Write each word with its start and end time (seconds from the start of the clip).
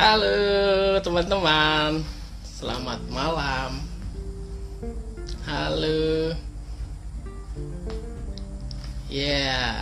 Halo 0.00 0.96
teman-teman, 1.04 2.00
selamat 2.40 3.04
malam. 3.12 3.84
Halo. 5.44 6.32
Ya. 9.12 9.12
Yeah. 9.12 9.76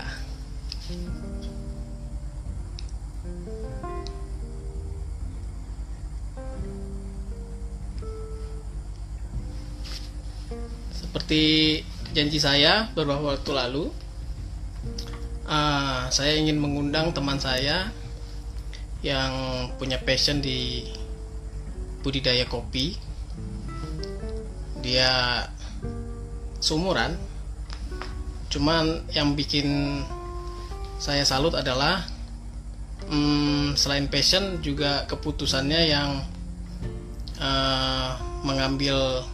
Seperti 10.90 11.42
janji 12.10 12.42
saya 12.42 12.90
beberapa 12.90 13.38
waktu 13.38 13.54
lalu, 13.54 13.94
uh, 15.46 16.10
saya 16.10 16.34
ingin 16.34 16.58
mengundang 16.58 17.14
teman 17.14 17.38
saya 17.38 17.94
yang 19.08 19.32
punya 19.80 19.96
passion 20.04 20.44
di 20.44 20.84
budidaya 22.04 22.44
kopi. 22.44 22.92
Dia 24.84 25.42
sumuran, 26.60 27.16
cuman 28.52 29.08
yang 29.16 29.32
bikin 29.32 30.00
saya 31.00 31.24
salut 31.24 31.56
adalah 31.56 32.04
hmm, 33.08 33.74
selain 33.78 34.06
passion 34.10 34.60
juga 34.60 35.06
keputusannya 35.08 35.80
yang 35.88 36.10
uh, 37.40 38.10
mengambil 38.44 39.24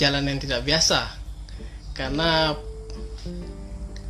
jalan 0.00 0.24
yang 0.24 0.38
tidak 0.40 0.64
biasa 0.64 1.12
karena 1.92 2.56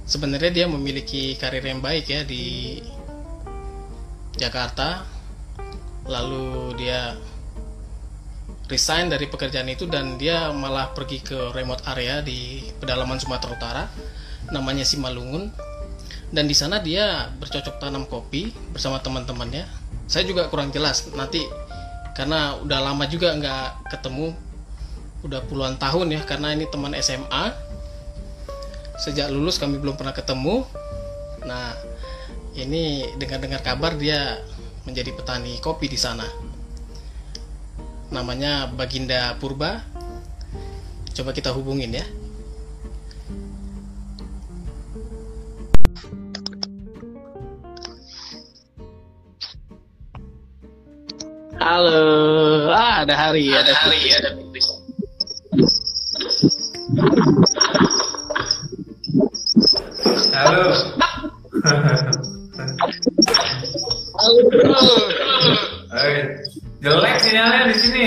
sebenarnya 0.07 0.51
dia 0.63 0.67
memiliki 0.71 1.35
karir 1.35 1.65
yang 1.65 1.83
baik 1.83 2.07
ya 2.07 2.23
di 2.23 2.79
Jakarta 4.41 5.05
lalu 6.09 6.73
dia 6.81 7.13
resign 8.71 9.11
dari 9.11 9.27
pekerjaan 9.27 9.67
itu 9.69 9.85
dan 9.91 10.15
dia 10.15 10.49
malah 10.55 10.95
pergi 10.95 11.21
ke 11.21 11.53
remote 11.53 11.85
area 11.91 12.23
di 12.23 12.65
pedalaman 12.79 13.19
Sumatera 13.19 13.53
Utara 13.53 13.85
namanya 14.55 14.87
Simalungun. 14.87 15.51
Dan 16.31 16.47
di 16.47 16.55
sana 16.55 16.79
dia 16.79 17.27
bercocok 17.43 17.83
tanam 17.83 18.07
kopi 18.07 18.55
bersama 18.71 19.03
teman-temannya. 19.03 19.67
Saya 20.07 20.23
juga 20.23 20.47
kurang 20.47 20.71
jelas 20.71 21.11
nanti 21.11 21.43
karena 22.15 22.55
udah 22.63 22.79
lama 22.79 23.05
juga 23.11 23.35
nggak 23.35 23.91
ketemu 23.91 24.35
udah 25.27 25.41
puluhan 25.51 25.77
tahun 25.77 26.17
ya 26.17 26.23
karena 26.25 26.57
ini 26.57 26.65
teman 26.71 26.97
SMA 26.97 27.53
sejak 29.03 29.29
lulus 29.29 29.59
kami 29.59 29.83
belum 29.83 29.99
pernah 29.99 30.15
ketemu. 30.15 30.63
Nah 31.43 31.75
ini 32.59 33.07
dengar-dengar 33.15 33.63
kabar 33.63 33.95
dia 33.95 34.43
menjadi 34.83 35.15
petani 35.15 35.61
kopi 35.63 35.87
di 35.87 35.99
sana. 35.99 36.27
Namanya 38.11 38.67
Baginda 38.75 39.39
Purba. 39.39 39.87
Coba 41.15 41.31
kita 41.31 41.55
hubungin 41.55 41.95
ya. 41.95 42.07
Halo, 51.61 52.73
ah 52.73 53.05
ada 53.05 53.15
hari, 53.15 53.53
ada, 53.53 53.71
ada 53.71 53.75
hari, 53.79 54.11
ada 54.11 54.31
Halo. 60.35 60.73
Halo 61.61 62.37
jelek 66.81 67.17
sinyalnya 67.21 67.69
di 67.69 67.77
sini. 67.77 68.07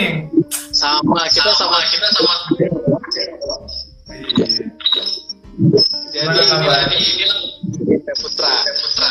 Sama, 0.73 1.21
kita 1.29 1.51
sama, 1.53 1.77
kita 1.89 2.07
sama. 2.17 2.35
Iya. 4.09 4.65
Jadi 6.13 6.25
Gimana 6.25 6.41
kabar? 6.49 6.81
jadi 6.89 6.97
ini 6.97 7.25
Putra. 8.17 8.53
Putra. 8.65 9.09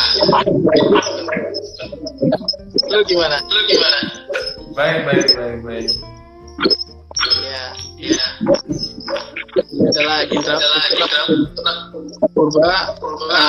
Lu 2.90 2.98
gimana? 3.06 3.36
Lu 3.46 3.60
gimana? 3.70 3.98
Baik, 4.74 4.98
baik, 5.06 5.26
baik, 5.38 5.58
baik. 5.62 5.90
Ya, 7.22 7.64
ya. 8.02 8.26
Ini 9.62 9.86
adalah 9.94 10.26
Indra 10.26 10.56
Putra 10.58 11.20
Purba, 12.34 12.74
Purba, 12.98 13.40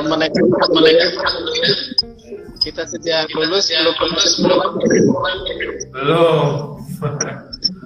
teman 0.00 0.20
teman 0.26 0.94
kita 2.60 2.82
sejak 2.84 3.30
lulus 3.32 3.72
belum 3.72 3.94
lulus 3.94 4.32
belum 4.42 4.60
Belum. 5.94 6.46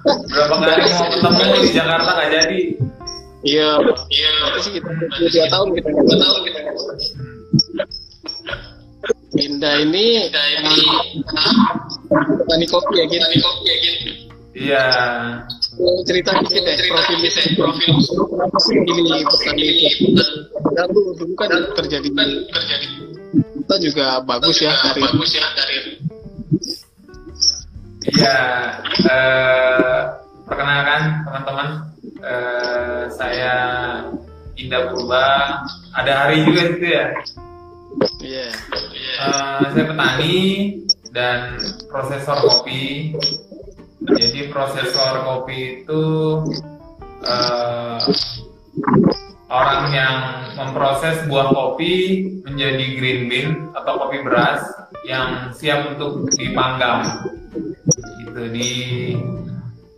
Berapa 0.05 0.55
kali 0.59 0.89
mau 0.91 1.07
ketemu 1.07 1.43
di 1.63 1.69
Jakarta 1.71 2.09
nggak 2.11 2.29
jadi. 2.33 2.61
iya. 3.45 3.69
Iya. 4.11 4.31
Sih 4.59 4.71
kita? 4.75 4.89
Dua 5.21 5.45
tahun 5.53 5.67
kita 5.79 5.89
dua 5.93 6.17
tahun 6.17 6.39
kita 6.49 6.59
Indah 9.35 9.75
ini 9.83 10.31
petani 12.15 12.65
kopi 12.71 12.93
ya 12.99 13.05
gitu 13.11 13.25
kopi 13.43 13.63
ya 13.67 13.75
gitu 13.83 14.11
Iya. 14.55 14.83
cerita 16.07 16.31
dikit 16.39 16.63
deh 16.63 16.75
profil 16.87 17.17
profil 17.59 17.91
kenapa 18.07 18.57
sih 18.63 18.79
ini 18.79 19.03
petani 19.03 19.23
kopi 19.27 20.15
dan 20.71 20.87
lu 20.95 21.11
dulu 21.11 21.33
kan 21.35 21.51
kerja 21.75 21.99
di 21.99 22.09
kerja 22.47 22.75
di 22.79 22.87
kita 23.59 23.75
juga 23.83 24.05
bagus 24.23 24.63
ya 24.63 24.71
dari 24.79 25.01
bagus 25.03 25.31
ya 25.35 25.45
dari 25.59 25.77
Iya. 28.05 28.37
Eh, 29.01 30.01
perkenalkan 30.45 31.25
teman-teman, 31.25 31.69
eh, 32.21 33.03
saya 33.09 33.53
Indah 34.61 34.93
Purba. 34.93 35.25
Ada 35.97 36.11
hari 36.13 36.45
juga 36.45 36.61
gitu 36.69 36.85
ya. 36.85 37.05
iya 38.21 38.47
Eh, 39.25 39.65
saya 39.73 39.85
petani 39.89 40.37
dan 41.15 41.57
prosesor 41.89 42.37
kopi. 42.45 43.15
Jadi 44.05 44.53
prosesor 44.53 45.25
kopi 45.25 45.81
itu 45.81 46.03
eh, 47.25 47.97
orang 49.49 49.83
yang 49.89 50.15
memproses 50.53 51.25
buah 51.25 51.49
kopi 51.49 52.25
menjadi 52.45 52.85
green 53.01 53.21
bean 53.25 53.49
atau 53.73 53.97
kopi 54.05 54.21
beras 54.21 54.61
yang 55.09 55.49
siap 55.57 55.97
untuk 55.97 56.29
dipanggang. 56.37 57.01
Gitu 58.21 58.41
di 58.53 58.71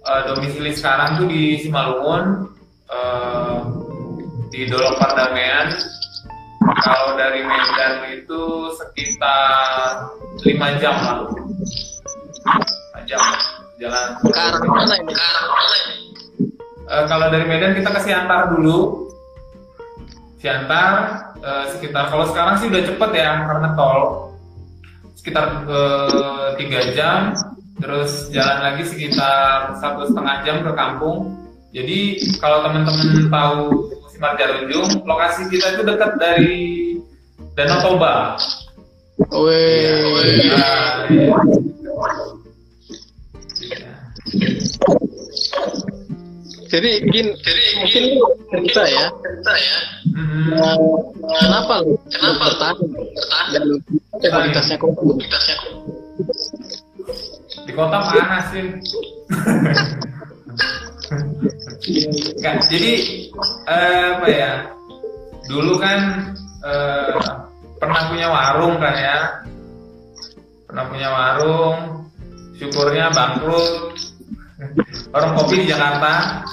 eh, 0.07 0.21
domisili 0.31 0.71
sekarang 0.71 1.19
tuh 1.19 1.27
di 1.27 1.59
Simalungun 1.59 2.47
eh, 2.87 3.59
di 4.55 4.61
Dolok 4.71 4.95
Pardamaian 5.03 5.67
kalau 6.83 7.19
dari 7.19 7.43
Medan 7.43 7.93
itu 8.15 8.71
sekitar 8.79 10.07
5 10.43 10.81
jam 10.83 10.95
lah. 10.95 11.19
5 13.03 13.09
jam 13.09 13.21
jalan. 13.77 14.07
ke 14.21 14.39
arah 14.41 14.61
mana 14.65 14.93
ini 14.99 15.13
ke 15.13 15.23
arah 15.23 15.45
mana 15.49 15.75
ini 15.85 16.07
Eh, 16.87 17.03
kalau 17.11 17.27
dari 17.27 17.43
Medan 17.43 17.75
kita 17.75 17.91
ke 17.91 17.99
Siantar 17.99 18.55
dulu. 18.55 19.11
Siantar 20.39 20.93
eh, 21.43 21.65
sekitar 21.75 22.07
kalau 22.07 22.23
sekarang 22.31 22.55
sih 22.63 22.71
udah 22.71 22.79
cepet 22.87 23.09
ya 23.11 23.43
karena 23.43 23.75
tol. 23.75 24.31
Sekitar 25.19 25.67
eh, 25.67 26.47
tiga 26.55 26.79
jam, 26.95 27.35
terus 27.83 28.31
jalan 28.31 28.71
lagi 28.71 28.87
sekitar 28.87 29.75
satu 29.83 30.07
setengah 30.07 30.35
jam 30.47 30.63
ke 30.63 30.71
kampung. 30.79 31.35
Jadi 31.75 32.23
kalau 32.39 32.63
teman-teman 32.63 33.27
tahu 33.27 33.91
Simar 34.15 34.39
Jarunjung, 34.39 35.03
lokasi 35.03 35.51
kita 35.51 35.75
itu 35.75 35.83
dekat 35.83 36.11
dari 36.15 36.55
Danau 37.59 37.83
Toba. 37.83 38.39
Weh, 39.35 40.55
Nah, 40.55 41.09
iya. 41.11 41.66
Jadi 46.67 46.89
gini, 47.07 47.31
jadi 47.39 47.63
mungkin 47.79 48.03
lu 48.11 48.27
cerita 48.51 48.83
ya, 48.83 49.07
cerita 49.23 49.53
ya. 49.55 49.77
Hmm. 50.11 50.51
Eh, 50.51 50.77
kenapa 51.39 51.73
lu 51.79 51.95
kenapa 52.11 52.43
bertahan 52.51 52.77
bertahan 52.91 53.47
dan 53.55 53.63
komoditasnya 54.19 54.75
kok 54.75 54.91
komoditasnya 54.99 55.55
kok 55.55 55.71
Di 57.67 57.71
kota 57.71 57.97
panas 58.03 58.45
sih. 58.51 58.67
Nggak, 62.43 62.55
jadi 62.67 62.91
eh, 63.71 64.05
apa 64.19 64.27
ya? 64.27 64.51
Dulu 65.47 65.79
kan 65.79 65.99
eh, 66.67 67.15
pernah 67.79 68.01
punya 68.11 68.27
warung 68.27 68.75
kan 68.75 68.95
ya. 68.95 69.17
Pernah 70.67 70.83
punya 70.91 71.07
warung. 71.15 71.77
Syukurnya 72.59 73.07
bangkrut. 73.15 74.06
Orang 75.13 75.31
kopi 75.37 75.63
di 75.63 75.65
Jakarta. 75.69 76.43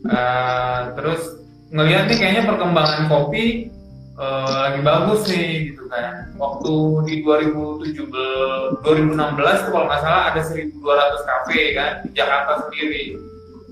Eh, 0.00 0.80
terus 0.96 1.40
ngelihat 1.70 2.10
nih 2.10 2.18
kayaknya 2.18 2.42
perkembangan 2.50 3.06
kopi 3.06 3.70
uh, 4.20 4.68
lagi 4.68 4.80
bagus 4.84 5.20
nih 5.30 5.72
gitu 5.72 5.84
kan. 5.88 6.12
Waktu 6.36 6.74
di 7.08 7.14
2017 7.24 8.84
2016 8.84 9.64
tuh 9.66 9.72
kalau 9.72 9.86
nggak 9.88 10.02
salah 10.04 10.22
ada 10.34 10.40
1200 10.44 11.30
kafe 11.30 11.60
kan 11.74 11.90
di 12.04 12.10
Jakarta 12.12 12.52
sendiri. 12.68 13.16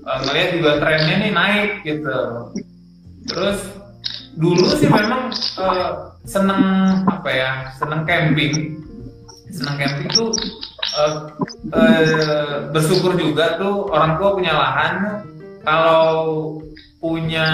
Uh, 0.03 0.17
ngelihat 0.25 0.49
juga 0.57 0.71
trennya 0.81 1.15
nih 1.21 1.31
naik 1.31 1.71
gitu. 1.85 2.19
Terus 3.29 3.59
dulu 4.39 4.65
sih 4.79 4.89
memang 4.89 5.29
uh, 5.61 6.15
seneng 6.25 6.63
apa 7.05 7.29
ya 7.29 7.51
seneng 7.77 8.01
camping. 8.07 8.79
Seneng 9.53 9.75
camping 9.77 10.09
tuh 10.13 10.29
uh, 10.99 11.11
uh, 11.71 12.55
bersyukur 12.75 13.15
juga 13.15 13.55
tuh 13.55 13.87
orang 13.91 14.19
tua 14.19 14.35
punya 14.35 14.53
lahan 14.53 14.93
kalau 15.63 16.17
punya 16.99 17.47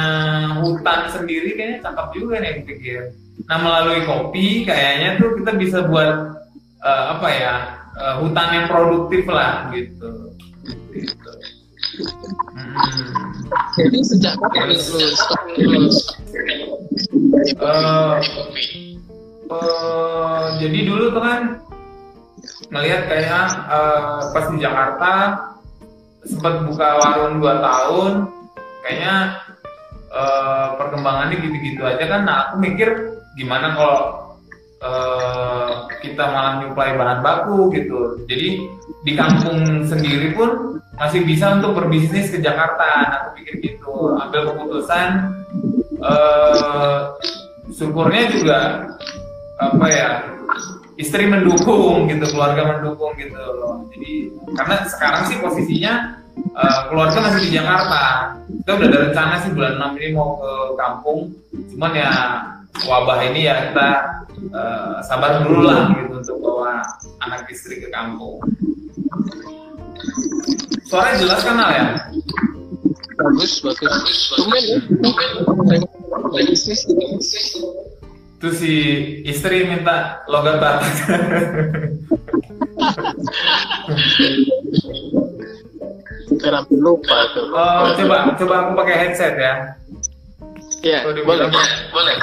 hutan 0.61 1.05
sendiri 1.13 1.53
kayaknya 1.53 1.85
cakep 1.85 2.07
juga 2.17 2.41
nih 2.41 2.65
pikir. 2.65 3.01
Nah 3.45 3.57
melalui 3.61 4.01
kopi 4.09 4.65
kayaknya 4.65 5.21
tuh 5.21 5.37
kita 5.37 5.51
bisa 5.53 5.85
buat 5.85 6.41
uh, 6.81 7.03
apa 7.17 7.27
ya 7.29 7.53
uh, 7.93 8.15
hutan 8.25 8.49
yang 8.57 8.65
produktif 8.65 9.23
lah 9.29 9.69
gitu. 9.69 10.33
gitu. 10.89 11.31
Hmm. 11.95 12.73
Jadi 13.77 13.99
sejak 14.03 14.33
kapan 14.41 14.67
uh, 17.61 18.17
uh, 19.51 20.43
jadi 20.59 20.79
dulu 20.89 21.13
tuh 21.13 21.23
kan 21.23 21.41
melihat 22.69 23.07
kayak 23.09 23.45
uh, 23.67 24.31
pas 24.31 24.45
di 24.51 24.57
Jakarta 24.61 25.11
sempat 26.25 26.65
buka 26.65 26.87
warung 26.99 27.37
2 27.37 27.67
tahun 27.67 28.11
kayaknya 28.81 29.17
uh, 30.09 30.67
perkembangannya 30.77 31.37
gitu-gitu 31.41 31.81
aja 31.85 32.03
kan. 32.05 32.21
Nah 32.25 32.35
aku 32.49 32.53
mikir 32.61 32.89
gimana 33.37 33.75
kalau 33.77 33.99
uh, 34.81 35.69
kita 36.01 36.23
malah 36.29 36.53
nyuplai 36.61 36.97
bahan 36.97 37.19
baku 37.21 37.73
gitu. 37.73 38.21
Jadi 38.29 38.49
di 39.05 39.11
kampung 39.13 39.85
sendiri 39.85 40.33
pun 40.33 40.81
masih 40.95 41.27
bisa 41.27 41.59
untuk 41.59 41.75
berbisnis 41.75 42.31
ke 42.31 42.39
Jakarta. 42.39 42.85
Nah, 42.85 43.17
aku 43.21 43.29
pikir 43.41 43.55
gitu. 43.61 44.15
Ambil 44.15 44.53
keputusan 44.53 45.07
uh, 45.99 47.13
syukurnya 47.73 48.23
juga 48.31 48.59
apa 49.55 49.85
ya 49.87 50.09
istri 50.95 51.27
mendukung 51.27 52.07
gitu 52.07 52.25
keluarga 52.31 52.77
mendukung 52.77 53.11
gitu 53.19 53.35
loh. 53.35 53.83
Jadi 53.91 54.31
karena 54.55 54.75
sekarang 54.87 55.23
sih 55.27 55.37
posisinya 55.43 56.23
uh, 56.55 56.79
keluarga 56.91 57.17
masih 57.19 57.51
di 57.51 57.51
Jakarta. 57.55 58.35
Kita 58.63 58.71
udah 58.79 58.87
ada 58.87 58.99
rencana 59.09 59.33
sih 59.43 59.51
bulan 59.51 59.73
6 59.77 59.99
ini 59.99 60.07
mau 60.15 60.39
ke 60.39 60.51
kampung. 60.79 61.19
Cuman 61.75 61.91
ya 61.93 62.11
wabah 62.87 63.19
ini 63.31 63.47
ya 63.47 63.55
kita 63.71 63.89
uh, 64.55 64.97
sabar 65.03 65.43
dulu 65.43 65.67
lah 65.67 65.91
gitu 65.99 66.13
untuk 66.19 66.37
bawa 66.39 66.83
anak 67.23 67.47
istri 67.51 67.83
ke 67.83 67.91
kampung. 67.91 68.39
Suaranya 70.87 71.17
jelas 71.23 71.41
kan 71.43 71.59
ya? 71.59 71.87
Bagus 73.15 73.63
bagus. 73.63 74.17
Tumben 74.35 74.63
ya 74.63 74.79
itu 78.35 78.47
si 78.51 78.73
istri 79.23 79.63
minta 79.63 80.27
logat 80.27 80.59
Kenapa 86.35 86.67
lupa 86.75 87.17
tuh? 87.31 87.47
Oh, 87.53 87.95
coba 87.95 88.35
coba 88.35 88.55
aku 88.67 88.71
pakai 88.83 88.95
headset 89.07 89.33
ya. 89.39 89.53
Iya, 90.83 90.99
boleh. 91.25 91.47
Boleh. 91.89 92.15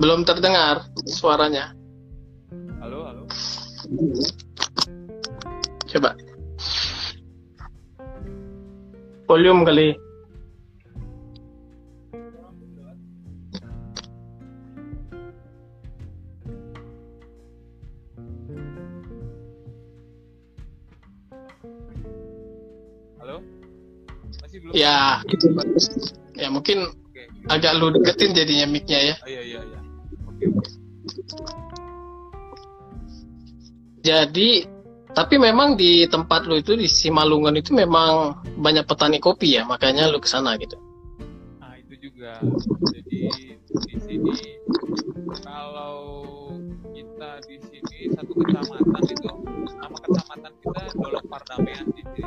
Belum 0.00 0.24
terdengar 0.24 0.88
suaranya. 1.04 1.76
Halo, 2.80 3.04
halo. 3.04 3.22
Coba. 5.84 6.16
Volume 9.28 9.60
kali. 9.68 9.88
Halo? 23.20 23.44
Masih 24.40 24.58
belum? 24.64 24.72
Ya, 24.72 25.20
gitu 25.28 25.52
Ya 26.40 26.48
mungkin 26.48 26.88
agak 27.52 27.76
lu 27.76 27.92
deketin 28.00 28.32
jadinya 28.32 28.64
mic-nya 28.64 29.12
ya. 29.12 29.16
Oh, 29.20 29.28
iya, 29.28 29.44
iya, 29.44 29.60
iya. 29.60 29.79
Jadi 34.00 34.80
tapi 35.10 35.42
memang 35.42 35.74
di 35.74 36.06
tempat 36.06 36.46
lu 36.46 36.62
itu 36.62 36.78
di 36.78 36.86
Simalungun 36.86 37.58
itu 37.58 37.74
memang 37.74 38.40
banyak 38.54 38.86
petani 38.86 39.18
kopi 39.18 39.58
ya, 39.58 39.66
makanya 39.66 40.06
lu 40.06 40.22
ke 40.22 40.30
sana 40.30 40.54
gitu. 40.54 40.78
Nah, 41.58 41.74
itu 41.74 41.94
juga. 41.98 42.38
Jadi 42.94 43.26
di 43.90 43.96
sini 43.98 44.34
kalau 45.42 46.22
kita 46.94 47.30
di 47.46 47.56
sini 47.58 47.98
satu 48.14 48.32
kecamatan 48.38 49.02
itu 49.02 49.30
nama 49.82 49.98
kecamatan 49.98 50.52
kita 50.62 50.82
Dolok 50.94 51.24
Pardamaian 51.26 51.86
Citi. 51.90 52.22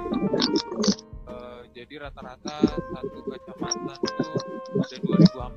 Eh, 1.24 1.62
jadi 1.72 1.93
rata-rata 2.03 2.58
satu 2.67 3.20
kecamatan 3.32 3.96
itu 3.96 4.27
ada 4.75 4.98
2000 5.08 5.52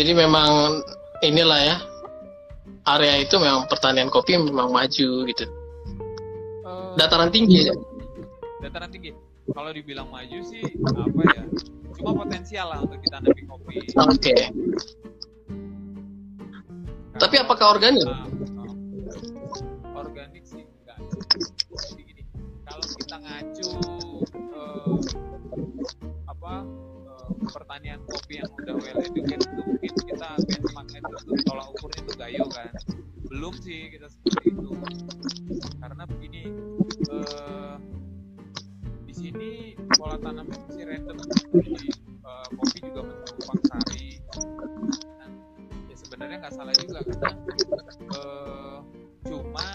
Jadi 0.00 0.16
memang 0.16 0.80
inilah 1.20 1.60
ya 1.60 1.76
area 2.88 3.20
itu 3.20 3.36
memang 3.36 3.68
pertanian 3.68 4.08
kopi 4.08 4.40
memang 4.40 4.72
maju 4.72 5.08
gitu. 5.28 5.44
Eh, 6.64 6.90
Dataran 6.96 7.28
tinggi 7.28 7.68
ya. 7.68 7.76
dataran 8.60 8.88
tinggi 8.88 9.12
kalau 9.52 9.72
dibilang 9.72 10.08
maju 10.08 10.36
sih 10.44 10.60
apa 10.84 11.22
ya 11.32 11.44
cuma 11.96 12.12
potensial 12.12 12.68
lah 12.68 12.84
untuk 12.84 13.00
kita 13.00 13.16
kopi 13.44 13.72
Oke. 13.96 14.36
Tapi 17.16 17.34
apakah 17.36 17.76
organik? 17.76 18.04
Nah, 18.04 18.28
pertanian 27.70 28.02
kopi 28.02 28.42
yang 28.42 28.50
udah 28.50 28.74
well 28.82 28.98
educated 28.98 29.46
itu 29.46 29.62
mungkin 29.62 29.94
kita 30.10 30.28
benchmarknya 30.42 30.98
itu 31.06 31.34
tolak 31.46 31.66
ukurnya 31.70 32.00
itu 32.02 32.12
gayo 32.18 32.44
kan. 32.50 32.74
Belum 33.30 33.54
sih 33.62 33.94
kita 33.94 34.10
seperti 34.10 34.58
itu. 34.58 34.70
Karena 35.78 36.02
begini 36.02 36.50
eh, 37.14 37.74
di 39.06 39.14
sini 39.14 39.50
pola 39.94 40.18
tanamnya 40.18 40.58
masih 40.66 40.82
random 40.82 41.14
jadi 41.62 41.88
eh, 42.26 42.46
kopi 42.58 42.78
juga 42.90 43.00
menumpang 43.06 43.60
sari. 43.70 44.18
Dan 45.22 45.30
ya 45.86 45.94
sebenarnya 45.94 46.36
nggak 46.42 46.54
salah 46.58 46.74
juga 46.74 46.98
karena 47.06 47.30
eh, 48.18 48.78
cuma 49.30 49.66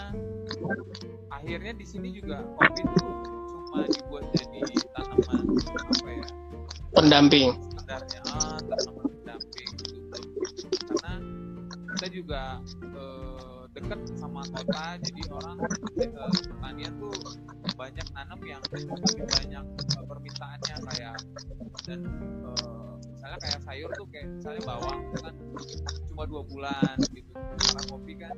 akhirnya 1.32 1.72
di 1.72 1.86
sini 1.88 2.12
juga 2.12 2.44
kopi 2.60 2.84
itu 2.84 3.08
cuma 3.48 3.88
dibuat 3.88 4.24
jadi 4.36 4.84
tanaman 4.92 5.48
apa 5.64 6.08
ya 6.12 6.28
Pendamping. 6.92 7.65
Sebenarnya 7.96 8.20
ah, 8.28 8.58
tanaman 8.60 9.06
pendamping 9.08 9.70
gitu. 9.80 9.96
Karena 10.84 11.12
kita 11.96 12.06
juga 12.12 12.42
eh, 12.84 13.62
dekat 13.72 14.00
sama 14.20 14.42
kota 14.52 15.00
jadi 15.00 15.22
orang 15.32 15.56
eh, 15.96 16.32
pertanian 16.44 16.92
tuh 17.00 17.16
banyak 17.76 18.06
nanam 18.12 18.40
yang 18.44 18.60
lebih 18.68 19.24
banyak 19.24 19.64
eh, 19.64 20.04
permintaannya 20.04 20.76
kayak 20.92 21.16
dan 21.88 22.00
eh, 22.44 22.92
misalnya 23.16 23.38
kayak 23.40 23.60
sayur 23.64 23.90
tuh 23.96 24.06
kayak 24.12 24.28
misalnya 24.28 24.62
bawang 24.68 25.00
kan 25.16 25.34
cuma 26.12 26.22
dua 26.28 26.42
bulan 26.44 26.96
gitu. 27.16 27.32
Karena 27.32 27.82
kopi 27.88 28.12
kan 28.20 28.36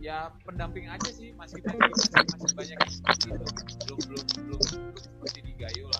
ya 0.00 0.32
pendamping 0.48 0.88
aja 0.88 1.12
sih 1.12 1.32
masih 1.36 1.60
masih 1.60 1.76
masih, 1.76 2.36
masih 2.40 2.56
banyak 2.56 2.76
yang 2.80 2.92
seperti 2.92 3.26
itu 3.36 3.44
belum 3.84 4.00
belum 4.08 4.26
belum 4.32 4.60
belum 4.64 4.96
seperti 4.96 5.38
di 5.44 5.52
Gayo 5.60 5.86
lah 5.92 5.99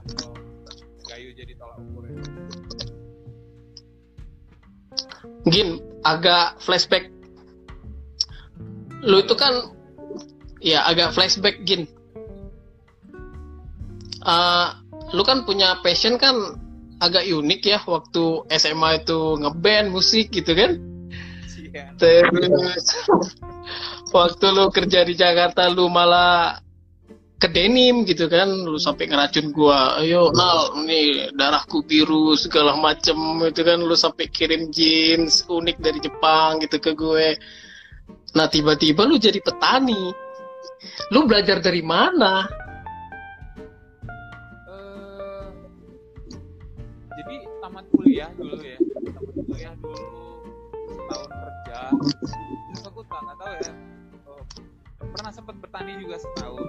Gayo 1.20 1.36
jadi 1.36 1.52
tolak 1.52 1.76
ukur 1.84 2.08
ya. 2.08 2.16
Gin, 5.52 5.68
agak 6.00 6.56
flashback. 6.64 7.12
Lu 9.04 9.20
itu 9.20 9.36
kan, 9.36 9.76
ya 10.64 10.80
agak 10.88 11.12
flashback 11.12 11.60
Gin. 11.68 11.84
Eh, 14.24 14.68
lu 15.12 15.20
kan 15.20 15.44
punya 15.44 15.76
passion 15.84 16.16
kan 16.16 16.56
agak 17.04 17.28
unik 17.28 17.68
ya 17.68 17.84
waktu 17.84 18.48
SMA 18.56 19.04
itu 19.04 19.36
ngeband 19.44 19.92
musik 19.92 20.32
gitu 20.32 20.56
kan? 20.56 20.80
Iya. 21.52 22.00
Terus 22.00 22.84
waktu 24.16 24.46
lu 24.56 24.72
kerja 24.72 25.04
di 25.04 25.12
Jakarta 25.12 25.68
lu 25.68 25.84
malah 25.92 26.64
ke 27.40 27.48
denim 27.48 28.04
gitu 28.04 28.28
kan 28.28 28.52
lu 28.52 28.76
sampai 28.76 29.08
ngeracun 29.08 29.48
gua 29.56 29.96
ayo 30.04 30.28
nal 30.36 30.76
nih 30.84 31.32
darahku 31.32 31.80
biru 31.80 32.36
segala 32.36 32.76
macem 32.76 33.16
itu 33.48 33.64
kan 33.64 33.80
lu 33.80 33.96
sampai 33.96 34.28
kirim 34.28 34.68
jeans 34.68 35.48
unik 35.48 35.80
dari 35.80 36.04
Jepang 36.04 36.60
gitu 36.60 36.76
ke 36.76 36.92
gue. 36.92 37.40
Nah 38.36 38.46
tiba-tiba 38.46 39.08
lu 39.08 39.16
jadi 39.16 39.40
petani. 39.40 40.12
Lu 41.16 41.24
belajar 41.24 41.64
dari 41.64 41.80
mana? 41.80 42.44
Eh, 44.68 45.44
jadi 47.16 47.36
tamat 47.64 47.84
kuliah 47.88 48.30
dulu 48.36 48.60
ya 48.60 48.76
tamat 49.16 49.34
kuliah 49.48 49.74
dulu 49.80 50.04
setahun 50.92 51.30
kerja 51.32 51.80
pernah 55.10 55.32
sempat 55.34 55.56
bertani 55.58 55.98
juga 55.98 56.16
setahun. 56.22 56.66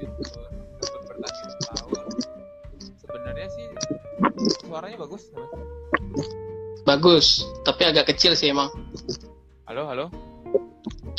Gitu. 0.00 0.40
Sempat 0.80 1.02
bertani 1.08 1.40
setahun. 1.60 2.04
Sebenarnya 3.00 3.48
sih 3.52 3.66
suaranya 4.64 4.96
bagus 4.98 5.30
Mas. 5.32 5.52
bagus 6.84 7.48
tapi 7.64 7.88
agak 7.88 8.12
kecil 8.12 8.36
sih 8.36 8.52
emang. 8.52 8.68
Halo 9.64 9.88
halo? 9.88 10.06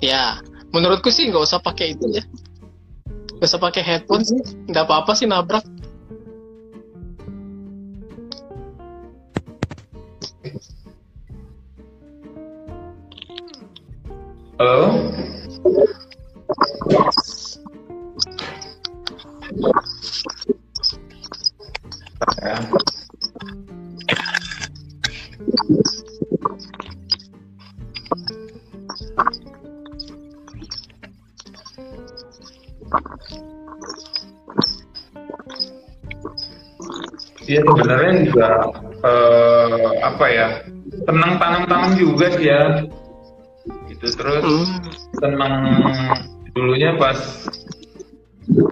Ya 0.02 0.42
menurutku 0.70 1.10
sih 1.10 1.30
nggak 1.30 1.46
usah 1.46 1.62
pakai 1.62 1.98
itu 1.98 2.06
ya. 2.14 2.24
Nggak 3.38 3.50
usah 3.50 3.62
pakai 3.62 3.82
headphone 3.82 4.26
sih. 4.26 4.42
Nggak 4.70 4.86
apa-apa 4.86 5.12
sih 5.18 5.26
nabrak. 5.26 5.66
Halo? 14.56 14.88
Ya. 16.86 16.96
Iya 37.46 37.62
sebenarnya 37.62 38.14
juga 38.26 38.50
eh, 39.06 39.90
apa 40.02 40.26
ya 40.30 40.48
tenang 41.06 41.38
tanam-tanam 41.42 41.94
juga 41.98 42.30
sih 42.38 42.50
ya 42.50 42.86
gitu 43.90 44.08
terus 44.18 44.42
Hmm. 44.46 44.82
senang 45.18 45.62
dulunya 46.56 46.96
pas 46.96 47.20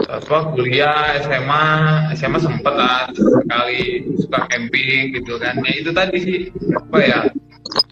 apa 0.08 0.56
kuliah 0.56 1.20
SMA 1.28 1.68
SMA 2.16 2.40
sempet 2.40 2.72
lah 2.72 3.12
sekali 3.12 4.08
suka 4.24 4.40
camping 4.48 5.20
gitu 5.20 5.36
kan. 5.36 5.60
Ya 5.60 5.72
itu 5.76 5.92
tadi 5.92 6.18
sih 6.24 6.40
apa 6.72 6.98
ya 7.04 7.20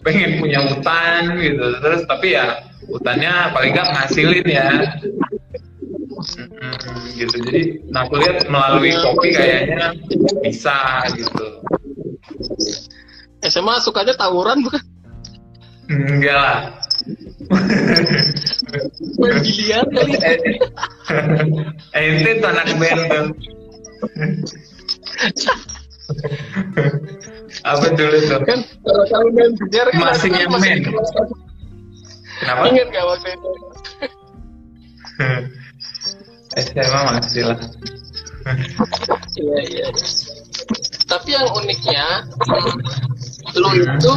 pengen 0.00 0.40
punya 0.40 0.64
hutan 0.64 1.36
gitu. 1.36 1.76
Terus 1.84 2.00
tapi 2.08 2.32
ya 2.32 2.64
hutannya 2.88 3.52
paling 3.52 3.70
nggak 3.76 3.90
ngasilin 3.92 4.46
ya. 4.48 4.68
Mm-mm, 6.40 6.72
gitu. 7.18 7.36
Jadi 7.44 7.62
nah 7.92 8.08
aku 8.08 8.16
lihat 8.16 8.48
melalui 8.48 8.96
kopi 8.96 9.36
kayaknya 9.36 9.92
bisa 10.40 11.04
gitu. 11.12 11.46
SMA 13.42 13.74
sukanya 13.82 14.14
tawuran 14.16 14.64
bukan? 14.64 14.80
Enggak 15.90 16.38
lah 16.38 16.58
main 18.72 19.36
biliar 19.44 19.84
kali 19.92 20.16
ente 21.92 22.30
tuh 22.40 22.48
anak 22.48 22.66
band 22.80 23.00
tuh. 23.08 23.26
Apa 27.62 27.86
dulu 27.94 28.18
tuh 28.26 28.40
kan 28.48 28.58
kalau 28.82 29.04
kamu 29.06 29.28
main 29.36 29.52
biliar 29.60 29.86
kan 29.92 30.00
Masih 30.08 30.28
nyemen. 30.32 30.78
kenapa? 32.42 32.62
Ingat 32.68 32.86
gak 32.90 33.04
waktu 33.06 33.28
itu? 33.36 33.50
SMA 36.58 37.00
masih 37.06 37.42
lah? 37.48 37.58
Iya 39.38 39.58
iya. 39.70 39.86
Tapi 41.06 41.28
yang 41.36 41.48
uniknya 41.54 42.26
lu 43.54 43.68
itu 43.76 44.14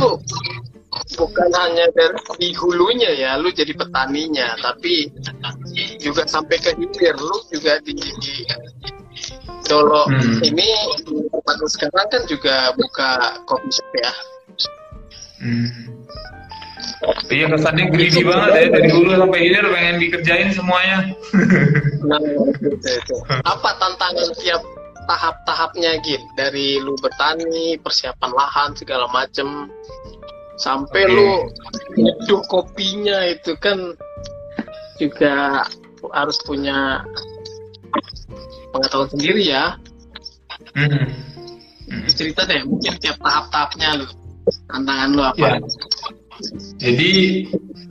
bukan 1.16 1.50
hanya 1.54 1.86
dari 1.94 2.50
hulunya 2.56 3.12
ya 3.14 3.38
lu 3.38 3.52
jadi 3.52 3.72
petaninya 3.76 4.56
tapi 4.64 5.12
juga 6.00 6.24
sampai 6.26 6.56
ke 6.60 6.72
hilir 6.76 7.16
lu 7.20 7.38
juga 7.52 7.80
di, 7.84 7.94
di 7.96 8.36
Dolo 9.66 10.06
Hmm. 10.06 10.40
ini 10.46 10.70
tempat 11.06 11.56
lu 11.58 11.68
sekarang 11.68 12.08
kan 12.12 12.22
juga 12.30 12.72
buka 12.78 13.42
coffee 13.50 13.74
shop 13.74 13.92
ya 14.00 14.12
Hmm. 15.36 15.68
Iya 17.28 17.52
kesannya 17.52 17.92
greedy 17.92 18.24
banget 18.24 18.52
ya 18.56 18.66
dari 18.72 18.88
dulu 18.88 19.10
sampai 19.20 19.40
hilir 19.42 19.66
pengen 19.68 19.96
dikerjain 20.00 20.50
semuanya. 20.56 21.12
Nah, 22.08 22.20
itu, 22.24 22.72
itu. 22.72 23.16
Apa 23.44 23.70
tantangan 23.82 24.32
tiap 24.40 24.64
tahap-tahapnya 25.06 26.02
gitu 26.06 26.24
dari 26.40 26.80
lu 26.80 26.96
bertani, 26.98 27.78
persiapan 27.84 28.32
lahan 28.32 28.70
segala 28.80 29.06
macem 29.12 29.70
sampai 30.66 31.06
Oke. 31.06 31.14
lu 31.14 31.30
nyeduh 32.02 32.42
kopinya 32.50 33.22
itu 33.30 33.54
kan 33.62 33.78
juga 34.98 35.62
harus 36.10 36.42
punya 36.42 37.06
pengetahuan 38.74 39.10
sendiri 39.14 39.46
ya. 39.46 39.78
Hmm. 40.74 41.14
Hmm. 41.86 42.10
Cerita 42.10 42.50
deh, 42.50 42.66
mungkin 42.66 42.98
tiap 42.98 43.22
tahap-tahapnya 43.22 44.02
lu 44.02 44.06
tantangan 44.74 45.10
lu 45.14 45.22
apa? 45.22 45.38
Ya. 45.38 45.54
Jadi 46.82 47.14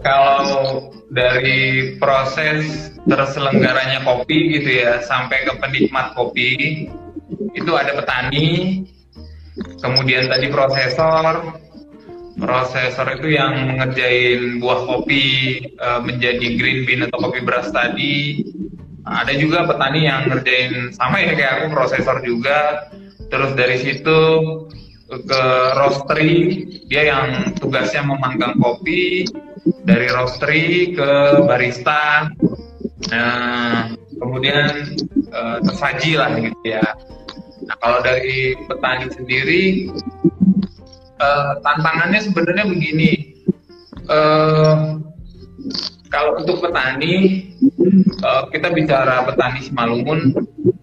kalau 0.02 0.90
dari 1.14 1.95
proses 1.97 2.90
terselenggaranya 3.07 4.02
kopi 4.02 4.59
gitu 4.59 4.83
ya 4.85 5.00
sampai 5.07 5.47
ke 5.47 5.52
penikmat 5.62 6.12
kopi 6.12 6.85
itu 7.54 7.73
ada 7.73 7.97
petani, 7.97 8.83
kemudian 9.81 10.28
tadi 10.28 10.50
prosesor, 10.52 11.63
prosesor 12.35 13.07
itu 13.19 13.38
yang 13.38 13.75
mengerjain 13.75 14.59
buah 14.59 14.81
kopi 14.87 15.25
eh, 15.64 16.00
menjadi 16.03 16.47
green 16.59 16.87
bean 16.87 17.07
atau 17.07 17.31
kopi 17.31 17.41
beras 17.43 17.71
tadi. 17.71 18.43
Ada 19.05 19.37
juga 19.37 19.69
petani 19.69 20.09
yang 20.09 20.33
ngerjain 20.33 20.97
sama 20.97 21.21
ya 21.21 21.37
kayak 21.37 21.53
aku 21.61 21.67
prosesor 21.76 22.25
juga. 22.25 22.88
Terus 23.29 23.53
dari 23.53 23.76
situ 23.81 24.21
ke 25.09 25.43
roastery 25.76 26.64
dia 26.88 27.12
yang 27.12 27.55
tugasnya 27.61 28.03
memanggang 28.03 28.57
kopi 28.57 29.29
dari 29.85 30.09
roastery 30.09 30.97
ke 30.97 31.11
barista 31.45 32.33
nah, 33.12 33.93
kemudian 34.17 34.97
eh, 35.14 35.59
tersaji 35.61 36.12
lah 36.17 36.33
gitu 36.41 36.64
ya 36.64 36.85
nah 37.64 37.76
kalau 37.81 38.00
dari 38.05 38.57
petani 38.69 39.07
sendiri 39.12 39.88
eh, 41.21 41.52
tantangannya 41.62 42.21
sebenarnya 42.23 42.64
begini. 42.66 43.11
Eh, 44.04 44.75
kalau 46.12 46.38
untuk 46.38 46.62
petani 46.62 47.14
eh, 47.99 48.42
kita 48.54 48.71
bicara 48.71 49.26
petani 49.26 49.61
Simalungun 49.64 50.35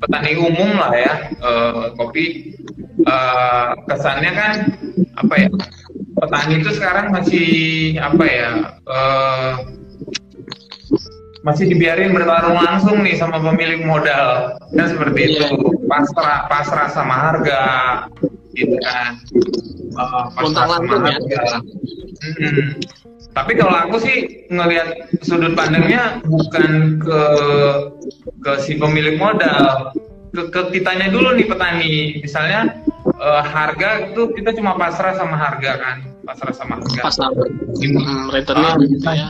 petani 0.02 0.32
umum 0.36 0.78
lah 0.78 0.92
ya 0.94 1.14
eh, 1.32 1.86
kopi. 1.96 2.56
Eh, 3.02 3.68
kesannya 3.90 4.32
kan 4.36 4.52
apa 5.18 5.34
ya 5.38 5.50
petani 6.18 6.54
itu 6.62 6.70
sekarang 6.78 7.10
masih 7.14 7.50
apa 7.98 8.24
ya 8.26 8.50
eh, 8.86 9.52
masih 11.42 11.74
dibiarin 11.74 12.14
bertarung 12.14 12.54
langsung 12.62 13.02
nih 13.02 13.18
sama 13.18 13.42
pemilik 13.42 13.82
modal. 13.82 14.58
Kan 14.78 14.88
seperti 14.94 15.38
itu. 15.38 15.48
Pasrah 15.90 16.46
pasrah 16.48 16.88
sama 16.94 17.16
harga 17.18 17.62
gitu 18.54 18.76
kan 18.82 19.16
Eh, 19.92 20.24
pasrah 20.32 20.40
Lontang-lantung 20.72 21.04
ya. 21.04 21.20
Mm-mm. 22.40 22.80
tapi 23.32 23.52
kalau 23.56 23.76
aku 23.76 24.00
sih 24.00 24.48
ngelihat 24.48 24.88
sudut 25.20 25.52
pandangnya 25.52 26.24
bukan 26.24 26.96
ke 26.96 27.22
ke 28.40 28.52
si 28.64 28.80
pemilik 28.80 29.20
modal. 29.20 29.92
Ke, 30.32 30.48
ke 30.48 30.62
kitanya 30.72 31.12
dulu 31.12 31.36
nih 31.36 31.44
petani. 31.44 31.96
Misalnya 32.24 32.72
eh, 33.04 33.44
harga 33.44 34.08
itu 34.08 34.32
kita 34.32 34.56
cuma 34.56 34.80
pasrah 34.80 35.12
sama 35.12 35.36
harga 35.36 35.72
kan? 35.76 35.98
Pasrah 36.24 36.56
sama 36.56 36.80
harga. 36.80 37.02
Pasar 37.04 37.32
Gim- 37.76 38.00
hmm, 38.00 38.32
rentenir 38.32 38.64
Ah, 38.64 38.76
gitu 38.80 39.08
ya 39.12 39.30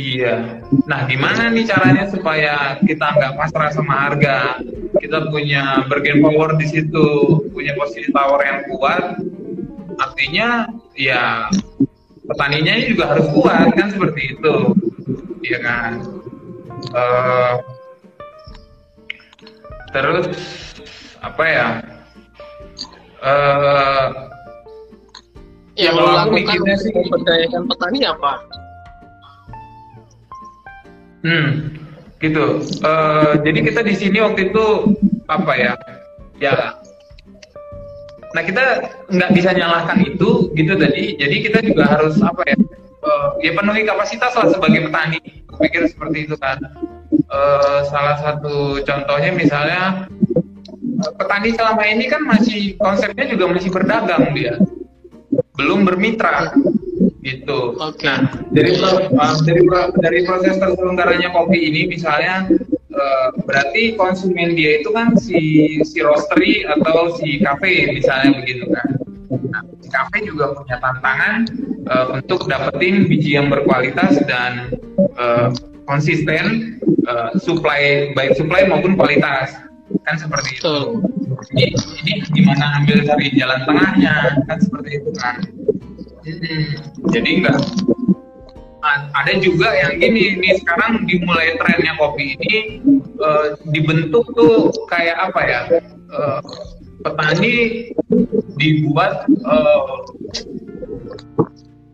Iya. 0.00 0.64
Nah, 0.88 1.04
gimana 1.04 1.52
nih 1.52 1.68
caranya 1.68 2.08
supaya 2.08 2.80
kita 2.80 3.04
nggak 3.04 3.36
pasrah 3.36 3.70
sama 3.76 4.08
harga? 4.08 4.56
Kita 4.96 5.28
punya 5.28 5.84
bargain 5.92 6.24
power 6.24 6.56
di 6.56 6.66
situ, 6.72 7.08
punya 7.52 7.76
posisi 7.76 8.08
power 8.08 8.40
yang 8.40 8.64
kuat. 8.72 9.20
Artinya, 10.00 10.64
ya 10.96 11.52
petaninya 12.24 12.80
juga 12.88 13.12
harus 13.12 13.28
kuat 13.36 13.76
kan 13.76 13.88
seperti 13.92 14.40
itu, 14.40 14.54
iya 15.44 15.58
kan? 15.60 15.90
Eh, 16.96 17.52
terus 19.92 20.26
apa 21.20 21.44
ya? 21.44 21.68
Eh, 23.20 24.06
yang 25.76 25.92
kalau 25.92 26.24
aku 26.24 26.40
mikirnya 26.40 26.76
sih- 26.80 26.92
memberdayakan 26.92 27.68
petani 27.68 28.00
apa 28.08 28.40
Hmm, 31.20 31.76
gitu. 32.20 32.64
Eh, 32.80 33.32
jadi 33.44 33.58
kita 33.60 33.80
di 33.84 33.94
sini 33.96 34.18
waktu 34.24 34.52
itu 34.52 34.66
apa 35.28 35.52
ya? 35.56 35.72
Ya. 36.40 36.80
Nah 38.30 38.42
kita 38.46 38.88
nggak 39.10 39.30
bisa 39.36 39.50
nyalahkan 39.52 40.00
itu 40.06 40.48
gitu 40.56 40.72
tadi. 40.76 41.18
Jadi 41.20 41.36
kita 41.44 41.58
juga 41.64 41.84
harus 41.88 42.16
apa 42.24 42.42
ya? 42.48 42.56
eh, 43.00 43.28
ya 43.48 43.52
penuhi 43.56 43.82
kapasitas 43.84 44.32
lah 44.36 44.48
sebagai 44.48 44.88
petani. 44.88 45.20
Pikir 45.60 45.88
seperti 45.92 46.28
itu 46.28 46.36
kan. 46.40 46.56
Eh, 47.10 47.80
salah 47.90 48.16
satu 48.18 48.80
contohnya 48.80 49.30
misalnya 49.36 50.08
petani 51.16 51.52
selama 51.56 51.82
ini 51.88 52.04
kan 52.08 52.22
masih 52.24 52.76
konsepnya 52.76 53.24
juga 53.28 53.48
masih 53.48 53.70
berdagang 53.72 54.36
dia, 54.36 54.60
belum 55.56 55.88
bermitra 55.88 56.52
gitu. 57.20 57.76
Oke. 57.76 58.04
Nah, 58.08 58.32
dari 58.52 58.76
uh, 58.80 59.36
dari 59.44 59.62
dari 60.00 60.18
proses 60.24 60.56
terselenggaranya 60.56 61.28
kopi 61.36 61.68
ini 61.68 61.88
misalnya 61.88 62.48
uh, 62.92 63.28
berarti 63.44 63.94
konsumen 63.96 64.56
dia 64.56 64.80
itu 64.80 64.90
kan 64.92 65.14
si 65.20 65.40
si 65.84 65.98
roastery 66.00 66.64
atau 66.64 67.14
si 67.20 67.40
kafe 67.44 67.92
misalnya 67.92 68.40
begitu 68.40 68.64
kan. 68.72 68.88
Nah, 69.52 69.62
si 69.84 69.88
kafe 69.92 70.24
juga 70.24 70.56
punya 70.56 70.80
tantangan 70.80 71.40
uh, 71.92 72.06
untuk 72.16 72.48
dapetin 72.48 73.06
biji 73.06 73.36
yang 73.36 73.52
berkualitas 73.52 74.16
dan 74.24 74.74
uh, 75.20 75.52
konsisten 75.84 76.76
uh, 77.04 77.36
supply 77.36 78.10
baik 78.16 78.32
supply 78.38 78.64
maupun 78.64 78.96
kualitas 78.96 79.52
kan 80.06 80.16
seperti 80.16 80.56
itu. 80.62 80.76
Ini, 81.56 81.74
ini 81.74 82.12
gimana 82.30 82.78
ambil 82.82 83.02
dari 83.02 83.26
jalan 83.34 83.60
tengahnya 83.66 84.38
kan 84.46 84.58
seperti 84.62 85.02
itu 85.02 85.10
kan. 85.18 85.36
Jadi 87.10 87.30
enggak 87.40 87.58
ada 89.12 89.32
juga 89.40 89.68
yang 89.76 90.00
gini 90.00 90.40
nih 90.40 90.56
sekarang 90.64 91.04
dimulai 91.04 91.56
trennya 91.60 91.92
kopi 92.00 92.36
ini 92.40 92.80
eh, 93.20 93.46
dibentuk 93.68 94.24
tuh 94.32 94.72
kayak 94.88 95.16
apa 95.20 95.40
ya 95.44 95.60
eh, 96.08 96.38
petani 97.04 97.54
dibuat 98.56 99.28
eh, 99.28 99.84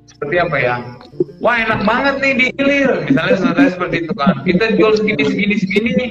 seperti 0.06 0.36
apa 0.38 0.56
ya 0.56 0.76
wah 1.42 1.56
enak 1.58 1.82
banget 1.82 2.14
nih 2.22 2.32
di 2.38 2.46
hilir 2.56 2.90
misalnya 3.04 3.34
contohnya 3.38 3.70
seperti 3.74 3.96
itu 4.06 4.12
kan. 4.16 4.34
Kita 4.46 4.64
jual 4.78 4.92
segini 4.96 5.24
segini 5.26 5.54
segini 5.58 5.90
nih 5.98 6.10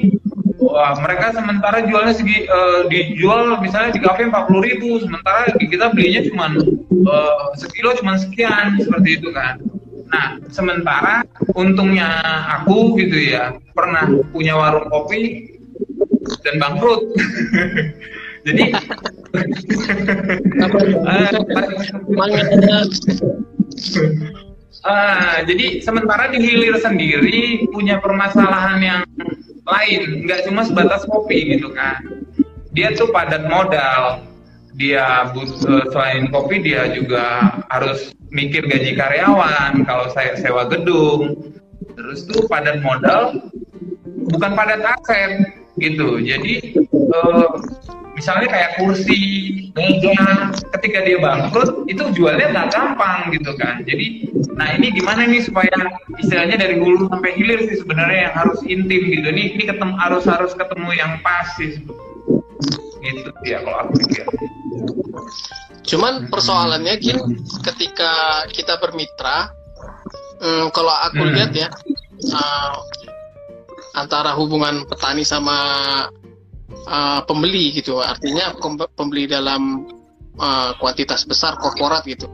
wah 0.60 0.96
mereka 1.04 1.36
sementara 1.36 1.84
jualnya 1.84 2.13
segi 2.15 2.48
eh, 2.48 2.82
dijual 2.88 3.60
misalnya 3.60 3.96
di 3.96 4.02
kafe 4.04 4.28
empat 4.28 4.48
puluh 4.48 4.62
ribu 4.63 5.00
sementara 5.04 5.52
kita 5.58 5.91
belinya 5.91 6.22
cuma 6.32 6.46
sekilo 7.60 7.94
cuma 8.00 8.18
sekian 8.18 8.80
seperti 8.80 9.22
itu 9.22 9.30
kan. 9.36 9.60
Nah 10.10 10.38
sementara 10.54 11.26
untungnya 11.54 12.08
aku 12.62 12.96
gitu 13.00 13.36
ya 13.36 13.58
pernah 13.76 14.08
punya 14.32 14.56
warung 14.56 14.88
kopi 14.89 15.52
dan 16.46 16.62
bangkrut. 16.62 17.02
Jadi 18.46 18.62
eh, 21.10 21.32
Ah, 24.86 25.41
jadi 25.41 25.82
sementara 25.82 26.30
di 26.30 26.38
hilir 26.38 26.78
sendiri 26.78 27.65
punya 27.74 27.98
permasalahan 27.98 28.78
yang 28.86 29.02
lain, 29.65 30.25
nggak 30.25 30.45
cuma 30.49 30.62
sebatas 30.65 31.04
kopi 31.10 31.58
gitu 31.58 31.73
kan. 31.73 32.01
Dia 32.71 32.93
tuh 32.93 33.10
padat 33.10 33.49
modal. 33.49 34.21
Dia 34.75 35.32
butuh 35.32 35.88
selain 35.95 36.28
kopi 36.36 36.60
dia 36.60 36.91
juga 36.91 37.56
harus 37.71 38.12
mikir 38.28 38.67
gaji 38.67 38.91
karyawan. 38.99 39.88
Kalau 39.88 40.12
saya 40.12 40.36
sewa 40.36 40.67
gedung, 40.67 41.56
terus 41.95 42.28
tuh 42.28 42.43
padat 42.51 42.84
modal, 42.84 43.39
bukan 44.36 44.51
padat 44.51 44.84
aset 44.84 45.47
gitu. 45.80 46.19
Jadi 46.19 46.75
eh, 46.91 47.47
misalnya 48.15 48.47
kayak 48.47 48.80
kursi, 48.80 49.19
meja, 49.75 50.15
ketika 50.80 51.04
dia 51.04 51.19
bangkrut 51.19 51.84
itu 51.86 52.04
jualnya 52.15 52.47
nggak 52.56 52.69
gampang 52.71 53.30
gitu 53.36 53.51
kan. 53.60 53.84
Jadi, 53.84 54.32
nah 54.56 54.71
ini 54.73 54.95
gimana 54.95 55.28
nih 55.28 55.43
supaya 55.43 55.75
istilahnya 56.17 56.56
dari 56.56 56.80
hulu 56.80 57.12
sampai 57.12 57.36
hilir 57.36 57.60
sih 57.67 57.84
sebenarnya 57.84 58.32
yang 58.32 58.36
harus 58.39 58.60
intim 58.63 59.04
gitu. 59.12 59.28
Ini 59.28 59.60
ini 59.60 59.63
ketemu 59.67 59.93
harus 59.99 60.23
harus 60.23 60.56
ketemu 60.56 60.89
yang 60.95 61.19
pas 61.19 61.45
sih. 61.60 61.84
Gitu 63.04 63.30
ya 63.45 63.62
kalau 63.62 63.78
aku 63.86 63.91
pikir. 64.01 64.25
Cuman 65.86 66.32
persoalannya 66.34 66.97
gini, 66.97 67.21
ketika 67.62 68.43
kita 68.49 68.82
bermitra, 68.82 69.54
hmm, 70.41 70.73
kalau 70.73 70.95
aku 71.06 71.21
Hmm. 71.21 71.34
lihat 71.36 71.51
ya, 71.54 71.69
uh, 72.34 72.73
antara 73.93 74.34
hubungan 74.34 74.82
petani 74.89 75.21
sama 75.21 75.56
uh, 76.84 77.24
pembeli 77.24 77.72
gitu, 77.72 78.04
artinya 78.04 78.52
pem- 78.60 78.92
pembeli 78.94 79.26
dalam 79.32 79.88
uh, 80.36 80.76
kuantitas 80.78 81.24
besar 81.24 81.56
korporat 81.56 82.04
gitu, 82.04 82.28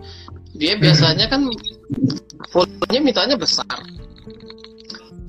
dia 0.58 0.76
biasanya 0.76 1.30
kan 1.30 1.46
volumenya 2.50 3.00
mintanya 3.00 3.38
besar. 3.38 3.78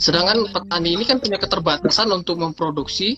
Sedangkan 0.01 0.51
petani 0.51 0.99
ini 0.99 1.05
kan 1.07 1.23
punya 1.23 1.39
keterbatasan 1.39 2.11
untuk 2.11 2.41
memproduksi 2.41 3.15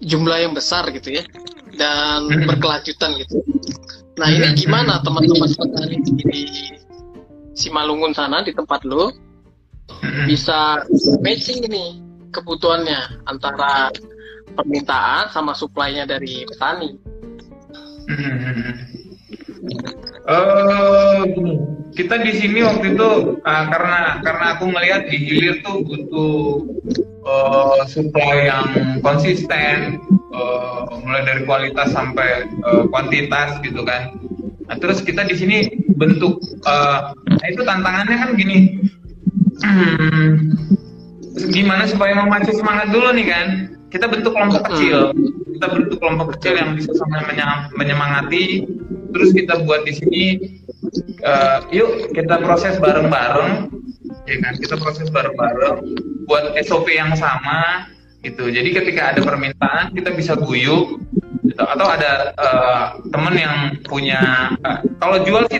jumlah 0.00 0.48
yang 0.48 0.56
besar 0.56 0.88
gitu 0.96 1.12
ya 1.20 1.24
dan 1.76 2.24
Hmm. 2.24 2.48
berkelanjutan 2.48 3.20
gitu. 3.20 3.44
Nah 4.16 4.28
ini 4.32 4.56
gimana 4.56 5.04
teman-teman 5.04 5.50
petani 5.52 5.96
di 6.00 6.40
Simalungun 7.52 8.16
sana 8.16 8.40
di 8.40 8.56
tempat 8.56 8.88
lo 8.88 9.12
bisa 10.24 10.80
matching 11.20 11.68
ini 11.68 12.00
kebutuhannya 12.32 13.28
antara 13.28 13.92
permintaan 14.54 15.30
sama 15.30 15.52
supply-nya 15.56 16.06
dari 16.06 16.46
petani. 16.46 16.90
Gini, 21.34 21.54
kita 21.94 22.22
di 22.22 22.32
sini 22.38 22.62
waktu 22.62 22.94
itu 22.94 23.10
uh, 23.42 23.64
karena 23.70 24.22
karena 24.22 24.46
aku 24.56 24.64
melihat 24.70 25.10
di 25.10 25.16
hilir 25.18 25.58
tuh 25.62 25.82
butuh 25.82 26.64
uh, 27.26 27.82
supply 27.86 28.50
yang 28.50 28.66
konsisten, 29.02 30.00
uh, 30.34 30.86
mulai 31.02 31.22
dari 31.26 31.42
kualitas 31.44 31.90
sampai 31.90 32.46
uh, 32.62 32.86
kuantitas 32.88 33.58
gitu 33.62 33.82
kan. 33.82 34.14
Nah, 34.70 34.78
terus 34.78 35.02
kita 35.02 35.26
di 35.26 35.34
sini 35.34 35.66
bentuk, 35.98 36.38
uh, 36.62 37.10
nah 37.10 37.46
itu 37.50 37.66
tantangannya 37.66 38.16
kan 38.22 38.30
gini, 38.38 38.78
gimana 41.54 41.90
supaya 41.90 42.14
memacu 42.14 42.54
semangat 42.54 42.94
dulu 42.94 43.10
nih 43.18 43.26
kan? 43.26 43.46
Kita 43.90 44.06
bentuk 44.06 44.32
kelompok 44.38 44.70
kecil, 44.70 45.10
kita 45.58 45.66
bentuk 45.66 45.98
kelompok 45.98 46.38
kecil 46.38 46.54
yang 46.54 46.78
bisa 46.78 46.94
sama 46.94 47.26
menyem- 47.26 47.68
menyemangati. 47.74 48.64
Terus 49.10 49.34
kita 49.34 49.66
buat 49.66 49.82
di 49.82 49.92
sini 49.98 50.24
eh, 51.26 51.58
yuk 51.74 52.14
kita 52.14 52.38
proses 52.46 52.78
bareng-bareng. 52.78 53.66
Ya 54.30 54.36
kan? 54.46 54.54
Kita 54.62 54.78
proses 54.78 55.10
bareng-bareng 55.10 55.82
buat 56.30 56.54
SOP 56.62 56.86
yang 56.94 57.18
sama 57.18 57.90
gitu. 58.22 58.46
Jadi 58.46 58.70
ketika 58.70 59.10
ada 59.16 59.20
permintaan 59.26 59.90
kita 59.90 60.14
bisa 60.14 60.38
guyup 60.38 61.02
gitu. 61.42 61.58
atau 61.58 61.86
ada 61.90 62.30
eh, 62.38 62.84
temen 63.10 63.34
yang 63.34 63.56
punya 63.90 64.54
eh, 64.62 64.78
kalau 65.02 65.18
jual 65.26 65.50
sih 65.50 65.58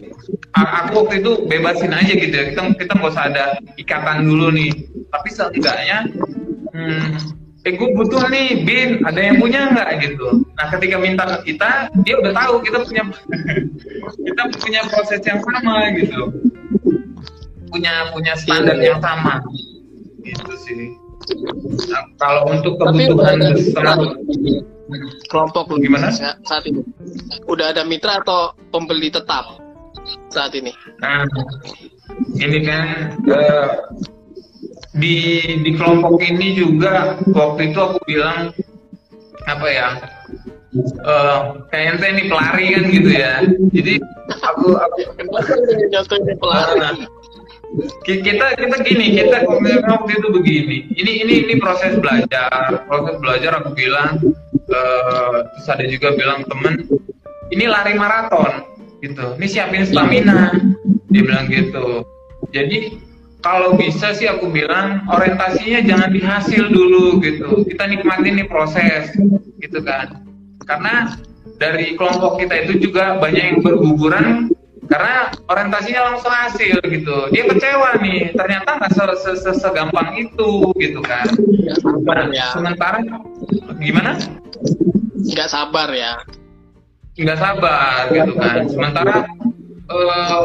aku 0.54 1.02
waktu 1.02 1.18
itu 1.26 1.50
bebasin 1.50 1.90
aja 1.90 2.14
gitu 2.14 2.30
ya. 2.30 2.44
Kita 2.54 2.60
kita 2.78 2.92
nggak 2.94 3.10
usah 3.10 3.26
ada 3.26 3.44
ikatan 3.74 4.22
dulu 4.22 4.54
nih. 4.54 4.70
Tapi 5.10 5.28
seenggaknya 5.34 6.06
hmm, 6.70 7.40
eh 7.60 7.72
gue 7.76 7.88
butuh 7.92 8.24
nih 8.26 8.64
bin. 8.64 9.04
Ada 9.04 9.20
yang 9.20 9.36
punya 9.36 9.60
nggak 9.70 9.88
gitu? 10.00 10.44
Nah 10.56 10.66
ketika 10.72 10.96
minta 10.96 11.24
ke 11.28 11.52
kita 11.52 11.92
dia 12.02 12.14
udah 12.16 12.32
tahu 12.32 12.54
kita 12.64 12.78
punya 12.82 13.02
kita 14.26 14.42
punya 14.56 14.80
proses 14.88 15.20
yang 15.22 15.40
sama 15.40 15.74
gitu. 15.94 16.20
Punya 17.70 18.10
punya 18.10 18.32
standar 18.34 18.76
Iya. 18.76 18.96
yang 18.96 19.00
sama. 19.00 19.38
Gitu 20.24 20.54
sih. 20.64 20.82
Nah, 21.86 22.02
kalau 22.18 22.48
untuk 22.50 22.74
kebutuhan 22.74 23.38
besar 23.54 23.94
kelompok 25.30 25.70
lu 25.70 25.78
Gimana? 25.78 26.10
sa- 26.10 26.34
saat 26.42 26.66
ini. 26.66 26.82
Udah 27.46 27.70
ada 27.70 27.86
mitra 27.86 28.18
atau 28.18 28.50
pembeli 28.74 29.12
tetap 29.12 29.60
saat 30.28 30.50
ini? 30.56 30.74
Nah, 30.98 31.22
ini 32.34 32.58
kan 32.66 32.84
eh, 33.30 33.66
di 34.96 35.16
di 35.62 35.70
kelompok 35.78 36.18
ini 36.22 36.58
juga 36.58 37.18
waktu 37.30 37.70
itu 37.70 37.78
aku 37.78 37.98
bilang 38.06 38.50
apa 39.46 39.66
ya? 39.70 39.88
eh 41.02 41.38
kayak 41.74 41.98
ente 41.98 42.06
nih 42.14 42.26
pelari 42.30 42.66
kan 42.78 42.84
gitu 42.94 43.10
ya. 43.10 43.34
Jadi 43.74 43.94
aku 44.38 44.78
aku 44.78 44.98
contohnya 45.18 46.34
pelari 46.38 47.06
ki- 48.06 48.22
kita 48.22 48.46
kita 48.58 48.76
gini 48.82 49.06
kita 49.14 49.46
waktu 49.86 50.10
itu 50.18 50.28
begini 50.34 50.76
ini 50.98 51.12
ini 51.26 51.34
ini 51.46 51.54
proses 51.62 51.94
belajar 51.98 52.82
proses 52.86 53.16
belajar 53.22 53.62
aku 53.62 53.70
bilang 53.74 54.18
eh 54.70 55.36
terus 55.54 55.68
ada 55.70 55.84
juga 55.86 56.14
bilang 56.18 56.46
temen 56.46 56.86
ini 57.54 57.64
lari 57.70 57.94
maraton 57.94 58.66
gitu 59.02 59.34
ini 59.38 59.46
siapin 59.46 59.86
stamina 59.86 60.54
dia 61.10 61.22
bilang 61.22 61.46
gitu 61.50 62.02
jadi 62.50 62.98
kalau 63.40 63.76
bisa 63.76 64.12
sih 64.12 64.28
aku 64.28 64.52
bilang 64.52 65.04
orientasinya 65.08 65.80
jangan 65.84 66.10
di 66.12 66.20
hasil 66.20 66.68
dulu 66.68 67.20
gitu. 67.24 67.64
Kita 67.64 67.88
nikmatin 67.88 68.36
nih 68.36 68.48
proses 68.48 69.12
gitu 69.60 69.80
kan. 69.80 70.24
Karena 70.68 71.16
dari 71.56 71.96
kelompok 71.96 72.40
kita 72.40 72.68
itu 72.68 72.88
juga 72.88 73.16
banyak 73.20 73.44
yang 73.44 73.58
berguguran 73.64 74.48
karena 74.90 75.30
orientasinya 75.48 76.12
langsung 76.12 76.32
hasil 76.32 76.82
gitu. 76.84 77.16
Dia 77.32 77.44
kecewa 77.48 78.00
nih 78.02 78.34
ternyata 78.34 78.76
nggak 78.80 78.92
se 78.92 79.04
se- 79.22 79.38
se- 79.40 79.58
segampang 79.60 80.18
itu 80.18 80.74
gitu 80.76 81.00
kan. 81.00 81.30
Nah, 82.04 82.28
ya. 82.34 82.50
sementara 82.52 82.98
gimana? 83.78 84.18
Nggak 85.20 85.48
sabar 85.48 85.88
ya. 85.94 86.20
Nggak 87.16 87.38
sabar 87.38 88.10
gitu 88.10 88.32
kan. 88.36 88.66
Sementara 88.66 89.16
eh, 89.88 90.42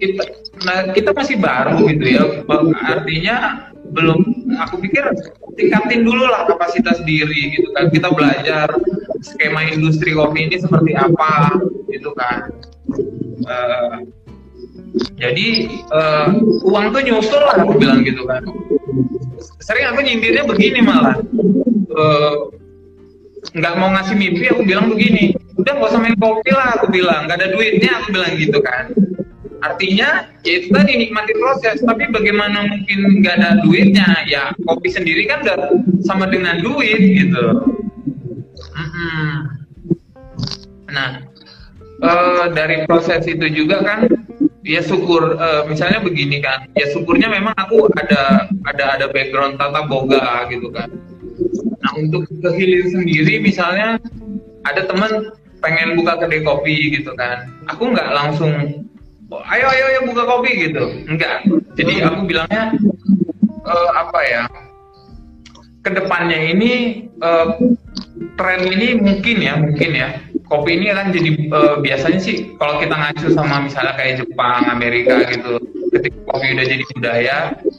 kita 0.00 0.24
nah, 0.64 0.92
kita 0.96 1.10
masih 1.12 1.36
baru 1.36 1.84
gitu 1.90 2.04
ya 2.06 2.24
artinya 2.86 3.66
belum 3.92 4.20
aku 4.58 4.82
pikir 4.82 5.04
tingkatin 5.56 6.04
dulu 6.04 6.26
lah 6.26 6.48
kapasitas 6.48 7.00
diri 7.06 7.56
gitu 7.56 7.68
kan. 7.76 7.88
Kita 7.92 8.12
belajar 8.12 8.68
skema 9.22 9.64
industri 9.66 10.12
kopi 10.12 10.50
ini 10.50 10.56
seperti 10.60 10.92
apa 10.96 11.56
gitu 11.90 12.10
kan. 12.16 12.50
Eh, 13.46 13.96
jadi 15.20 15.48
eh, 15.72 16.28
uang 16.66 16.92
tuh 16.92 17.02
nyusul 17.04 17.42
lah 17.42 17.56
aku 17.62 17.76
bilang 17.80 18.02
gitu 18.04 18.24
kan. 18.28 18.42
Sering 19.60 19.86
aku 19.90 20.00
nyindirnya 20.04 20.44
begini 20.44 20.80
malah. 20.84 21.16
Eh, 21.96 22.36
nggak 23.56 23.74
mau 23.78 23.94
ngasih 23.94 24.18
mimpi 24.18 24.50
aku 24.50 24.66
bilang 24.66 24.90
begini 24.90 25.32
udah 25.56 25.72
nggak 25.72 25.88
usah 25.88 26.00
main 26.02 26.16
kopi 26.20 26.50
lah 26.52 26.76
aku 26.76 26.92
bilang. 26.92 27.24
Nggak 27.24 27.38
ada 27.40 27.48
duitnya 27.54 27.90
aku 28.02 28.06
bilang 28.12 28.32
gitu 28.36 28.58
kan 28.60 28.92
artinya 29.64 30.28
ya 30.44 30.52
itu 30.60 30.68
tadi 30.72 30.92
nikmati 30.96 31.32
proses. 31.36 31.80
Tapi 31.84 32.12
bagaimana 32.12 32.68
mungkin 32.68 33.22
nggak 33.22 33.34
ada 33.40 33.50
duitnya? 33.64 34.08
Ya 34.28 34.52
kopi 34.68 34.92
sendiri 34.92 35.24
kan 35.28 35.44
udah 35.46 35.58
sama 36.04 36.28
dengan 36.28 36.60
duit 36.60 37.00
gitu. 37.00 37.76
Nah 40.92 41.20
eh, 42.00 42.44
dari 42.52 42.84
proses 42.88 43.24
itu 43.28 43.46
juga 43.52 43.82
kan 43.84 43.98
ya 44.66 44.82
syukur 44.82 45.36
eh, 45.38 45.62
misalnya 45.70 46.02
begini 46.02 46.42
kan 46.42 46.66
ya 46.74 46.88
syukurnya 46.90 47.30
memang 47.30 47.54
aku 47.56 47.86
ada 48.00 48.50
ada 48.66 48.84
ada 48.98 49.06
background 49.12 49.60
tata 49.60 49.84
boga 49.86 50.48
gitu 50.50 50.72
kan. 50.72 50.88
Nah 51.84 51.92
untuk 52.00 52.26
ke 52.28 52.50
hilir 52.56 52.88
sendiri 52.90 53.38
misalnya 53.40 54.00
ada 54.66 54.82
teman 54.88 55.30
pengen 55.62 55.96
buka 55.96 56.20
kedai 56.20 56.44
kopi 56.44 57.00
gitu 57.00 57.16
kan, 57.16 57.48
aku 57.66 57.90
nggak 57.90 58.12
langsung 58.12 58.52
"Oh, 58.52 58.86
ayo 59.32 59.66
ayo 59.66 59.84
ayo 59.90 60.00
buka 60.06 60.22
kopi 60.22 60.50
gitu, 60.70 60.84
enggak. 61.10 61.42
Jadi 61.74 62.02
aku 62.02 62.20
bilangnya 62.30 62.74
eh, 63.66 63.90
apa 63.94 64.20
ya? 64.22 64.42
Ke 65.82 65.90
depannya 65.94 66.38
ini 66.38 67.04
eh, 67.10 67.46
tren 68.38 68.60
ini 68.66 68.98
mungkin 68.98 69.36
ya 69.42 69.54
mungkin 69.58 69.90
ya 69.94 70.08
kopi 70.46 70.78
ini 70.78 70.94
akan 70.94 71.10
jadi 71.10 71.30
eh, 71.50 71.74
biasanya 71.82 72.20
sih 72.22 72.54
kalau 72.58 72.78
kita 72.78 72.94
ngacu 72.94 73.34
sama 73.34 73.66
misalnya 73.66 73.98
kayak 73.98 74.22
Jepang, 74.22 74.62
Amerika 74.70 75.26
gitu, 75.26 75.58
ketika 75.90 76.18
kopi 76.30 76.46
udah 76.54 76.66
jadi 76.66 76.84
budaya, 76.94 77.36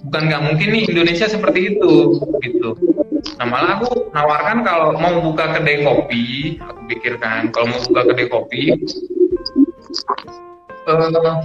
bukan 0.08 0.22
nggak 0.28 0.44
mungkin 0.44 0.68
nih 0.76 0.84
Indonesia 0.92 1.28
seperti 1.32 1.76
itu 1.76 2.20
gitu. 2.44 2.70
Nah 3.40 3.48
malah 3.48 3.80
aku 3.80 4.12
nawarkan 4.12 4.68
kalau 4.68 4.98
mau 5.00 5.16
buka 5.32 5.56
kedai 5.56 5.84
kopi, 5.86 6.58
aku 6.60 6.82
pikirkan 6.92 7.56
kalau 7.56 7.72
mau 7.72 7.80
buka 7.88 8.02
kedai 8.12 8.28
kopi, 8.28 8.62
eh, 10.88 11.38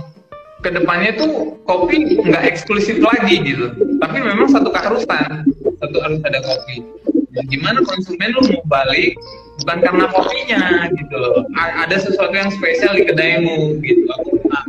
ke 0.63 0.71
depannya 0.71 1.11
tuh 1.19 1.59
kopi 1.67 2.23
nggak 2.23 2.47
eksklusif 2.47 3.03
lagi 3.03 3.43
gitu, 3.43 3.67
tapi 3.99 4.23
memang 4.23 4.47
satu 4.47 4.71
keharusan, 4.71 5.43
satu 5.83 5.97
harus 5.99 6.23
ada 6.23 6.39
kopi. 6.39 6.87
Nah, 7.33 7.45
gimana 7.51 7.83
konsumen 7.83 8.31
lu 8.31 8.41
mau 8.55 8.63
balik 8.71 9.19
bukan 9.63 9.79
karena 9.83 10.07
kopinya 10.13 10.63
gitu, 10.95 11.23
A- 11.59 11.83
ada 11.83 11.97
sesuatu 11.99 12.35
yang 12.37 12.53
spesial 12.55 12.95
di 12.95 13.11
kedaimu 13.11 13.83
gitu. 13.83 14.07
Nah, 14.47 14.63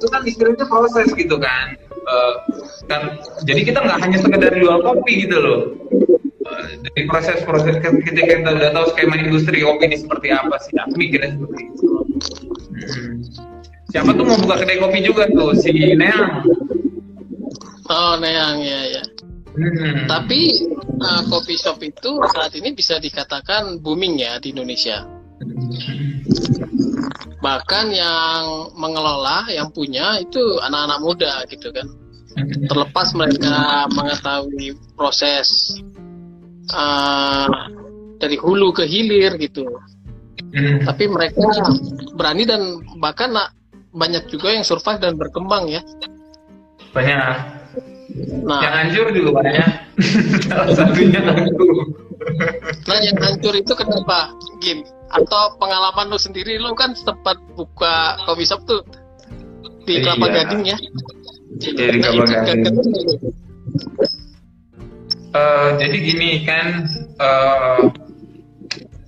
itu 0.00 0.06
kan 0.08 0.22
istilahnya 0.24 0.64
proses 0.64 1.12
gitu 1.12 1.36
kan. 1.36 1.76
Eh, 2.02 2.34
kan 2.90 3.14
jadi 3.46 3.62
kita 3.62 3.78
nggak 3.78 3.98
hanya 4.02 4.18
sekedar 4.18 4.50
jual 4.58 4.82
kopi 4.82 5.22
gitu 5.22 5.38
loh 5.38 5.60
Eh, 6.42 6.74
dari 6.82 7.06
proses-proses 7.06 7.78
ke- 7.78 8.02
ketika 8.02 8.42
kita 8.42 8.50
udah 8.58 8.70
tahu 8.74 8.86
skema 8.90 9.14
industri 9.14 9.62
kopi 9.62 9.86
ini 9.86 9.96
seperti 10.02 10.34
apa 10.34 10.58
sih 10.58 10.74
aku 10.82 10.98
mikirnya 10.98 11.38
seperti 11.38 11.62
itu 11.70 11.86
Hmm. 12.82 13.21
Siapa 13.92 14.10
tuh 14.16 14.24
mau 14.24 14.40
buka 14.40 14.64
kedai 14.64 14.80
kopi 14.80 14.98
juga 15.04 15.28
tuh? 15.28 15.52
Si 15.60 15.70
Neang. 15.92 16.48
Oh 17.92 18.16
neang 18.16 18.64
ya 18.64 18.80
ya. 18.88 19.04
Hmm. 19.52 20.08
tapi 20.08 20.64
uh, 20.80 21.28
coffee 21.28 21.60
shop 21.60 21.76
itu 21.84 22.16
saat 22.32 22.56
ini 22.56 22.72
bisa 22.72 22.96
dikatakan 22.96 23.84
booming 23.84 24.16
ya 24.16 24.40
di 24.40 24.56
Indonesia. 24.56 25.04
Bahkan 27.44 27.86
yang 27.92 28.72
mengelola 28.80 29.44
yang 29.52 29.68
punya 29.68 30.16
itu 30.24 30.40
anak-anak 30.64 30.98
muda 31.04 31.32
gitu 31.52 31.68
kan. 31.68 31.84
Terlepas 32.64 33.12
mereka 33.12 33.84
mengetahui 33.92 34.72
proses 34.96 35.76
uh, 36.72 37.68
dari 38.24 38.40
hulu 38.40 38.72
ke 38.72 38.88
hilir 38.88 39.36
gitu. 39.36 39.68
Hmm. 40.52 40.84
tapi 40.84 41.08
mereka 41.08 41.48
berani 42.12 42.44
dan 42.44 42.84
bahkan 43.00 43.32
banyak 43.92 44.24
juga 44.26 44.48
yang 44.50 44.64
survive 44.64 44.98
dan 44.98 45.14
berkembang 45.14 45.68
ya. 45.68 45.80
Banyak. 46.90 47.36
Nah. 48.44 48.60
Yang 48.60 48.74
hancur 48.74 49.06
juga 49.12 49.30
banyak. 49.38 49.68
Salah 50.48 50.68
satunya 50.72 51.20
aku. 51.20 51.66
Nah 52.82 52.98
yang 53.00 53.18
hancur 53.18 53.52
itu 53.52 53.72
kenapa 53.72 54.32
Gim 54.60 54.80
atau 55.08 55.56
pengalaman 55.56 56.08
lu 56.08 56.16
sendiri 56.16 56.56
lu 56.56 56.72
kan 56.72 56.92
sempat 56.94 57.36
buka 57.52 58.16
coffee 58.24 58.46
shop 58.46 58.64
tuh 58.64 58.80
di 59.84 60.00
Kelapa 60.00 60.24
Iya. 60.24 60.34
Gading 60.38 60.62
ya? 60.64 60.78
Iya, 61.58 61.84
di 61.90 61.98
Kelapa 62.00 62.22
itu 62.22 62.32
Gading. 62.32 62.62
kan- 62.64 62.76
Eh, 65.32 65.68
jadi 65.80 65.96
gini 65.98 66.30
kan 66.44 66.84
eh, 67.16 67.80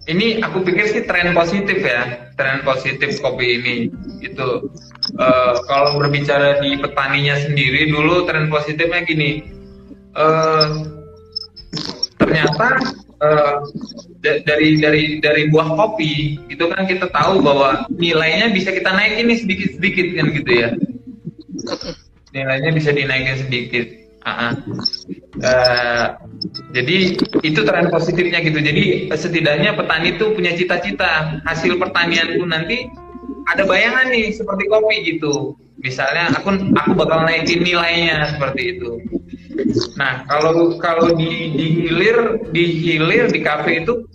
ini 0.04 0.40
aku 0.44 0.60
pikir 0.64 0.84
sih 0.90 1.02
tren 1.08 1.32
positif 1.32 1.80
ya 1.80 2.32
tren 2.36 2.60
positif 2.66 3.20
kopi 3.20 3.60
ini. 3.60 3.76
Itu 4.20 4.68
Eh, 5.14 5.54
kalau 5.68 6.00
berbicara 6.00 6.64
di 6.64 6.80
petaninya 6.80 7.36
sendiri 7.36 7.92
dulu 7.92 8.24
tren 8.24 8.48
positifnya 8.48 9.04
gini. 9.04 9.44
Eh, 10.16 10.66
ternyata 12.16 12.80
da- 14.24 14.40
dari 14.48 14.80
dari 14.80 15.02
dari 15.20 15.42
buah 15.52 15.76
kopi 15.76 16.40
itu 16.48 16.64
kan 16.72 16.88
kita 16.88 17.12
tahu 17.12 17.44
bahwa 17.44 17.84
nilainya 17.92 18.52
bisa 18.52 18.72
kita 18.72 18.96
naikin 18.96 19.28
nih 19.28 19.38
sedikit 19.44 19.68
sedikit 19.76 20.06
kan 20.16 20.26
gitu 20.32 20.50
ya. 20.56 20.68
Nilainya 22.32 22.70
bisa 22.72 22.90
dinaikin 22.90 23.44
sedikit 23.44 23.84
Ah. 24.24 24.56
Eh, 25.36 26.06
jadi 26.72 26.96
itu 27.44 27.60
tren 27.60 27.92
positifnya 27.92 28.40
gitu. 28.40 28.56
Jadi 28.56 29.12
setidaknya 29.12 29.76
petani 29.76 30.16
itu 30.16 30.32
punya 30.32 30.56
cita-cita 30.56 31.44
hasil 31.44 31.76
pertanian 31.76 32.32
itu 32.32 32.44
nanti 32.48 32.88
ada 33.52 33.68
bayangan 33.68 34.08
nih 34.08 34.32
seperti 34.32 34.64
kopi 34.72 34.96
gitu. 35.04 35.52
Misalnya 35.84 36.32
aku 36.32 36.56
aku 36.72 36.90
bakal 36.96 37.28
naikin 37.28 37.60
nilainya 37.60 38.32
seperti 38.32 38.80
itu. 38.80 38.96
Nah 40.00 40.24
kalau 40.24 40.80
kalau 40.80 41.12
di, 41.12 41.52
di 41.52 41.66
hilir 41.84 42.48
di 42.48 42.64
hilir 42.80 43.28
di 43.28 43.44
kafe 43.44 43.84
itu 43.84 44.08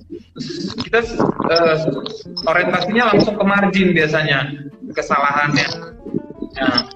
kita 0.90 1.06
eh, 1.54 1.78
orientasinya 2.50 3.14
langsung 3.14 3.38
ke 3.38 3.46
margin 3.46 3.94
biasanya 3.94 4.50
kesalahannya. 4.98 5.68
Nah, 6.58 6.90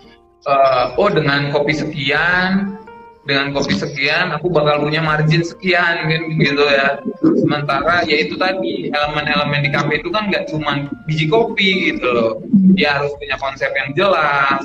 eh, 0.50 0.86
oh 0.98 1.10
dengan 1.14 1.54
kopi 1.54 1.78
sekian 1.78 2.82
dengan 3.24 3.56
kopi 3.56 3.80
sekian 3.80 4.36
aku 4.36 4.52
bakal 4.52 4.84
punya 4.84 5.00
margin 5.00 5.44
sekian 5.48 6.12
gitu 6.36 6.64
ya. 6.68 7.00
Sementara 7.40 8.04
ya 8.04 8.20
itu 8.20 8.36
tadi 8.36 8.92
elemen-elemen 8.92 9.64
di 9.64 9.72
kafe 9.72 10.04
itu 10.04 10.12
kan 10.12 10.28
nggak 10.28 10.52
cuma 10.52 10.92
biji 11.08 11.32
kopi 11.32 11.96
gitu 11.96 12.08
loh. 12.12 12.32
Dia 12.76 13.00
harus 13.00 13.16
punya 13.16 13.40
konsep 13.40 13.72
yang 13.72 13.96
jelas. 13.96 14.64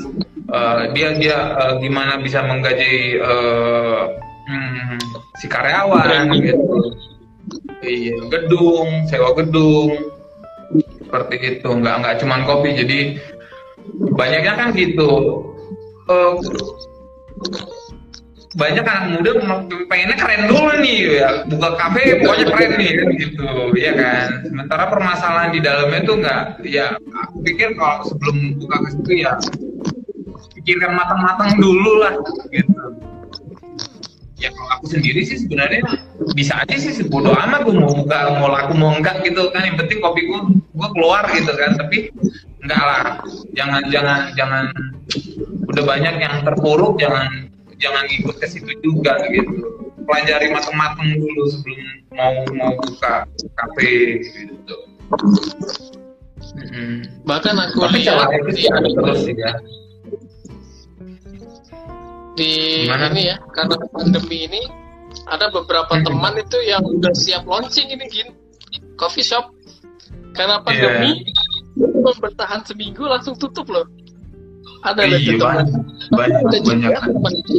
Eh, 0.49 0.83
dia 0.97 1.09
dia 1.15 1.39
eh, 1.55 1.75
gimana 1.79 2.19
bisa 2.19 2.43
menggaji 2.43 3.23
eh, 3.23 4.03
hmm, 4.51 4.99
si 5.39 5.47
karyawan 5.47 6.35
gitu. 6.43 6.67
Iya 7.79 8.19
gedung 8.27 9.07
sewa 9.07 9.39
gedung 9.39 10.19
seperti 11.07 11.63
itu. 11.63 11.69
Nggak 11.71 11.95
nggak 12.03 12.17
cuma 12.27 12.43
kopi 12.43 12.75
jadi 12.75 13.23
banyaknya 14.19 14.53
kan 14.59 14.69
gitu. 14.75 15.47
Eh, 16.11 16.35
banyak 18.57 18.81
anak 18.81 19.05
muda 19.13 19.31
pengennya 19.93 20.17
keren 20.17 20.49
dulu 20.49 20.73
nih 20.81 21.21
ya. 21.21 21.29
Buka 21.45 21.69
kafe 21.77 22.17
pokoknya 22.25 22.47
keren 22.49 22.73
nih 22.81 22.91
kan 22.97 23.09
gitu. 23.21 23.45
Ya 23.77 23.93
kan? 23.93 24.27
Sementara 24.49 24.85
permasalahan 24.89 25.51
di 25.53 25.61
dalamnya 25.61 26.01
tuh 26.09 26.17
nggak 26.17 26.43
ya 26.65 26.97
aku 26.97 27.45
pikir 27.45 27.77
kalau 27.77 28.09
sebelum 28.09 28.57
buka 28.57 28.77
ke 28.81 28.89
situ 28.97 29.13
ya 29.21 29.37
pikirkan 30.57 30.97
matang-matang 30.97 31.61
dulu 31.61 32.01
lah 32.01 32.17
gitu. 32.49 32.73
Ya 34.39 34.55
kalau 34.55 34.71
aku 34.79 34.87
sendiri 34.97 35.27
sih 35.27 35.45
sebenarnya 35.45 35.83
bisa 36.33 36.63
aja 36.63 36.77
sih 36.79 36.95
sebodoh 36.95 37.35
amat 37.35 37.67
gue 37.67 37.75
mau 37.75 37.91
buka 37.91 38.39
mau 38.39 38.49
laku 38.49 38.73
mau 38.79 38.97
enggak 38.97 39.29
gitu 39.29 39.51
kan. 39.53 39.67
Yang 39.67 39.85
penting 39.85 39.99
kopi 40.01 40.25
gue 40.25 40.41
gue 40.57 40.89
keluar 40.97 41.29
gitu 41.37 41.53
kan. 41.53 41.77
Tapi 41.77 42.09
enggak 42.65 42.81
lah. 42.81 43.03
Jangan 43.53 43.83
jangan 43.93 44.33
jangan. 44.39 44.65
Udah 45.69 45.85
banyak 45.85 46.17
yang 46.17 46.35
terpuruk 46.49 46.97
jangan 46.97 47.51
jangan 47.79 48.05
ikut 48.11 48.37
ke 48.39 48.47
situ 48.51 48.73
juga 48.83 49.19
gitu. 49.31 49.67
Pelajari 50.05 50.51
matang-matang 50.51 51.09
dulu 51.21 51.43
sebelum 51.53 51.81
mau 52.17 52.35
mau 52.57 52.73
buka 52.81 53.25
kafe 53.55 54.23
gitu. 54.25 54.77
Mm-mm. 56.49 57.05
bahkan 57.29 57.55
aku 57.61 57.85
tapi 57.85 58.03
lihat 58.09 58.31
sih 58.57 58.67
ada 58.73 58.89
terus 58.89 59.19
sih 59.25 59.37
ya. 59.37 59.53
Di 62.39 62.53
Gimana? 62.87 63.11
ini 63.13 63.23
ya 63.35 63.37
karena 63.53 63.75
pandemi 63.93 64.39
ini 64.47 64.63
ada 65.29 65.51
beberapa 65.53 65.93
Hmm. 65.99 66.05
teman 66.07 66.35
itu 66.39 66.59
yang 66.65 66.83
udah 66.85 67.13
siap 67.13 67.45
launching 67.45 67.91
ini 67.93 68.05
gin. 68.09 68.29
Coffee 68.97 69.25
shop. 69.27 69.53
Karena 70.33 70.63
pandemi 70.63 71.27
belum 71.77 72.17
bertahan 72.23 72.63
seminggu 72.65 73.05
langsung 73.07 73.35
tutup 73.37 73.67
loh. 73.71 73.87
Ada 74.87 75.05
loh 75.05 75.19
iya 75.19 75.35
teman 75.37 75.67
banyak 76.13 76.43
banyak 76.45 76.63
ada 76.63 77.01
banyak. 77.01 77.03
teman 77.13 77.33
itu 77.37 77.57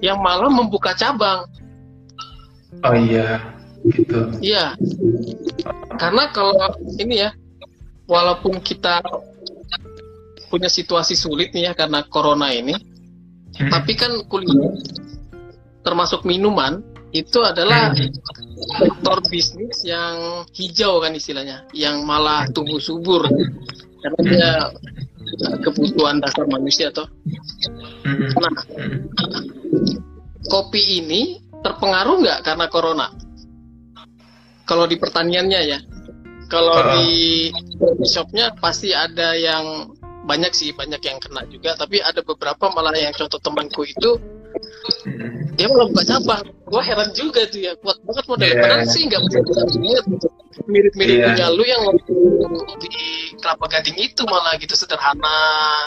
yang 0.00 0.18
malah 0.22 0.48
membuka 0.48 0.94
cabang. 0.94 1.44
Oh 2.80 2.94
iya 2.96 3.40
gitu. 3.90 4.30
Iya. 4.40 4.76
Karena 5.96 6.28
kalau 6.32 6.56
ini 6.96 7.26
ya 7.26 7.30
walaupun 8.06 8.58
kita 8.60 9.00
punya 10.50 10.66
situasi 10.66 11.14
sulit 11.14 11.54
nih 11.54 11.70
ya 11.70 11.72
karena 11.78 12.02
corona 12.10 12.50
ini 12.50 12.74
Hmm. 13.50 13.66
tapi 13.66 13.98
kan 13.98 14.14
kuliner 14.30 14.78
termasuk 15.82 16.22
minuman 16.22 16.80
itu 17.10 17.42
adalah 17.42 17.90
Hmm. 17.92 18.08
sektor 18.78 19.18
bisnis 19.26 19.82
yang 19.82 20.46
hijau 20.54 21.02
kan 21.02 21.10
istilahnya 21.12 21.66
yang 21.74 22.06
malah 22.06 22.46
tumbuh 22.54 22.78
subur 22.78 23.26
karena 24.00 24.20
dia 24.26 24.50
kebutuhan 25.62 26.18
dasar 26.18 26.44
manusia 26.50 26.90
toh 26.90 27.06
nah 28.40 28.54
kopi 30.50 31.04
ini 31.04 31.40
terpengaruh 31.60 32.24
nggak 32.24 32.40
karena 32.42 32.66
corona 32.72 33.06
kalau 34.64 34.88
di 34.88 34.96
pertaniannya 34.96 35.60
ya 35.66 35.78
kalau 36.50 36.74
Ah. 36.82 36.98
di 36.98 37.48
shopnya 38.02 38.50
pasti 38.58 38.90
ada 38.90 39.38
yang 39.38 39.94
banyak 40.26 40.52
sih 40.52 40.74
banyak 40.74 40.98
yang 41.00 41.18
kena 41.22 41.46
juga 41.46 41.78
tapi 41.78 42.02
ada 42.02 42.20
beberapa 42.26 42.68
malah 42.74 42.92
yang 42.92 43.14
contoh 43.14 43.38
temanku 43.38 43.86
itu. 43.86 44.18
Dia 45.54 45.66
malah 45.68 45.86
buka 45.90 46.02
cabang. 46.06 46.44
Gua 46.66 46.82
heran 46.82 47.10
juga 47.12 47.44
tuh 47.46 47.60
ya. 47.60 47.72
Kuat 47.78 47.98
banget 48.02 48.24
modal 48.26 48.46
Iya. 48.46 48.58
padahal 48.60 48.86
sih 48.86 49.02
nggak 49.06 49.20
bisa 49.26 49.38
banget 49.42 50.04
gitu. 50.06 50.28
Mirip-mirip 50.66 51.14
Iya. 51.16 51.26
punya 51.32 51.46
lu 51.50 51.62
yang 51.64 51.82
waktu 51.88 52.14
di 52.80 52.90
kelapa 53.38 53.64
gading 53.68 53.96
itu 53.98 54.22
malah 54.26 54.54
gitu. 54.56 54.74
Sederhana 54.74 55.36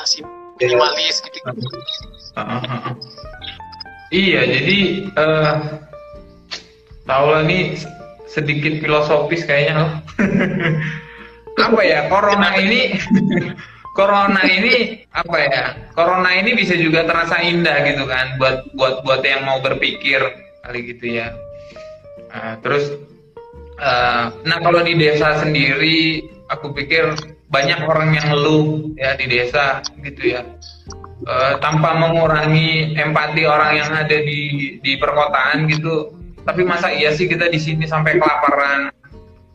sim- 0.04 0.28
minimalis 0.60 1.20
gitu. 1.24 1.38
Ah, 2.34 2.42
ah, 2.42 2.62
ah, 2.62 2.82
ah. 2.90 2.94
Iya, 4.14 4.42
jadi 4.46 4.80
eh 5.10 5.54
tahu 7.04 7.26
lah 7.34 7.42
nih 7.44 7.76
sedikit 8.30 8.78
filosofis 8.80 9.46
kayaknya. 9.46 9.74
Loh. 9.84 9.92
apa 11.64 11.82
ya 11.86 12.10
corona 12.10 12.58
ini 12.58 12.98
corona 13.94 14.42
ini 14.42 15.06
apa 15.14 15.38
ya 15.38 15.64
corona 15.94 16.34
ini 16.34 16.58
bisa 16.58 16.74
juga 16.74 17.06
terasa 17.06 17.40
indah 17.46 17.86
gitu 17.86 18.10
kan 18.10 18.42
buat 18.42 18.74
buat 18.74 19.06
buat 19.06 19.22
yang 19.22 19.46
mau 19.46 19.62
berpikir 19.62 20.20
kali 20.66 20.80
gitu 20.96 21.22
ya. 21.22 21.30
Nah, 22.34 22.58
terus 22.66 22.90
eh, 23.78 24.26
nah 24.34 24.58
kalau 24.60 24.82
di 24.82 24.98
desa 24.98 25.38
sendiri 25.46 26.26
aku 26.50 26.74
pikir 26.74 27.14
banyak 27.54 27.86
orang 27.86 28.18
yang 28.18 28.34
ngeluh 28.34 28.98
ya 28.98 29.14
di 29.14 29.30
desa 29.30 29.86
gitu 30.02 30.34
ya. 30.40 30.42
Eh, 31.24 31.54
tanpa 31.62 31.96
mengurangi 31.96 32.98
empati 32.98 33.46
orang 33.46 33.72
yang 33.78 33.90
ada 33.94 34.18
di 34.18 34.76
di 34.82 34.92
perkotaan 34.98 35.70
gitu. 35.70 36.18
Tapi 36.44 36.66
masa 36.68 36.92
iya 36.92 37.16
sih 37.16 37.30
kita 37.30 37.48
di 37.48 37.56
sini 37.56 37.88
sampai 37.88 38.20
kelaparan 38.20 38.92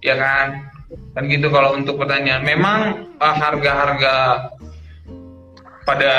ya 0.00 0.14
kan 0.14 0.67
kan 0.88 1.24
gitu 1.26 1.48
kalau 1.48 1.74
untuk 1.74 1.96
pertanyaan 1.96 2.42
memang 2.42 2.80
eh, 3.14 3.34
harga-harga 3.34 4.14
pada 5.82 6.14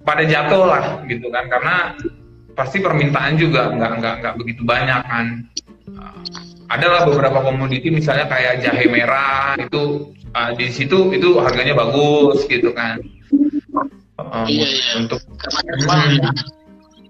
pada 0.00 0.22
jatuh 0.24 0.64
lah 0.64 0.84
gitu 1.04 1.28
kan 1.28 1.44
karena 1.46 1.76
pasti 2.52 2.78
permintaan 2.78 3.34
juga 3.34 3.70
nggak 3.70 3.92
nggak 3.98 4.14
nggak 4.20 4.34
begitu 4.36 4.62
banyak 4.62 5.00
kan 5.04 5.26
Eh, 5.90 6.22
adalah 6.70 7.02
beberapa 7.02 7.42
komoditi 7.42 7.90
misalnya 7.90 8.30
kayak 8.30 8.62
jahe 8.62 8.86
merah 8.86 9.58
itu 9.58 10.06
eh, 10.30 10.50
di 10.54 10.70
situ 10.70 11.10
itu 11.10 11.34
harganya 11.36 11.74
bagus 11.74 12.46
gitu 12.46 12.70
kan 12.70 13.02
Eh, 14.20 14.46
Iya, 14.46 14.66
iya. 14.68 14.92
untuk 15.00 15.18
karena 15.34 15.60
herbal 15.64 15.98
Hmm. 15.98 16.14
ya 16.20 16.30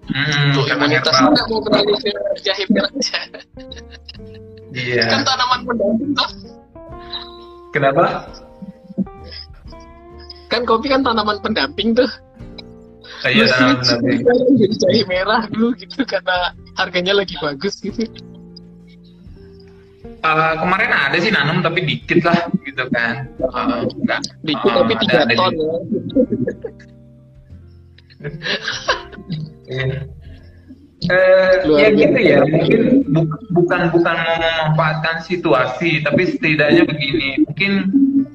hmm, 0.09 0.49
tuh 0.51 0.63
karena 0.65 0.85
imunitas 0.87 1.13
herbal. 1.13 1.29
kita 1.29 1.43
mau 1.45 1.59
beralih 1.61 1.95
ke 1.99 2.09
jahe 2.41 2.63
merah 2.67 2.91
iya. 4.75 5.03
Kan 5.07 5.21
tanaman 5.23 5.59
pendamping 5.67 6.11
tuh 6.15 6.29
kenapa? 7.71 8.27
Kan 10.51 10.67
kopi 10.67 10.91
kan 10.91 11.01
tanaman 11.01 11.39
pendamping 11.39 11.95
tuh. 11.95 12.11
Ah, 13.23 13.31
iya 13.31 13.47
tanaman 13.47 13.79
pendamping. 13.79 14.19
sekarang 14.21 14.49
jadi 14.59 14.75
jahe 14.75 15.01
merah 15.07 15.41
dulu 15.47 15.67
gitu 15.79 16.03
karena 16.03 16.37
harganya 16.75 17.13
lagi 17.15 17.35
bagus 17.39 17.79
gitu. 17.79 18.05
Eh, 20.21 20.53
kemarin 20.61 20.91
ada 20.93 21.17
sih 21.17 21.33
nanam 21.33 21.65
tapi 21.65 21.81
dikit 21.81 22.21
lah 22.21 22.45
gitu 22.61 22.83
kan. 22.93 23.25
Eh, 23.41 23.81
enggak 23.89 24.19
dikit 24.45 24.69
Eh, 24.69 24.75
tapi 24.77 24.93
tiga 25.01 25.19
ton 25.33 25.53
ya. 25.55 25.73
Iya. 29.71 30.20
Eh, 31.01 31.65
Luar 31.65 31.81
ya 31.81 31.87
gitu 31.97 32.19
ya 32.21 32.39
mungkin 32.45 32.81
bu- 33.09 33.41
bukan 33.57 33.89
bukan 33.89 34.15
memanfaatkan 34.21 35.25
situasi 35.25 36.05
tapi 36.05 36.29
setidaknya 36.29 36.85
begini 36.85 37.41
mungkin 37.41 37.71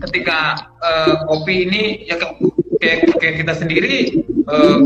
ketika 0.03 0.59
eh, 0.83 1.15
kopi 1.31 1.71
ini 1.71 1.83
ya 2.11 2.19
kayak 2.83 3.07
kayak 3.23 3.35
kita 3.39 3.53
sendiri 3.55 4.19
eh, 4.27 4.79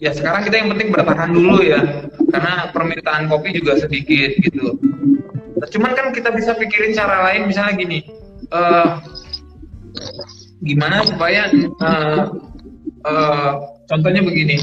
ya 0.00 0.16
sekarang 0.16 0.48
kita 0.48 0.64
yang 0.64 0.72
penting 0.72 0.88
bertahan 0.88 1.36
dulu 1.36 1.60
ya 1.60 1.84
karena 2.32 2.72
permintaan 2.72 3.28
kopi 3.28 3.60
juga 3.60 3.76
sedikit 3.76 4.32
gitu. 4.40 4.80
Cuman 5.68 5.92
kan 5.92 6.16
kita 6.16 6.32
bisa 6.32 6.56
pikirin 6.56 6.96
cara 6.96 7.28
lain 7.28 7.44
misalnya 7.44 7.76
gini 7.76 8.08
eh, 8.48 8.88
gimana 10.64 11.04
supaya 11.04 11.52
eh, 11.52 12.20
eh, 13.04 13.52
contohnya 13.92 14.24
begini 14.24 14.56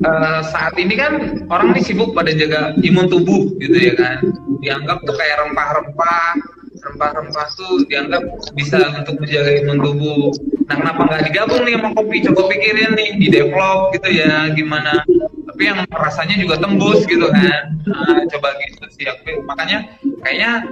eh, 0.00 0.40
saat 0.48 0.72
ini 0.80 0.96
kan 0.96 1.44
orang 1.52 1.76
nih 1.76 1.84
sibuk 1.84 2.16
pada 2.16 2.32
jaga 2.32 2.72
imun 2.80 3.12
tubuh 3.12 3.52
gitu 3.60 3.76
ya 3.76 3.92
kan. 4.00 4.24
Dianggap 4.64 5.04
tuh 5.04 5.12
kayak 5.12 5.44
rempah-rempah 5.44 6.40
rempah-rempah 6.82 7.46
tuh 7.54 7.86
dianggap 7.86 8.22
bisa 8.58 8.80
untuk 8.96 9.20
menjaga 9.22 9.50
imun 9.62 9.78
tubuh. 9.78 10.34
Nah 10.66 10.74
kenapa 10.80 11.00
nggak 11.06 11.22
digabung 11.30 11.62
nih 11.68 11.76
sama 11.78 11.88
kopi? 11.94 12.16
Coba 12.26 12.42
pikirin 12.50 12.90
nih 12.98 13.10
di 13.20 13.26
develop 13.30 13.92
gitu 13.94 14.08
ya 14.10 14.50
gimana. 14.56 15.04
Tapi 15.52 15.62
yang 15.68 15.84
rasanya 15.92 16.40
juga 16.40 16.58
tembus 16.58 17.04
gitu 17.04 17.28
kan. 17.28 17.76
Nah, 17.86 18.24
coba 18.32 18.56
gitu 18.64 18.84
sih. 18.96 19.04
Makanya 19.46 19.84
kayaknya 20.24 20.64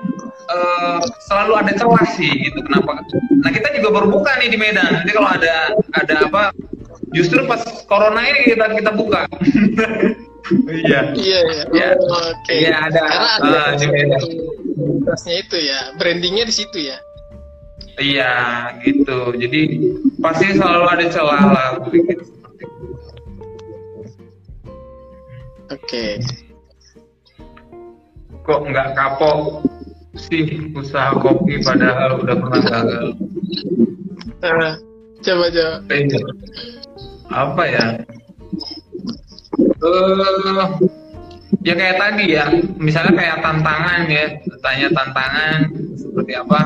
eh, 0.51 0.99
selalu 1.31 1.53
ada 1.61 1.73
celah 1.79 2.07
sih 2.17 2.33
gitu 2.49 2.59
kenapa. 2.65 3.05
Nah 3.45 3.51
kita 3.55 3.71
juga 3.79 3.89
baru 4.01 4.07
buka 4.11 4.35
nih 4.43 4.51
di 4.51 4.59
Medan. 4.59 4.91
Nanti 4.91 5.11
kalau 5.15 5.31
ada 5.31 5.79
ada 5.95 6.15
apa 6.27 6.43
Justru 7.11 7.42
pas 7.46 7.59
corona 7.90 8.23
ini 8.23 8.55
kita 8.55 8.66
kita 8.70 8.90
buka. 8.94 9.27
iya. 10.70 11.01
Iya, 11.14 11.38
iya. 11.42 11.64
Iya. 11.75 11.88
Oke. 11.99 12.53
Iya, 12.55 12.75
ada. 12.87 13.01
Karena 13.03 13.31
ada 13.38 13.49
Ah, 13.51 13.68
Medan. 13.77 14.23
identitasnya 14.70 15.35
itu 15.42 15.57
ya, 15.59 15.81
brandingnya 15.99 16.44
di 16.46 16.55
situ 16.55 16.79
ya. 16.81 16.96
Iya, 18.01 18.33
gitu. 18.81 19.35
Jadi 19.37 19.61
pasti 20.23 20.57
selalu 20.57 20.85
ada 20.88 21.05
celah 21.11 21.42
lah. 21.51 21.68
Oke. 25.70 26.07
Kok 28.40 28.61
nggak 28.73 28.88
kapok 28.96 29.62
sih 30.16 30.73
usaha 30.75 31.14
kopi 31.20 31.61
padahal 31.62 32.18
udah 32.25 32.35
pernah 32.40 32.61
gagal? 32.66 33.07
Eh, 34.42 34.73
coba 35.23 35.46
coba. 35.53 35.75
Iya. 35.92 36.18
Apa 37.31 37.62
ya? 37.62 37.87
Eh, 39.81 40.62
ya 41.62 41.75
kayak 41.79 41.97
tadi 41.97 42.25
ya, 42.35 42.45
misalnya 42.77 43.14
kayak 43.14 43.38
tantangan 43.40 44.01
ya, 44.11 44.27
tanya 44.61 44.88
tantangan 44.90 45.59
seperti 45.95 46.33
apa? 46.37 46.61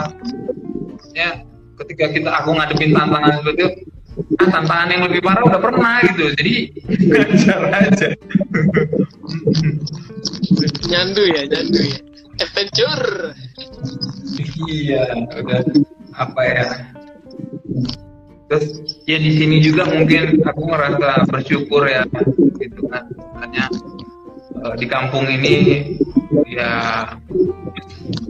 Ya, 1.15 1.45
ketika 1.85 2.11
kita 2.11 2.31
aku 2.33 2.57
ngadepin 2.57 2.97
tantangan 2.97 3.39
seperti 3.39 3.61
itu, 3.61 3.69
ah 4.41 4.49
tantangan 4.51 4.89
yang 4.95 5.03
lebih 5.11 5.21
parah 5.21 5.45
udah 5.47 5.61
pernah 5.61 5.97
gitu, 6.11 6.25
jadi 6.39 6.55
ngajar 7.13 7.61
aja. 7.71 8.09
Nyandu 10.89 11.23
ya, 11.29 11.43
nyandu 11.51 11.81
ya. 11.83 11.99
Adventure. 12.35 13.31
iya, 14.67 15.07
udah 15.39 15.63
apa 16.19 16.43
ya? 16.43 16.67
Terus 18.55 18.71
ya 19.11 19.19
di 19.19 19.35
sini 19.35 19.59
juga 19.59 19.83
mungkin 19.83 20.39
aku 20.47 20.63
ngerasa 20.71 21.27
bersyukur 21.27 21.91
ya, 21.91 22.07
gitu 22.63 22.87
kan, 22.87 23.03
hanya 23.43 23.67
eh, 24.63 24.75
di 24.79 24.87
kampung 24.87 25.27
ini 25.27 25.83
ya 26.47 27.03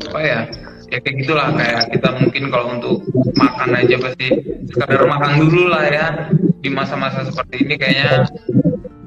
apa 0.08 0.20
ya 0.24 0.40
ya 0.88 0.96
kayak 1.04 1.16
gitulah. 1.20 1.52
Kayak 1.52 1.92
kita 1.92 2.08
mungkin 2.24 2.42
kalau 2.48 2.66
untuk 2.72 3.04
makan 3.36 3.76
aja 3.76 4.00
pasti 4.00 4.28
sekadar 4.72 5.04
makan 5.04 5.44
dulu 5.44 5.68
lah 5.68 5.84
ya 5.92 6.06
di 6.64 6.72
masa-masa 6.72 7.28
seperti 7.28 7.68
ini 7.68 7.74
kayaknya 7.76 8.24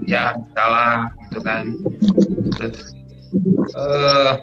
ya 0.06 0.38
salah 0.54 1.10
gitu 1.26 1.42
kan. 1.42 1.66
Terus 2.62 2.78
eh 3.74 4.34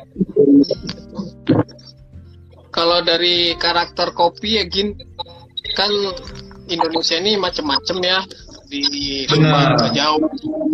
Kalau 2.74 2.98
dari 3.06 3.54
karakter 3.54 4.10
kopi 4.18 4.58
ya 4.58 4.66
Gin, 4.66 4.98
kan 5.78 5.94
Indonesia 6.68 7.16
ini 7.20 7.36
macam-macam 7.36 7.98
ya 8.00 8.18
di 8.68 8.82
Benar. 9.28 9.76
Sumatera 9.76 9.88
Jawa, 9.94 10.28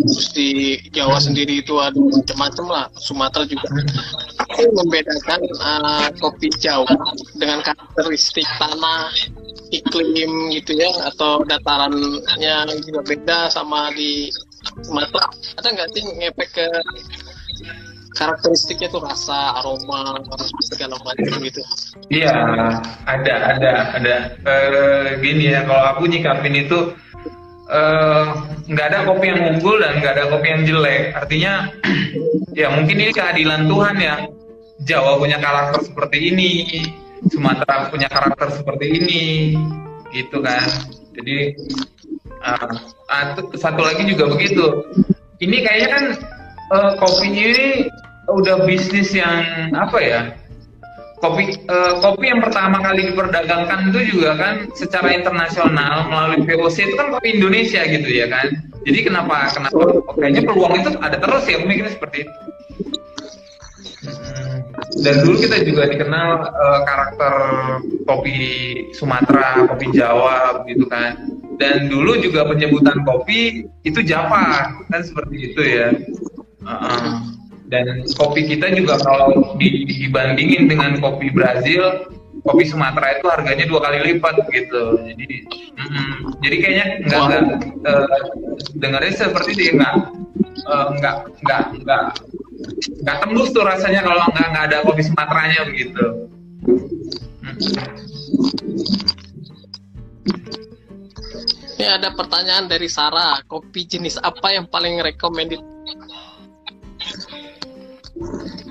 terus 0.07 0.27
di 0.33 0.49
Jawa 0.89 1.17
sendiri 1.21 1.61
itu 1.61 1.77
ada 1.77 1.99
macam-macam 1.99 2.65
lah, 2.71 2.85
Sumatera 2.97 3.43
juga. 3.45 3.67
Yang 4.57 4.73
membedakan 4.73 5.41
uh, 5.61 6.07
kopi 6.17 6.49
Jawa 6.57 6.89
dengan 7.37 7.61
karakteristik 7.61 8.47
tanah, 8.57 9.11
iklim 9.69 10.55
gitu 10.55 10.75
ya, 10.75 10.89
atau 11.13 11.45
datarannya 11.45 12.55
juga 12.81 13.01
beda 13.05 13.39
sama 13.51 13.93
di 13.93 14.31
Sumatera? 14.81 15.27
Ada 15.61 15.67
nggak 15.75 15.89
sih 15.93 16.03
ngefek 16.05 16.49
ke 16.55 16.67
karakteristiknya 18.15 18.91
tuh 18.91 19.01
rasa, 19.01 19.57
aroma, 19.63 20.19
segala 20.67 20.99
macam 20.99 21.39
gitu? 21.41 21.61
Iya, 22.11 22.33
ada, 23.07 23.33
ada, 23.55 23.71
ada. 23.95 24.15
Eh, 24.35 25.05
gini 25.23 25.55
ya, 25.55 25.63
kalau 25.63 25.83
aku 25.95 26.11
nyikapin 26.11 26.55
itu 26.67 26.91
eh, 27.71 28.25
nggak 28.67 28.87
ada 28.91 28.99
kopi 29.07 29.25
yang 29.31 29.55
unggul 29.55 29.79
dan 29.79 30.03
nggak 30.03 30.13
ada 30.19 30.25
kopi 30.27 30.47
yang 30.51 30.63
jelek. 30.67 31.15
Artinya, 31.15 31.71
ya 32.59 32.67
mungkin 32.75 32.99
ini 32.99 33.11
keadilan 33.15 33.65
Tuhan 33.65 33.95
ya. 33.99 34.15
Jawa 34.81 35.21
punya 35.21 35.37
karakter 35.37 35.85
seperti 35.85 36.33
ini, 36.33 36.51
Sumatera 37.29 37.93
punya 37.93 38.09
karakter 38.09 38.49
seperti 38.49 38.85
ini, 38.97 39.53
gitu 40.09 40.41
kan. 40.41 40.65
Jadi 41.13 41.53
t- 43.37 43.57
satu 43.61 43.81
lagi 43.81 44.09
juga 44.09 44.25
begitu. 44.33 44.89
Ini 45.37 45.57
kayaknya 45.61 45.89
kan 45.93 46.03
kopi 46.99 47.27
ini 47.31 47.67
udah 48.31 48.63
bisnis 48.63 49.11
yang 49.11 49.71
apa 49.75 49.97
ya? 49.99 50.21
kopi 51.21 51.53
eh, 51.53 51.93
kopi 52.01 52.25
yang 52.33 52.41
pertama 52.41 52.81
kali 52.81 53.13
diperdagangkan 53.13 53.93
itu 53.93 54.17
juga 54.17 54.41
kan 54.41 54.55
secara 54.73 55.13
internasional 55.13 56.09
melalui 56.09 56.41
VOC 56.49 56.77
itu 56.89 56.95
kan 56.97 57.13
kopi 57.13 57.37
Indonesia 57.37 57.85
gitu 57.85 58.09
ya 58.09 58.25
kan 58.25 58.49
jadi 58.89 59.05
kenapa 59.05 59.53
kenapa 59.53 60.01
kayaknya 60.17 60.49
peluang 60.49 60.81
itu 60.81 60.89
ada 60.97 61.21
terus 61.21 61.45
ya 61.45 61.61
mikirnya 61.61 61.93
seperti 61.93 62.25
itu 62.25 62.33
Hmm. 64.01 64.65
dan 65.05 65.21
dulu 65.21 65.45
kita 65.45 65.61
juga 65.61 65.85
dikenal 65.85 66.29
eh, 66.41 66.79
karakter 66.89 67.33
kopi 68.09 68.33
Sumatera 68.97 69.69
kopi 69.69 69.93
Jawa 69.93 70.65
gitu 70.65 70.89
kan 70.89 71.21
dan 71.61 71.85
dulu 71.85 72.17
juga 72.17 72.49
penyebutan 72.49 73.05
kopi 73.05 73.69
itu 73.85 73.99
Java 74.01 74.73
kan 74.89 75.01
seperti 75.05 75.53
itu 75.53 75.61
ya 75.61 75.93
Heeh. 76.61 77.13
dan 77.71 78.03
kopi 78.19 78.45
kita 78.51 78.75
juga 78.75 78.99
kalau 78.99 79.55
di- 79.55 79.87
dibandingin 79.87 80.67
dengan 80.67 80.99
kopi 80.99 81.31
Brazil 81.31 82.11
kopi 82.43 82.67
Sumatera 82.67 83.17
itu 83.17 83.25
harganya 83.31 83.65
dua 83.65 83.79
kali 83.79 83.97
lipat 84.11 84.45
gitu 84.51 84.99
jadi 85.07 85.35
mm, 85.79 86.15
jadi 86.43 86.55
kayaknya 86.59 86.85
nggak 87.07 87.21
nggak 87.21 87.43
eh, 87.87 88.07
dengarnya 88.75 89.13
seperti 89.15 89.51
itu 89.55 89.63
nggak 89.79 89.95
eh, 90.67 90.87
nggak 90.99 91.15
nggak 91.47 91.61
nggak 91.81 92.03
nggak 93.01 93.17
tembus 93.23 93.49
tuh 93.55 93.63
rasanya 93.65 94.01
kalau 94.05 94.21
nggak 94.35 94.47
nggak 94.53 94.65
ada 94.69 94.77
kopi 94.85 95.01
Sumateranya 95.05 95.61
begitu. 95.65 96.03
Ini 101.81 101.97
ada 101.97 102.13
pertanyaan 102.13 102.69
dari 102.69 102.85
Sarah, 102.85 103.41
kopi 103.49 103.89
jenis 103.89 104.21
apa 104.21 104.53
yang 104.53 104.69
paling 104.69 105.01
recommended? 105.01 105.57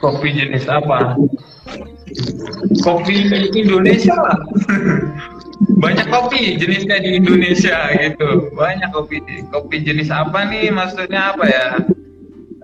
Kopi 0.00 0.28
jenis 0.32 0.66
apa? 0.66 1.14
Kopi 2.82 3.28
Indonesia 3.54 4.14
lah. 4.16 4.38
Banyak 5.60 6.08
kopi 6.08 6.56
jenisnya 6.56 7.04
di 7.04 7.20
Indonesia 7.20 7.92
gitu. 7.92 8.48
Banyak 8.56 8.90
kopi 8.96 9.20
kopi 9.52 9.84
jenis 9.84 10.08
apa 10.08 10.48
nih? 10.48 10.72
Maksudnya 10.72 11.36
apa 11.36 11.44
ya? 11.44 11.66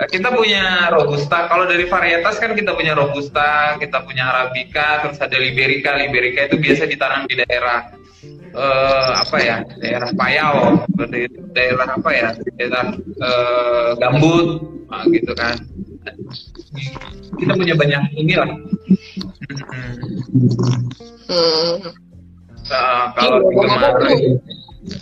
Eh, 0.01 0.09
kita 0.09 0.33
punya 0.33 0.89
robusta. 0.89 1.45
Kalau 1.49 1.69
dari 1.69 1.85
varietas 1.89 2.41
kan 2.41 2.57
kita 2.57 2.73
punya 2.73 2.97
robusta 2.97 3.77
kita 3.77 4.01
punya 4.01 4.33
arabica 4.33 5.05
terus 5.05 5.21
ada 5.21 5.37
liberica. 5.37 5.93
Liberica 5.93 6.49
itu 6.49 6.57
biasa 6.57 6.89
ditanam 6.89 7.29
di 7.29 7.37
daerah 7.37 7.93
eh, 8.57 9.13
apa 9.21 9.37
ya? 9.45 9.57
Daerah 9.77 10.11
Payau. 10.17 10.57
Daerah 11.53 11.89
apa 12.01 12.11
ya? 12.17 12.29
Daerah 12.57 12.85
eh, 12.97 13.89
gambut. 14.01 14.73
Ah, 14.87 15.03
gitu 15.11 15.35
kan 15.35 15.59
kita 17.37 17.53
punya 17.55 17.75
banyak 17.75 18.03
inilah 18.15 18.49
Hmm. 21.27 21.27
Hmm, 21.27 21.91
Nah, 22.67 23.15
kalau 23.15 23.47
kemarin 23.51 24.39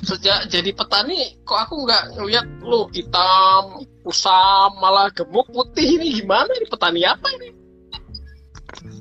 sejak 0.05 0.49
jadi 0.53 0.71
petani, 0.73 1.37
kok 1.45 1.69
aku 1.69 1.85
nggak 1.85 2.17
ngeliat 2.17 2.45
lu 2.61 2.89
hitam, 2.93 3.85
kusam, 4.05 4.71
malah 4.81 5.09
gemuk 5.13 5.49
putih 5.49 6.01
ini 6.01 6.21
gimana 6.21 6.49
ini 6.49 6.67
petani 6.69 7.03
apa 7.09 7.29
ini? 7.41 7.49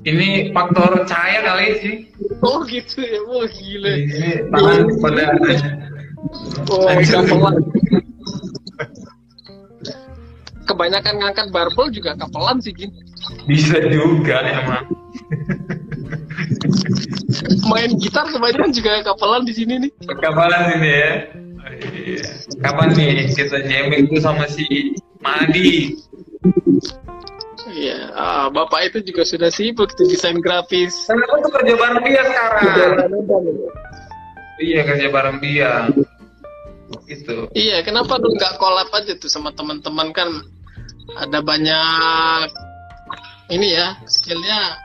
ini 0.04 0.52
faktor 0.52 1.00
cahaya 1.08 1.40
kali 1.44 1.66
sih 1.80 1.96
Oh 2.44 2.60
gitu 2.68 3.00
ya, 3.00 3.20
wah 3.24 3.48
gile. 3.48 4.04
ini 4.04 4.30
tangan 4.52 4.84
pada 5.00 5.24
Oh. 6.72 6.88
Kebanyakan 10.64 11.14
ngangkat 11.20 11.46
barbel 11.52 11.92
juga 11.92 12.16
kapelan 12.16 12.58
sih, 12.60 12.72
Gin. 12.72 12.90
bisa 13.48 13.80
juga 13.88 14.44
emang 14.44 14.84
Main 17.68 17.96
gitar 17.96 18.28
kebanyakan 18.28 18.70
juga 18.72 19.00
kapelan 19.04 19.42
di 19.48 19.54
sini 19.56 19.74
nih. 19.88 19.90
Kapalan 20.20 20.80
ini 20.80 20.90
ya. 20.90 21.12
Oh, 21.64 21.72
iya. 21.72 22.28
Kapan 22.60 22.88
nih 22.92 23.32
kita 23.32 23.64
jamming 23.64 24.12
tuh 24.12 24.20
sama 24.20 24.44
si 24.48 24.92
Madi? 25.24 25.96
Iya, 27.74 28.12
ah, 28.14 28.46
bapak 28.52 28.92
itu 28.92 29.10
juga 29.10 29.26
sudah 29.26 29.50
sibuk 29.50 29.90
tuh 29.96 30.06
desain 30.06 30.38
grafis. 30.38 31.08
Kenapa 31.08 31.42
tuh 31.42 31.50
kerja 31.58 31.74
bareng 31.74 32.04
dia 32.06 32.22
sekarang? 32.22 32.62
Iya 34.62 34.80
kerja 34.86 35.06
bareng 35.10 35.36
dia. 35.42 35.72
Gitu. 37.08 37.50
Iya, 37.52 37.82
kenapa 37.82 38.16
lu 38.20 38.32
nggak 38.34 38.56
collab 38.58 38.88
aja 38.94 39.12
tuh 39.18 39.30
sama 39.30 39.50
teman-teman 39.52 40.14
kan 40.14 40.28
ada 41.20 41.38
banyak 41.44 42.48
ini 43.52 43.76
ya 43.76 43.98
skillnya 44.08 44.80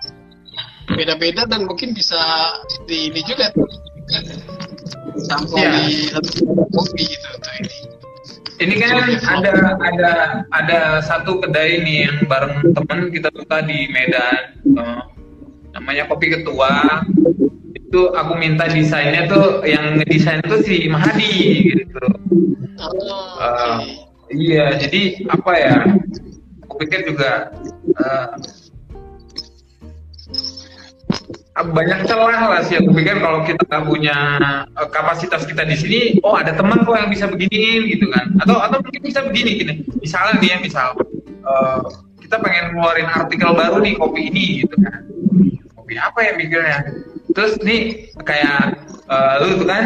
beda-beda 0.91 1.47
dan 1.47 1.64
mungkin 1.64 1.95
bisa 1.95 2.20
di 2.89 3.14
ini 3.14 3.22
juga 3.24 3.53
tuh. 3.53 3.70
sampai 5.30 5.62
di 5.70 6.10
kopi 6.74 7.03
gitu 7.05 7.28
untuk 7.38 7.53
ini. 7.62 7.78
Ini 8.60 8.76
kan 8.82 8.91
ada 9.24 9.51
ada 9.80 10.12
ada 10.51 10.80
satu 11.05 11.39
kedai 11.39 11.80
nih 11.86 12.10
yang 12.10 12.18
bareng 12.26 12.74
temen 12.74 12.99
kita 13.14 13.30
buka 13.32 13.62
di 13.64 13.88
Medan, 13.93 14.60
Eh, 14.80 15.01
namanya 15.76 16.03
Kopi 16.07 16.28
Ketua. 16.32 17.03
Itu 17.90 18.14
aku 18.14 18.38
minta 18.38 18.70
desainnya 18.70 19.26
tuh 19.26 19.66
yang 19.66 19.98
ngedesain 19.98 20.46
tuh 20.46 20.62
si 20.62 20.86
Mahadi 20.86 21.74
gitu. 21.74 22.06
Oh, 22.78 23.42
oke. 23.42 24.06
Iya, 24.30 24.78
jadi 24.78 25.26
apa 25.26 25.52
ya? 25.58 25.76
Aku 26.70 26.78
pikir 26.86 27.10
juga 27.10 27.50
eh, 27.82 28.26
banyak 31.66 32.06
celah 32.06 32.42
lah 32.54 32.62
sih. 32.62 32.78
Aku 32.78 32.94
pikir 32.94 33.18
kalau 33.26 33.42
kita 33.42 33.82
punya 33.82 34.38
eh, 34.70 34.90
kapasitas 34.94 35.50
kita 35.50 35.66
di 35.66 35.74
sini, 35.74 36.00
oh 36.22 36.38
ada 36.38 36.54
teman 36.54 36.86
kok 36.86 36.94
yang 36.94 37.10
bisa 37.10 37.26
beginiin 37.26 37.90
gitu 37.90 38.06
kan? 38.14 38.38
Atau 38.46 38.62
atau 38.62 38.86
mungkin 38.86 39.02
bisa 39.02 39.26
begini 39.26 39.66
gini. 39.66 39.74
Misalnya 39.98 40.38
nih 40.38 40.50
ya 40.54 40.58
misal 40.62 40.94
eh, 41.26 41.80
kita 42.22 42.38
pengen 42.38 42.78
ngeluarin 42.78 43.10
artikel 43.10 43.50
baru 43.58 43.82
nih 43.82 43.98
kopi 43.98 44.30
ini 44.30 44.46
gitu 44.62 44.78
kan? 44.78 45.10
Kopi 45.74 45.98
apa 45.98 46.20
ya 46.22 46.32
mikirnya? 46.38 46.86
Terus 47.34 47.54
nih 47.62 48.10
kayak 48.26 48.82
eh, 49.10 49.34
lu 49.46 49.62
tuh 49.62 49.68
kan 49.70 49.84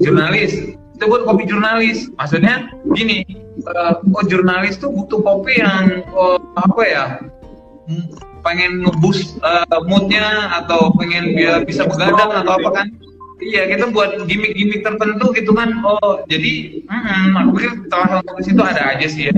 jurnalis, 0.00 0.52
kita 0.96 1.04
buat 1.08 1.22
kopi 1.28 1.44
jurnalis. 1.44 2.08
Maksudnya 2.16 2.72
gini, 2.96 3.24
eh, 3.60 3.92
oh 4.00 4.24
jurnalis 4.24 4.80
tuh 4.80 4.92
butuh 4.92 5.20
kopi 5.20 5.60
yang 5.60 6.02
eh, 6.04 6.38
apa 6.56 6.82
ya? 6.86 7.06
pengen 8.42 8.86
ngebus 8.86 9.38
eh, 9.42 9.80
moodnya 9.90 10.54
atau 10.62 10.94
pengen 10.94 11.34
biar 11.34 11.66
bisa 11.66 11.82
begadang 11.86 12.30
atau 12.30 12.54
apa 12.58 12.70
kan? 12.82 12.86
Iya, 13.36 13.68
kita 13.68 13.92
buat 13.92 14.16
gimmick-gimmick 14.24 14.80
tertentu 14.80 15.28
gitu 15.36 15.52
kan. 15.52 15.84
Oh, 15.84 16.24
jadi, 16.24 16.80
mm, 16.88 17.36
aku 17.36 17.50
pikir 17.60 17.72
salah 17.92 18.08
satu 18.16 18.30
di 18.40 18.42
situ 18.48 18.62
ada 18.64 18.96
aja 18.96 19.06
sih 19.06 19.28
ya. 19.28 19.34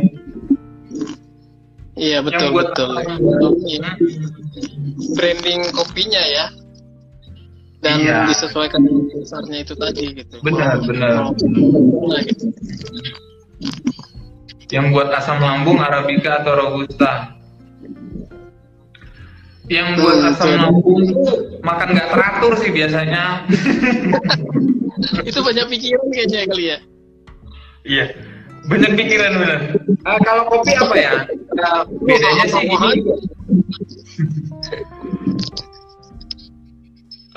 Iya 1.98 2.18
betul 2.22 2.38
Yang 2.38 2.54
buat 2.54 2.68
betul. 2.70 2.90
Iya. 3.66 3.90
Branding 5.18 5.60
kopinya 5.74 6.22
ya. 6.30 6.46
Dan 7.78 8.02
Iya. 8.02 8.26
disesuaikan 8.26 8.82
dengan 8.82 9.06
besarnya 9.06 9.58
itu 9.62 9.74
tadi 9.78 10.04
gitu. 10.18 10.36
Benar, 10.42 10.82
benar. 10.82 11.30
Nah, 11.30 12.20
gitu. 12.26 12.50
Yang 14.68 14.86
buat 14.92 15.08
asam 15.14 15.38
lambung 15.38 15.78
Arabica 15.78 16.42
atau 16.42 16.52
Robusta. 16.58 17.38
Yang 19.68 19.88
buat 20.00 20.16
Hmm, 20.18 20.28
asam 20.32 20.46
betul. 20.48 20.58
lambung 20.58 21.00
tuh 21.06 21.30
makan 21.62 21.88
nggak 21.94 22.08
teratur 22.10 22.52
sih 22.58 22.70
biasanya. 22.72 23.24
itu 25.22 25.38
banyak 25.38 25.66
pikiran 25.70 26.06
kayaknya 26.10 26.38
kali 26.50 26.64
ya. 26.66 26.78
Iya, 27.86 28.04
banyak 28.66 28.92
pikiran 28.98 29.32
benar. 29.38 29.60
Eh, 29.86 30.18
kalau 30.26 30.42
kopi 30.50 30.72
apa 30.74 30.96
ya? 30.98 31.12
Eh, 31.30 31.80
bedanya 32.02 32.44
sih 32.44 32.64
ini. 32.66 32.90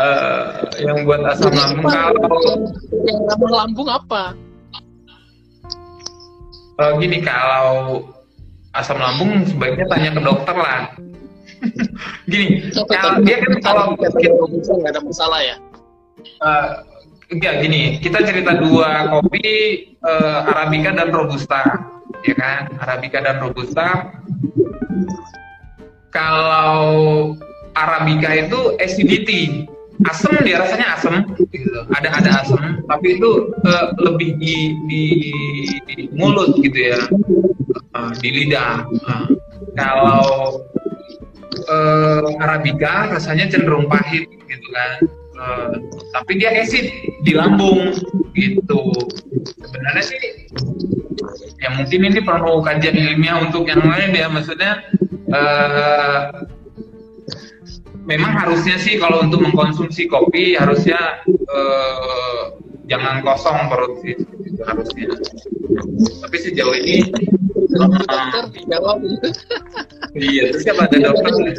Eh, 0.02 0.46
yang 0.82 1.06
buat 1.06 1.22
asam 1.30 1.54
lambung 1.54 1.86
kalau 1.86 2.26
Yang 3.06 3.22
ramah 3.30 3.52
lambung 3.54 3.90
apa? 3.92 4.24
eh, 6.82 6.92
gini 6.98 7.18
kalau 7.22 8.02
asam 8.74 8.98
lambung 8.98 9.46
sebaiknya 9.46 9.86
tanya 9.86 10.10
ke 10.18 10.22
dokter 10.26 10.56
lah. 10.58 10.82
gini, 12.32 12.74
kalau 12.74 13.22
dia 13.22 13.38
kan 13.38 13.54
kalau 13.62 13.86
bisa 14.50 14.72
nggak 14.74 14.98
ada 14.98 15.02
masalah 15.06 15.40
ya. 15.46 15.56
Eh, 16.26 16.68
enggak 17.38 17.62
gini, 17.62 18.02
kita 18.02 18.26
cerita 18.26 18.58
dua 18.58 19.14
kopi 19.14 19.46
eh, 20.02 20.40
Arabica 20.50 20.98
dan 20.98 21.14
Robusta, 21.14 21.62
ya 22.26 22.34
kan? 22.34 22.74
Arabica 22.82 23.22
dan 23.22 23.38
Robusta. 23.38 24.18
Kalau 26.10 26.82
Arabica 27.78 28.30
itu 28.34 28.60
acidity, 28.82 29.70
asam 30.10 30.34
dia 30.42 30.58
rasanya 30.62 30.88
asam, 30.98 31.16
gitu. 31.54 31.86
ada 31.94 32.10
ada 32.10 32.30
asam, 32.42 32.82
tapi 32.90 33.22
itu 33.22 33.32
eh, 33.68 33.86
lebih 34.02 34.38
di, 34.42 34.56
di, 34.90 35.04
di 35.86 35.96
mulut 36.16 36.58
gitu 36.58 36.80
ya, 36.80 37.00
Eh, 37.92 38.12
di 38.24 38.30
lidah. 38.32 38.88
Eh, 38.88 39.26
kalau 39.76 40.64
eh, 41.68 42.24
Arabica 42.40 43.12
rasanya 43.12 43.52
cenderung 43.52 43.92
pahit 43.92 44.32
gitu 44.48 44.68
kan. 44.72 44.92
Eh, 45.36 45.68
tapi 46.16 46.40
dia 46.40 46.56
acid 46.56 46.88
di 47.28 47.36
lambung 47.36 47.92
gitu. 48.32 48.96
Sebenarnya 49.60 50.04
sih 50.08 50.22
ya 51.60 51.70
mungkin 51.78 52.00
ini 52.10 52.20
perlu 52.24 52.64
kajian 52.64 52.96
ilmiah 52.96 53.44
untuk 53.44 53.68
yang 53.68 53.84
lain 53.84 54.16
ya 54.16 54.32
maksudnya 54.32 54.88
eh, 55.36 56.20
memang 58.12 58.36
harusnya 58.36 58.76
sih 58.76 59.00
kalau 59.00 59.24
untuk 59.24 59.40
mengkonsumsi 59.40 60.12
kopi 60.12 60.60
harusnya 60.60 61.24
eh, 61.32 62.44
jangan 62.92 63.24
kosong 63.24 63.72
perut 63.72 64.04
sih 64.04 64.20
itu 64.44 64.62
harusnya. 64.68 65.16
Tapi 66.20 66.38
sejauh 66.44 66.76
ini 66.76 67.08
Dokter 67.72 68.52
dijawab 68.52 69.00
gitu. 69.00 69.28
iya 70.20 70.52
terus 70.52 70.68
siapa 70.68 70.92
ada 70.92 70.98
dokter 71.00 71.32
dokter 71.32 71.56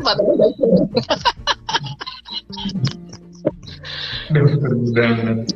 banget 4.92 5.48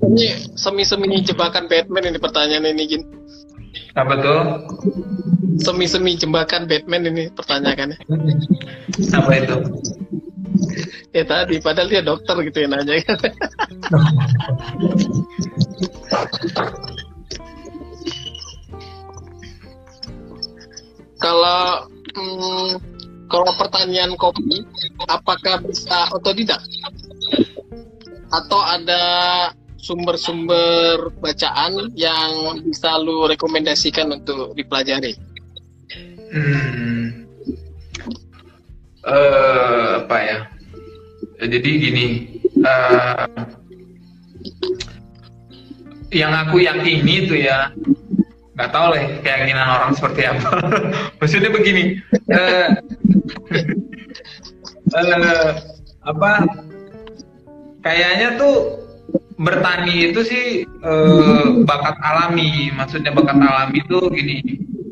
Ini 0.00 0.56
semi-semi 0.56 1.20
jebakan 1.20 1.68
Batman 1.68 2.08
ini 2.08 2.16
pertanyaan 2.16 2.72
ini 2.72 2.88
Gin. 2.88 3.04
apa 3.92 4.16
tuh 4.16 4.40
Semi-semi 5.60 6.16
jebakan 6.16 6.64
Batman 6.70 7.02
ini 7.04 7.28
pertanyaannya. 7.34 7.98
apa 9.12 9.30
itu 9.36 9.56
Ya 11.12 11.24
tadi 11.24 11.60
padahal 11.62 11.88
dia 11.88 12.02
dokter 12.04 12.36
gitu 12.44 12.58
yang 12.64 12.72
nanya. 12.76 13.00
kalau 21.22 21.88
hmm, 22.14 22.78
kalau 23.28 23.52
pertanyaan 23.60 24.16
kopi, 24.16 24.64
apakah 25.04 25.60
bisa 25.64 26.08
otodidak? 26.16 26.60
Atau 28.32 28.60
ada 28.60 29.04
sumber-sumber 29.78 31.12
bacaan 31.20 31.92
yang 31.96 32.60
bisa 32.64 32.96
lu 33.00 33.28
rekomendasikan 33.28 34.12
untuk 34.12 34.52
dipelajari? 34.56 35.16
Hmm. 36.28 36.97
Eh, 39.06 39.90
apa 40.02 40.16
ya? 40.18 40.38
Jadi 41.38 41.70
gini, 41.78 42.06
eh, 42.66 43.26
yang 46.10 46.34
aku 46.34 46.58
yakini 46.66 47.28
itu 47.30 47.38
ya, 47.38 47.70
nggak 48.58 48.70
tahu 48.74 48.90
lah 48.90 49.02
keyakinan 49.22 49.68
orang 49.70 49.92
seperti 49.94 50.26
apa. 50.26 50.50
Maksudnya 51.22 51.50
begini, 51.54 52.02
eh, 52.26 52.68
eh, 54.98 55.50
apa? 56.02 56.32
Kayaknya 57.86 58.34
tuh 58.34 58.82
bertani 59.38 60.10
itu 60.10 60.20
sih 60.26 60.46
eh, 60.66 61.46
bakat 61.62 61.94
alami. 62.02 62.74
Maksudnya 62.74 63.14
bakat 63.14 63.38
alami 63.38 63.78
itu 63.78 63.98
gini, 64.10 64.42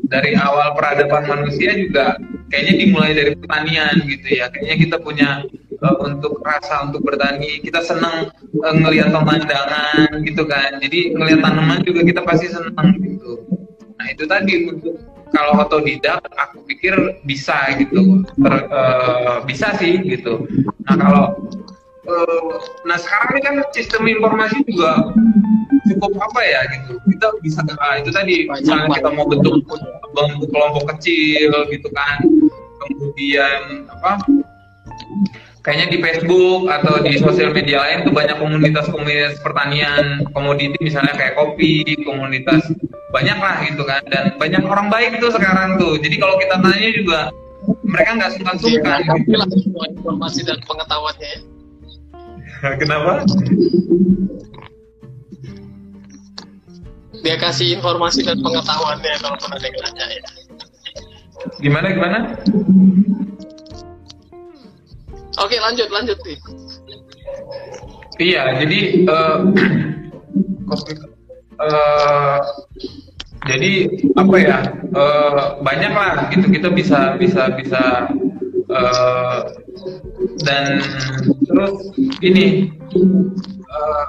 dari 0.07 0.31
awal 0.39 0.71
peradaban 0.79 1.27
manusia 1.27 1.75
juga 1.75 2.15
kayaknya 2.51 2.73
dimulai 2.79 3.11
dari 3.13 3.31
pertanian 3.35 3.95
gitu 4.07 4.27
ya. 4.27 4.45
Kayaknya 4.51 4.77
kita 4.87 4.97
punya 5.03 5.29
eh, 5.71 5.95
untuk 6.03 6.39
rasa 6.43 6.87
untuk 6.87 7.03
bertani, 7.03 7.61
kita 7.61 7.83
senang 7.83 8.31
eh, 8.35 8.75
ngelihat 8.75 9.11
pemandangan 9.11 10.09
gitu 10.23 10.43
kan. 10.47 10.79
Jadi 10.81 11.15
ngelihat 11.15 11.39
tanaman 11.43 11.79
juga 11.83 12.01
kita 12.03 12.21
pasti 12.23 12.47
senang 12.51 12.97
gitu. 12.99 13.43
Nah 13.97 14.07
itu 14.11 14.23
tadi 14.25 14.53
untuk 14.69 14.95
kalau 15.35 15.59
otodidak 15.59 16.23
aku 16.39 16.63
pikir 16.71 16.95
bisa 17.27 17.75
gitu, 17.75 18.23
Ter- 18.39 18.67
eh, 18.71 19.37
bisa 19.43 19.75
sih 19.75 19.99
gitu. 20.07 20.47
Nah 20.87 20.95
kalau 20.95 21.25
eh, 22.07 22.51
nah 22.87 22.97
sekarang 22.99 23.27
ini 23.35 23.41
kan 23.43 23.55
sistem 23.75 24.07
informasi 24.07 24.63
juga 24.63 25.11
cukup 25.93 26.11
apa 26.21 26.39
ya 26.43 26.61
gitu. 26.71 26.93
Kita 27.11 27.27
bisa 27.43 27.61
ah, 27.79 27.99
itu 27.99 28.09
tadi 28.11 28.47
Banyak 28.47 28.63
misalnya 28.63 28.87
kita 28.99 29.09
mau 29.13 29.25
bentuk 29.27 29.55
bentuk 30.15 30.49
kelompok 30.51 30.83
kecil 30.95 31.51
gitu 31.71 31.87
kan. 31.93 32.17
Kemudian 32.87 33.89
apa 33.91 34.23
kayaknya 35.65 35.87
di 35.91 35.97
Facebook 35.99 36.71
atau 36.71 37.03
di 37.03 37.19
sosial 37.19 37.51
media 37.51 37.83
lain 37.83 38.07
tuh 38.07 38.15
banyak 38.15 38.39
komunitas-komunitas 38.39 39.43
pertanian 39.43 40.23
komoditi 40.31 40.79
misalnya 40.79 41.11
kayak 41.11 41.35
kopi 41.35 41.83
komunitas 42.07 42.63
banyak 43.11 43.37
lah 43.39 43.59
gitu 43.67 43.83
kan. 43.83 44.01
Dan 44.07 44.35
banyak 44.39 44.63
orang 44.63 44.87
baik 44.87 45.19
tuh 45.19 45.31
sekarang 45.35 45.75
tuh. 45.79 45.99
Jadi 45.99 46.15
kalau 46.15 46.39
kita 46.39 46.55
tanya 46.63 46.91
juga 46.95 47.19
mereka 47.83 48.09
nggak 48.15 48.31
sungkan-sungkan 48.39 48.99
Iya, 49.03 49.13
gitu. 49.19 49.35
lah 49.35 49.47
semua 49.51 49.85
informasi 49.91 50.39
dan 50.47 50.59
pengetahuannya 50.63 51.27
ya. 51.27 51.39
kenapa 52.79 53.11
dia 57.21 57.35
kasih 57.39 57.77
informasi 57.77 58.25
dan 58.25 58.37
pengetahuannya 58.41 59.13
kalau 59.21 59.37
pernah 59.39 59.57
ada 59.57 59.67
yang 59.67 59.77
nanya 59.81 60.05
ya. 60.09 60.21
Gimana 61.61 61.87
gimana? 61.93 62.17
Oke 65.37 65.55
lanjut 65.61 65.89
lanjut 65.93 66.17
nih. 66.25 66.37
Iya, 68.17 68.43
jadi 68.65 68.79
eh, 69.05 69.37
eh, 71.61 72.39
jadi 73.45 73.71
apa 74.17 74.35
ya? 74.41 74.57
eh, 74.89 75.45
banyak 75.61 75.91
lah 75.93 76.25
gitu 76.33 76.49
kita 76.49 76.73
bisa 76.73 77.13
bisa 77.21 77.53
bisa 77.53 78.09
eh, 78.65 79.39
dan 80.41 80.81
terus 81.45 81.73
ini 82.25 82.73
eh, 83.69 84.05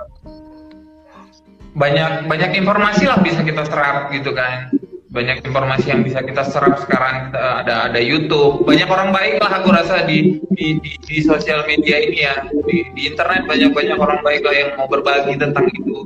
banyak 1.78 2.26
banyak 2.26 2.50
informasi 2.58 3.06
lah 3.06 3.22
bisa 3.22 3.40
kita 3.46 3.62
serap 3.64 4.10
gitu 4.10 4.34
kan. 4.34 4.74
Banyak 5.08 5.40
informasi 5.40 5.88
yang 5.88 6.04
bisa 6.04 6.20
kita 6.20 6.44
serap 6.44 6.84
sekarang 6.84 7.32
ada 7.32 7.88
ada 7.88 8.00
YouTube. 8.02 8.66
Banyak 8.68 8.90
orang 8.90 9.14
baik 9.14 9.40
lah 9.40 9.62
aku 9.62 9.72
rasa 9.72 10.04
di 10.04 10.42
di, 10.52 10.76
di, 10.82 10.92
di 11.00 11.16
sosial 11.24 11.64
media 11.64 11.96
ini 12.02 12.18
ya. 12.26 12.44
Di, 12.50 12.92
di 12.92 13.02
internet 13.08 13.48
banyak 13.48 13.72
banyak 13.72 13.96
orang 13.96 14.20
baik 14.20 14.42
lah 14.44 14.54
yang 14.54 14.70
mau 14.76 14.90
berbagi 14.90 15.38
tentang 15.40 15.64
itu. 15.72 15.96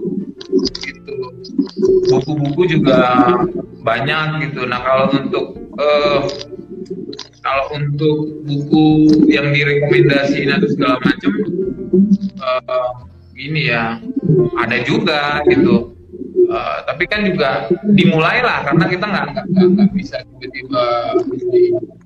Gitu. 0.86 1.16
Buku-buku 2.12 2.62
juga 2.78 3.00
banyak 3.82 4.46
gitu. 4.46 4.68
Nah 4.68 4.80
kalau 4.86 5.10
untuk 5.10 5.46
eh, 5.80 6.20
kalau 7.42 7.64
untuk 7.74 8.38
buku 8.46 8.86
yang 9.26 9.50
direkomendasiin 9.50 10.52
atau 10.52 10.68
segala 10.70 10.96
macam 11.02 11.32
eh, 12.38 13.11
ini 13.36 13.72
ya 13.72 13.98
ada 14.58 14.76
juga 14.84 15.40
gitu. 15.48 15.92
Eh, 16.52 16.78
tapi 16.84 17.08
kan 17.08 17.24
juga 17.24 17.64
dimulailah 17.96 18.68
karena 18.68 18.84
kita 18.84 19.04
nggak 19.08 19.26
nggak 19.56 19.88
bisa 19.96 20.20
tiba-tiba 20.20 20.84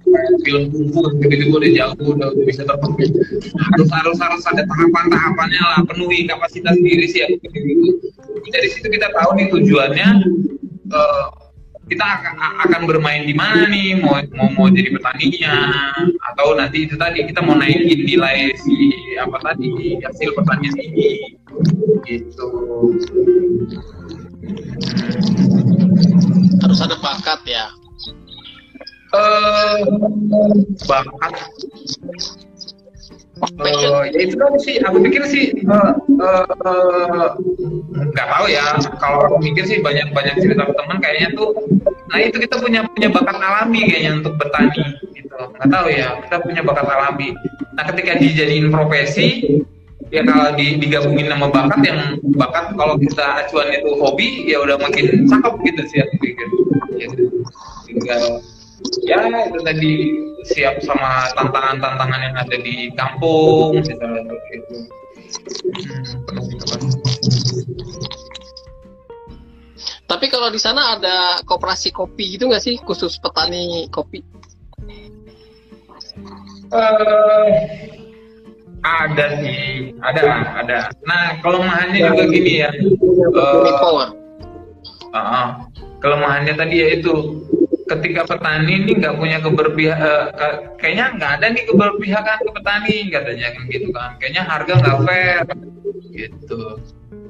kayak 0.06 0.30
film 0.46 0.64
kungfu 0.70 1.02
tiba-tiba 1.18 1.54
udah 1.58 1.70
jago 1.74 2.04
udah, 2.14 2.28
udah 2.30 2.44
bisa 2.46 2.62
terpenuhi. 2.62 3.10
Harus 3.74 3.90
harus 3.90 4.18
harus 4.22 4.42
ada 4.46 4.62
tahapan-tahapannya 4.62 5.62
lah 5.62 5.80
penuhi 5.90 6.30
kapasitas 6.30 6.78
diri 6.78 7.10
sih 7.10 7.26
ya. 7.26 7.28
Gitu 7.34 7.98
dari 8.54 8.68
situ 8.70 8.86
kita 8.86 9.10
tahu 9.18 9.34
nih 9.34 9.50
tujuannya 9.50 10.08
eh, 10.94 11.26
kita 11.86 12.02
akan, 12.66 12.82
bermain 12.90 13.22
di 13.22 13.34
mana 13.34 13.70
nih? 13.70 14.02
Mau 14.02 14.18
mau 14.34 14.48
mau 14.50 14.66
jadi 14.70 14.90
petaninya? 14.90 15.54
Atau 16.32 16.58
nanti 16.58 16.86
itu 16.90 16.98
tadi 16.98 17.22
kita 17.22 17.42
mau 17.46 17.54
naikin 17.54 18.02
nilai 18.02 18.50
si 18.58 18.74
apa 19.22 19.38
tadi 19.42 19.98
hasil 20.02 20.34
pertanian 20.34 20.74
ini 20.82 21.38
gitu. 22.10 22.48
Harus 26.62 26.78
ada 26.82 26.96
bakat 26.98 27.40
ya. 27.46 27.66
eh 29.14 29.86
bakat 30.84 31.32
Eh, 33.36 34.00
ya 34.16 34.20
itu 34.24 34.32
kan 34.40 34.56
sih 34.56 34.80
aku 34.80 34.96
pikir 35.04 35.20
sih 35.28 35.52
eh, 35.52 35.92
eh, 36.08 37.28
nggak 37.92 38.28
tahu 38.32 38.46
ya. 38.48 38.80
Kalau 38.96 39.28
aku 39.28 39.36
mikir 39.44 39.68
sih 39.68 39.84
banyak 39.84 40.08
banyak 40.16 40.40
cerita 40.40 40.64
teman 40.72 40.96
kayaknya 41.04 41.36
tuh 41.36 41.52
nah 42.08 42.22
itu 42.22 42.40
kita 42.40 42.56
punya 42.62 42.88
punya 42.88 43.12
bakat 43.12 43.36
alami 43.36 43.84
kayaknya 43.92 44.24
untuk 44.24 44.40
bertani 44.40 44.80
gitu. 45.12 45.36
Nggak 45.36 45.68
tahu 45.68 45.86
ya 45.92 46.08
kita 46.24 46.36
punya 46.48 46.60
bakat 46.64 46.86
alami. 46.88 47.28
Nah 47.76 47.84
ketika 47.92 48.12
dijadiin 48.16 48.72
profesi 48.72 49.28
ya 50.08 50.24
kalau 50.24 50.56
di, 50.56 50.80
digabungin 50.80 51.28
sama 51.28 51.52
bakat 51.52 51.80
yang 51.84 52.00
bakat 52.40 52.72
kalau 52.72 52.96
kita 52.96 53.44
acuan 53.44 53.68
itu 53.68 53.90
hobi 54.00 54.48
ya 54.48 54.64
udah 54.64 54.80
makin 54.80 55.28
cakep 55.28 55.54
gitu 55.60 55.82
sih 55.92 55.98
aku 56.00 56.14
pikir. 56.24 56.48
Gitu. 56.96 57.28
tinggal 57.84 58.40
ya 59.06 59.20
itu 59.48 59.58
tadi 59.62 59.92
siap 60.46 60.78
sama 60.86 61.26
tantangan-tantangan 61.34 62.20
yang 62.22 62.36
ada 62.38 62.56
di 62.60 62.90
kampung 62.94 63.80
misalnya 63.82 64.22
seperti 64.22 64.54
itu 64.62 64.76
Hmm, 65.66 66.22
kapasitas. 66.22 66.82
Tapi 70.06 70.26
kalau 70.30 70.48
di 70.54 70.60
sana 70.62 70.96
ada 70.96 71.42
koperasi 71.42 71.90
kopi 71.90 72.38
gitu 72.38 72.46
nggak 72.46 72.62
sih 72.62 72.78
khusus 72.78 73.18
petani 73.18 73.90
kopi? 73.90 74.22
Eh, 76.70 77.50
ada 78.86 79.26
sih, 79.42 79.92
ada, 79.98 80.22
ada. 80.62 80.78
Nah, 81.02 81.42
kelemahannya 81.42 82.00
juga 82.14 82.24
gini 82.30 82.62
ya. 82.62 82.70
Ah, 85.10 85.18
ah. 85.18 85.48
kelemahannya 85.96 86.54
tadi 86.54 86.76
yaitu 86.86 87.42
ketika 87.86 88.22
petani 88.26 88.82
ini 88.82 88.92
nggak 88.98 89.16
punya 89.16 89.38
keberpihakan, 89.38 90.76
kayaknya 90.78 91.06
nggak 91.16 91.32
ada 91.38 91.46
nih 91.54 91.64
keberpihakan 91.70 92.38
ke 92.42 92.50
petani 92.50 92.96
katanya 93.10 93.48
kan 93.54 93.64
gitu 93.70 93.88
kan. 93.94 94.10
Kayaknya 94.18 94.42
harga 94.42 94.72
nggak 94.82 94.98
fair 95.06 95.44
gitu. 96.10 96.60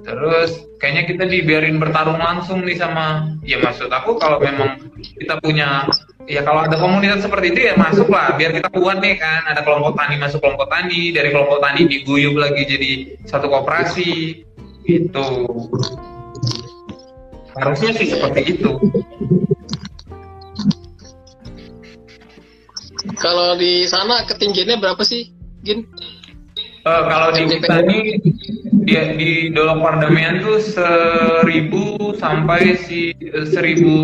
Terus 0.07 0.51
kayaknya 0.79 1.03
kita 1.11 1.25
dibiarin 1.27 1.83
bertarung 1.83 2.23
langsung 2.23 2.63
nih 2.63 2.79
sama, 2.79 3.37
ya 3.43 3.59
maksud 3.59 3.91
aku 3.91 4.17
kalau 4.23 4.39
memang 4.39 4.79
kita 5.19 5.35
punya 5.43 5.91
ya 6.27 6.43
kalau 6.43 6.67
ada 6.67 6.75
komunitas 6.79 7.23
seperti 7.23 7.55
itu 7.55 7.61
ya 7.71 7.75
masuk 7.79 8.11
lah 8.11 8.35
biar 8.35 8.51
kita 8.51 8.71
kuat 8.75 8.99
nih 8.99 9.19
kan 9.19 9.47
ada 9.47 9.63
kelompok 9.63 9.95
tani 9.95 10.19
masuk 10.19 10.43
kelompok 10.43 10.67
tani 10.67 11.15
dari 11.15 11.31
kelompok 11.31 11.63
tani 11.63 11.87
diguyup 11.87 12.35
lagi 12.35 12.63
jadi 12.67 12.91
satu 13.27 13.47
koperasi 13.47 14.43
gitu 14.87 15.27
harusnya 17.55 17.91
sih 17.95 18.07
seperti 18.11 18.59
itu 18.59 18.71
Kalau 23.27 23.59
di 23.59 23.83
sana 23.91 24.22
ketinggiannya 24.22 24.79
berapa 24.79 25.03
sih, 25.03 25.35
Gin? 25.66 25.83
Eh, 26.87 27.03
kalau 27.11 27.35
di 27.35 27.43
kita 27.51 27.83
ini 27.83 28.22
dia 28.87 29.11
di 29.18 29.51
Dolok 29.51 29.83
Pardamaian 29.83 30.39
tuh 30.39 30.62
seribu 30.62 32.14
sampai 32.14 32.79
si 32.79 33.11
seribu 33.51 33.99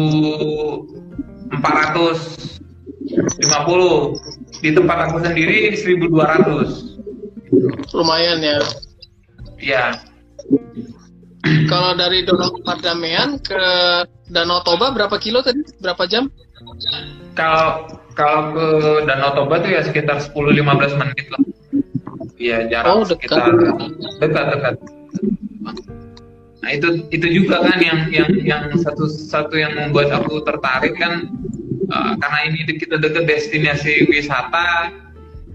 empat 1.54 1.94
ratus 1.94 2.18
lima 3.38 3.62
puluh 3.62 4.18
di 4.58 4.74
tempat 4.74 5.06
aku 5.06 5.22
sendiri 5.22 5.78
seribu 5.78 6.10
dua 6.10 6.34
ratus 6.34 6.98
Lumayan 7.94 8.42
ya. 8.42 8.58
ya 9.62 9.84
Kalau 11.70 11.94
dari 11.94 12.26
Donong 12.26 12.66
Pardamaian 12.66 13.38
ke 13.38 13.62
Danau 14.26 14.66
Toba 14.66 14.90
berapa 14.90 15.14
kilo 15.22 15.38
tadi? 15.46 15.62
Berapa 15.78 16.02
jam? 16.10 16.26
kalau 17.38 17.86
kalau 18.12 18.52
ke 18.52 18.64
Danau 19.08 19.32
Toba 19.32 19.60
tuh 19.64 19.70
ya 19.72 19.82
sekitar 19.84 20.20
10-15 20.20 21.00
menit 21.00 21.26
lah. 21.32 21.42
Iya 22.42 22.58
jarak 22.66 22.90
Oh, 22.90 23.02
dekat. 23.06 23.30
sekitar 23.30 23.46
dekat 24.18 24.44
dekat. 24.50 24.74
Nah 26.62 26.70
itu 26.70 26.88
itu 27.10 27.26
juga 27.42 27.62
kan 27.62 27.78
yang 27.82 28.00
yang 28.10 28.30
yang 28.42 28.62
satu 28.78 29.06
satu 29.10 29.54
yang 29.58 29.74
membuat 29.74 30.14
aku 30.14 30.42
tertarik 30.46 30.94
kan 30.98 31.26
eh, 31.90 32.12
karena 32.18 32.38
ini 32.50 32.58
kita 32.78 32.98
deket 32.98 33.24
destinasi 33.26 34.06
wisata. 34.10 34.90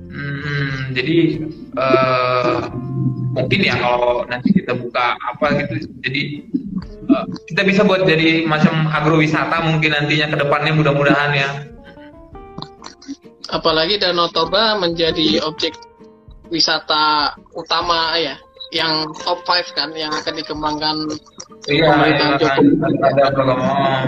Hmm, 0.07 0.95
jadi 0.95 1.43
eh, 1.75 2.55
mungkin 3.35 3.59
ya 3.61 3.75
kalau 3.77 4.23
nanti 4.31 4.55
kita 4.55 4.71
buka 4.75 5.15
apa 5.19 5.45
gitu. 5.63 5.91
Jadi 6.07 6.21
eh, 7.07 7.25
kita 7.51 7.61
bisa 7.67 7.83
buat 7.83 8.07
jadi 8.07 8.47
macam 8.47 8.87
agrowisata 8.91 9.63
mungkin 9.67 9.91
nantinya 9.91 10.31
ke 10.31 10.37
depannya 10.39 10.71
mudah-mudahan 10.75 11.31
ya 11.35 11.49
Apalagi 13.47 13.95
Danau 13.97 14.27
Toba 14.27 14.75
menjadi 14.75 15.39
objek 15.43 15.75
wisata 16.51 17.31
utama 17.55 18.15
ya, 18.19 18.35
yang 18.75 19.07
top 19.23 19.43
5 19.47 19.71
kan, 19.75 19.89
yang 19.95 20.11
akan 20.11 20.33
dikembangkan 20.35 20.97
Iya, 21.67 21.91
Pemerintahan 21.91 22.31
iya, 22.31 22.47
kan, 22.47 22.63
Jokowi. 22.63 23.03
ada 23.03 23.23
program 23.35 23.59
oh, 23.59 24.03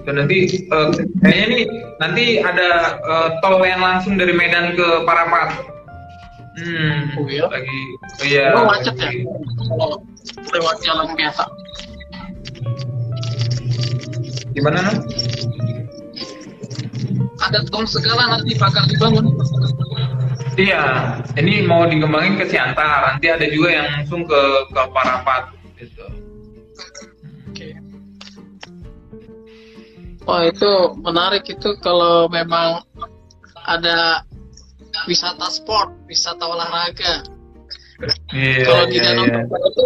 itu 0.00 0.10
nanti 0.16 0.38
eh, 0.64 0.88
kayaknya 1.20 1.46
nih 1.52 1.62
nanti 2.00 2.24
ada 2.40 2.68
eh, 2.96 3.28
tol 3.44 3.60
yang 3.60 3.84
langsung 3.84 4.16
dari 4.16 4.32
Medan 4.32 4.72
ke 4.72 5.04
Parapat. 5.04 5.60
Hmm, 6.56 7.20
Oh, 7.20 7.28
iya? 7.28 7.44
lagi 7.52 7.80
oh, 8.16 8.24
iya. 8.24 8.44
Oh, 8.56 8.64
macet 8.64 8.96
ya? 8.96 9.12
kalau 9.68 10.00
lewat 10.56 10.76
jalan 10.80 11.08
biasa. 11.12 11.44
Gimana? 14.56 14.80
Ada 17.46 17.62
tol 17.70 17.86
segala 17.86 18.38
nanti 18.38 18.58
bakal 18.58 18.82
dibangun. 18.90 19.38
Iya, 20.56 20.82
ini 21.36 21.68
mau 21.68 21.84
dikembangin 21.84 22.40
ke 22.40 22.48
Siantar, 22.48 23.12
nanti 23.12 23.28
ada 23.28 23.44
juga 23.44 23.76
yang 23.76 23.86
langsung 23.92 24.24
ke 24.24 24.40
ke 24.72 24.82
Parapat 24.88 25.52
gitu. 25.76 26.06
Oke. 27.52 27.68
Wah 30.24 30.42
itu 30.48 30.72
menarik 31.04 31.44
itu 31.46 31.76
kalau 31.84 32.26
memang 32.32 32.82
ada 33.68 34.24
wisata 35.04 35.52
sport, 35.52 35.92
wisata 36.08 36.40
olahraga. 36.40 37.22
Iya, 38.32 38.64
kalau 38.64 38.84
di 38.88 38.96
iya, 38.96 39.04
Danau 39.12 39.24
iya. 39.28 39.40
Itu 39.44 39.82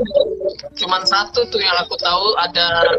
cuman 0.82 1.02
satu 1.02 1.46
tuh 1.50 1.62
yang 1.62 1.78
aku 1.82 1.94
tahu 1.98 2.34
ada 2.38 2.98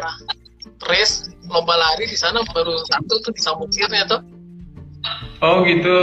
race 0.92 1.32
lomba 1.48 1.76
lari 1.76 2.08
di 2.08 2.16
sana 2.20 2.44
baru 2.52 2.80
satu 2.88 3.20
tuh 3.24 3.32
di 3.32 3.40
Samukirnya 3.40 4.08
tuh. 4.12 4.41
Oh 5.42 5.66
gitu. 5.66 6.00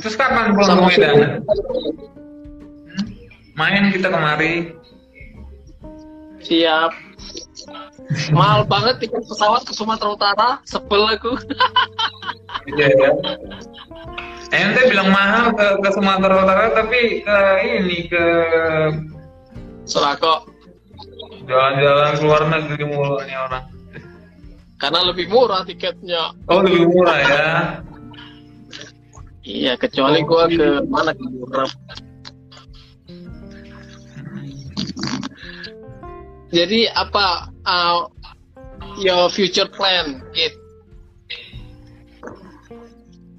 Terus 0.00 0.16
kapan 0.16 0.56
pulang 0.56 0.88
ke 0.88 0.96
Medan? 0.96 1.16
Hmm? 1.16 3.04
Main 3.56 3.92
kita 3.92 4.08
kemari. 4.08 4.72
Siap. 6.40 6.92
Mahal 8.32 8.62
banget 8.70 9.02
tiket 9.02 9.24
pesawat 9.26 9.66
ke 9.66 9.72
Sumatera 9.74 10.14
Utara, 10.14 10.50
sebel 10.64 11.02
aku. 11.10 11.34
Iya 12.66 12.86
ya. 12.94 13.10
Ente 14.54 14.80
bilang 14.86 15.10
mahal 15.10 15.50
ke, 15.58 15.66
ke 15.82 15.88
Sumatera 15.90 16.34
Utara 16.46 16.64
tapi 16.70 17.22
ke 17.26 17.38
ini 17.66 18.06
ke 18.06 18.24
Surako. 19.86 20.50
jalan-jalan 21.46 22.18
ke 22.18 22.22
luar 22.26 22.42
negeri 22.50 22.84
mulu 22.90 23.22
nih 23.22 23.38
orang. 23.38 23.75
Karena 24.76 25.00
lebih 25.08 25.32
murah 25.32 25.64
tiketnya. 25.64 26.36
Oh 26.52 26.60
lebih 26.60 26.88
murah 26.92 27.18
ya. 27.18 27.48
Iya, 29.46 29.72
kecuali 29.78 30.26
gua 30.26 30.50
ke 30.50 30.82
mana 30.90 31.14
ke 31.14 31.22
Buram. 31.22 31.70
Jadi 36.50 36.90
apa 36.90 37.54
uh, 37.62 38.10
your 38.98 39.30
future 39.30 39.70
plan, 39.70 40.18
Kit? 40.34 40.66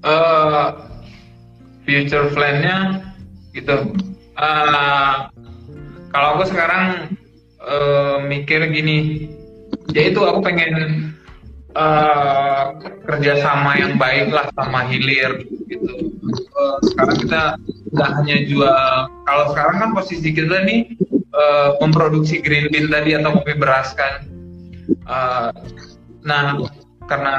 eh 0.06 0.66
future 1.82 2.30
plan-nya 2.30 3.02
gitu. 3.52 3.76
Eh, 4.38 5.14
kalau 6.14 6.28
aku 6.38 6.44
sekarang 6.46 7.10
eh, 7.58 8.16
mikir 8.28 8.62
gini, 8.70 9.28
yaitu 9.90 10.20
aku 10.22 10.38
pengen 10.38 11.10
eh, 11.78 12.62
kerjasama 13.06 13.78
yang 13.78 13.94
baik 13.96 14.34
lah 14.34 14.50
sama 14.58 14.90
hilir 14.90 15.46
gitu. 15.70 16.12
Eh, 16.34 16.76
sekarang 16.92 17.16
kita 17.22 17.42
nggak 17.94 18.10
hanya 18.20 18.36
jual, 18.44 18.92
kalau 19.24 19.44
sekarang 19.54 19.76
kan 19.80 19.90
posisi 19.94 20.28
kita 20.34 20.66
nih 20.66 20.90
eh, 21.14 21.68
memproduksi 21.78 22.42
green 22.42 22.68
bean 22.68 22.90
tadi 22.90 23.14
atau 23.14 23.38
kopi 23.38 23.54
beras 23.54 23.94
kan. 23.94 24.26
Eh, 24.90 25.50
nah 26.26 26.58
karena 27.08 27.34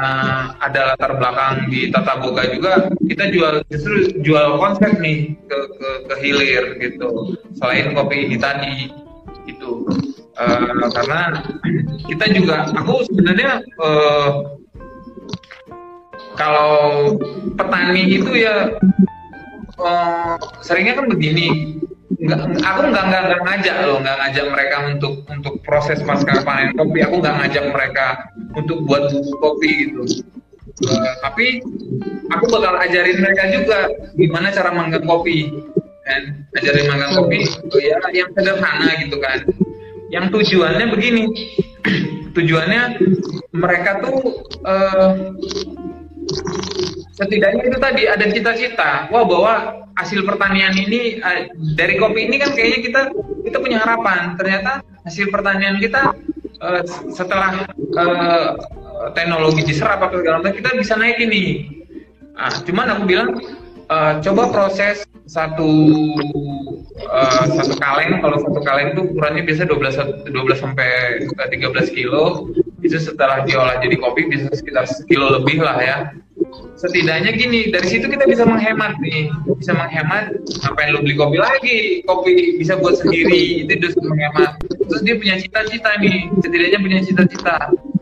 ada 0.58 0.92
latar 0.92 1.14
belakang 1.14 1.70
di 1.70 1.94
tata 1.94 2.18
boga 2.18 2.42
juga 2.50 2.90
kita 3.06 3.30
jual 3.30 3.62
justru 3.70 4.18
jual 4.18 4.58
konsep 4.58 4.98
nih 4.98 5.38
ke 5.46 5.58
ke, 5.78 5.88
ke 6.10 6.14
hilir 6.18 6.64
gitu 6.82 7.38
selain 7.54 7.94
kopi 7.94 8.26
ini 8.26 8.36
tadi 8.36 8.90
itu 9.46 9.86
Eh, 10.40 10.88
karena 10.96 11.20
kita 12.08 12.24
juga 12.32 12.64
aku 12.72 13.04
sebenarnya 13.12 13.60
eh, 13.60 14.30
kalau 16.40 17.12
petani 17.60 18.08
itu 18.08 18.30
ya 18.40 18.72
eh, 19.76 20.34
seringnya 20.64 20.96
kan 20.96 21.12
begini. 21.12 21.76
Nggak 22.20 22.40
aku 22.64 22.80
nggak 22.88 23.04
nggak 23.08 23.22
nggak 23.28 23.42
ngajak 23.48 23.76
loh 23.84 23.96
nggak 24.00 24.16
ngajak 24.20 24.46
mereka 24.52 24.76
untuk 24.92 25.14
untuk 25.28 25.54
proses 25.60 26.00
pasca 26.08 26.40
panen 26.40 26.72
kopi. 26.72 27.04
Aku 27.04 27.20
nggak 27.20 27.36
ngajak 27.44 27.64
mereka 27.68 28.06
untuk 28.56 28.80
buat 28.88 29.12
kopi 29.44 29.70
gitu. 29.92 30.24
Eh, 30.88 31.14
tapi 31.20 31.60
aku 32.32 32.44
bakal 32.48 32.80
ajarin 32.80 33.20
mereka 33.20 33.44
juga 33.52 33.92
gimana 34.16 34.48
cara 34.48 34.72
manggang 34.72 35.04
kopi. 35.04 35.52
Kan? 36.08 36.48
Ajarin 36.56 36.88
manggang 36.88 37.12
kopi 37.12 37.44
oh 37.44 37.78
ya 37.78 38.00
yang 38.10 38.32
sederhana 38.34 38.90
gitu 38.98 39.20
kan 39.20 39.46
yang 40.10 40.28
tujuannya 40.28 40.86
begini. 40.90 41.24
Tujuannya 42.36 42.82
mereka 43.50 44.02
tuh 44.06 44.44
eh, 44.62 45.12
setidaknya 47.18 47.62
itu 47.66 47.78
tadi 47.80 48.02
ada 48.06 48.26
cita-cita. 48.30 48.90
Wah 49.10 49.24
bahwa 49.26 49.54
hasil 49.98 50.22
pertanian 50.22 50.74
ini 50.76 51.18
eh, 51.18 51.50
dari 51.74 51.98
kopi 51.98 52.30
ini 52.30 52.36
kan 52.38 52.54
kayaknya 52.54 52.80
kita 52.84 53.00
kita 53.46 53.56
punya 53.58 53.78
harapan. 53.82 54.38
Ternyata 54.38 54.82
hasil 55.06 55.30
pertanian 55.32 55.82
kita 55.82 56.14
eh, 56.62 56.82
setelah 57.10 57.66
eh, 57.74 58.50
teknologi 59.16 59.64
diserap 59.64 60.02
apa 60.04 60.14
segala 60.18 60.44
macam 60.44 60.54
kita 60.54 60.70
bisa 60.76 60.94
naik 60.94 61.18
ini. 61.22 61.66
Nah, 62.36 62.52
cuman 62.64 62.86
aku 62.94 63.02
bilang 63.04 63.30
eh, 63.90 64.12
coba 64.22 64.42
proses 64.54 65.02
satu 65.26 65.70
eh, 66.98 67.44
satu 67.54 67.74
kaleng. 67.78 68.22
Kalau 68.22 68.36
satu 68.42 68.60
kaleng 68.62 68.94
itu 68.94 69.00
ukurannya 69.14 69.42
biasa 69.46 69.66
12 69.66 70.30
12 70.30 70.62
sampai 70.62 70.90
13 71.26 71.90
kilo. 71.94 72.50
Itu 72.80 72.96
setelah 72.96 73.44
diolah 73.44 73.82
jadi 73.84 73.96
kopi 74.00 74.30
bisa 74.30 74.48
sekitar 74.54 74.88
sekilo 74.88 75.28
lebih 75.36 75.60
lah 75.60 75.78
ya. 75.78 75.98
Setidaknya 76.80 77.36
gini 77.36 77.68
dari 77.68 77.84
situ 77.84 78.08
kita 78.08 78.24
bisa 78.24 78.48
menghemat 78.48 78.96
nih. 79.04 79.28
Bisa 79.60 79.76
menghemat 79.76 80.32
ngapain 80.64 80.96
lu 80.96 81.04
beli 81.04 81.14
kopi 81.14 81.36
lagi? 81.36 81.78
Kopi 82.08 82.56
bisa 82.56 82.80
buat 82.80 82.96
sendiri. 82.96 83.68
Itu 83.68 83.92
udah 83.92 84.08
menghemat. 84.08 84.50
Terus 84.88 85.02
dia 85.04 85.14
punya 85.20 85.36
cita-cita 85.36 85.90
nih. 86.00 86.32
Setidaknya 86.40 86.78
punya 86.80 86.98
cita-cita. 87.04 87.56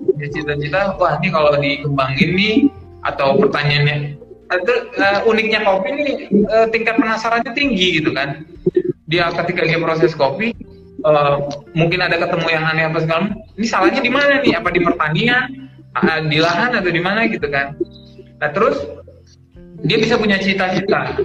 Punya 0.07 0.29
cita-cita 0.31 0.81
wah 0.97 1.19
ini 1.19 1.29
kalau 1.35 1.51
dikembangin 1.59 2.31
nih 2.39 2.57
atau 3.07 3.39
pertanyaannya 3.39 4.19
itu 4.49 4.75
eh, 4.97 5.21
uniknya 5.29 5.61
kopi 5.61 5.89
nih 5.93 6.07
eh, 6.33 6.67
tingkat 6.73 6.97
penasarannya 6.97 7.53
tinggi 7.53 8.01
gitu 8.01 8.17
kan. 8.17 8.49
Dia 9.09 9.33
ketika 9.33 9.65
dia 9.65 9.77
proses 9.81 10.17
kopi 10.17 10.57
eh, 11.05 11.37
mungkin 11.77 12.01
ada 12.01 12.17
ketemu 12.17 12.49
yang 12.49 12.65
aneh 12.65 12.85
apa 12.89 12.99
segala 13.05 13.29
ini 13.61 13.67
salahnya 13.69 14.01
di 14.01 14.13
mana 14.13 14.41
nih? 14.41 14.57
Apa 14.57 14.69
di 14.73 14.81
pertanian? 14.81 15.45
Ah, 15.97 16.23
di 16.23 16.39
lahan 16.39 16.79
atau 16.79 16.93
di 16.93 17.03
mana 17.03 17.27
gitu 17.27 17.49
kan? 17.51 17.75
Nah 18.39 18.51
terus 18.55 18.79
dia 19.83 19.99
bisa 19.99 20.17
punya 20.17 20.39
cita-cita. 20.39 21.19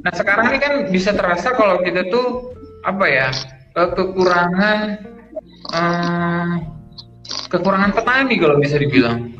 Nah 0.00 0.12
sekarang 0.12 0.54
ini 0.54 0.58
kan 0.60 0.72
bisa 0.92 1.10
terasa 1.16 1.56
kalau 1.56 1.80
kita 1.82 2.06
tuh 2.12 2.52
apa 2.84 3.04
ya 3.08 3.28
ke- 3.74 3.92
kekurangan 3.96 4.78
eh, 5.72 6.52
kekurangan 7.50 7.90
petani 7.96 8.34
kalau 8.38 8.56
bisa 8.62 8.76
dibilang. 8.78 9.32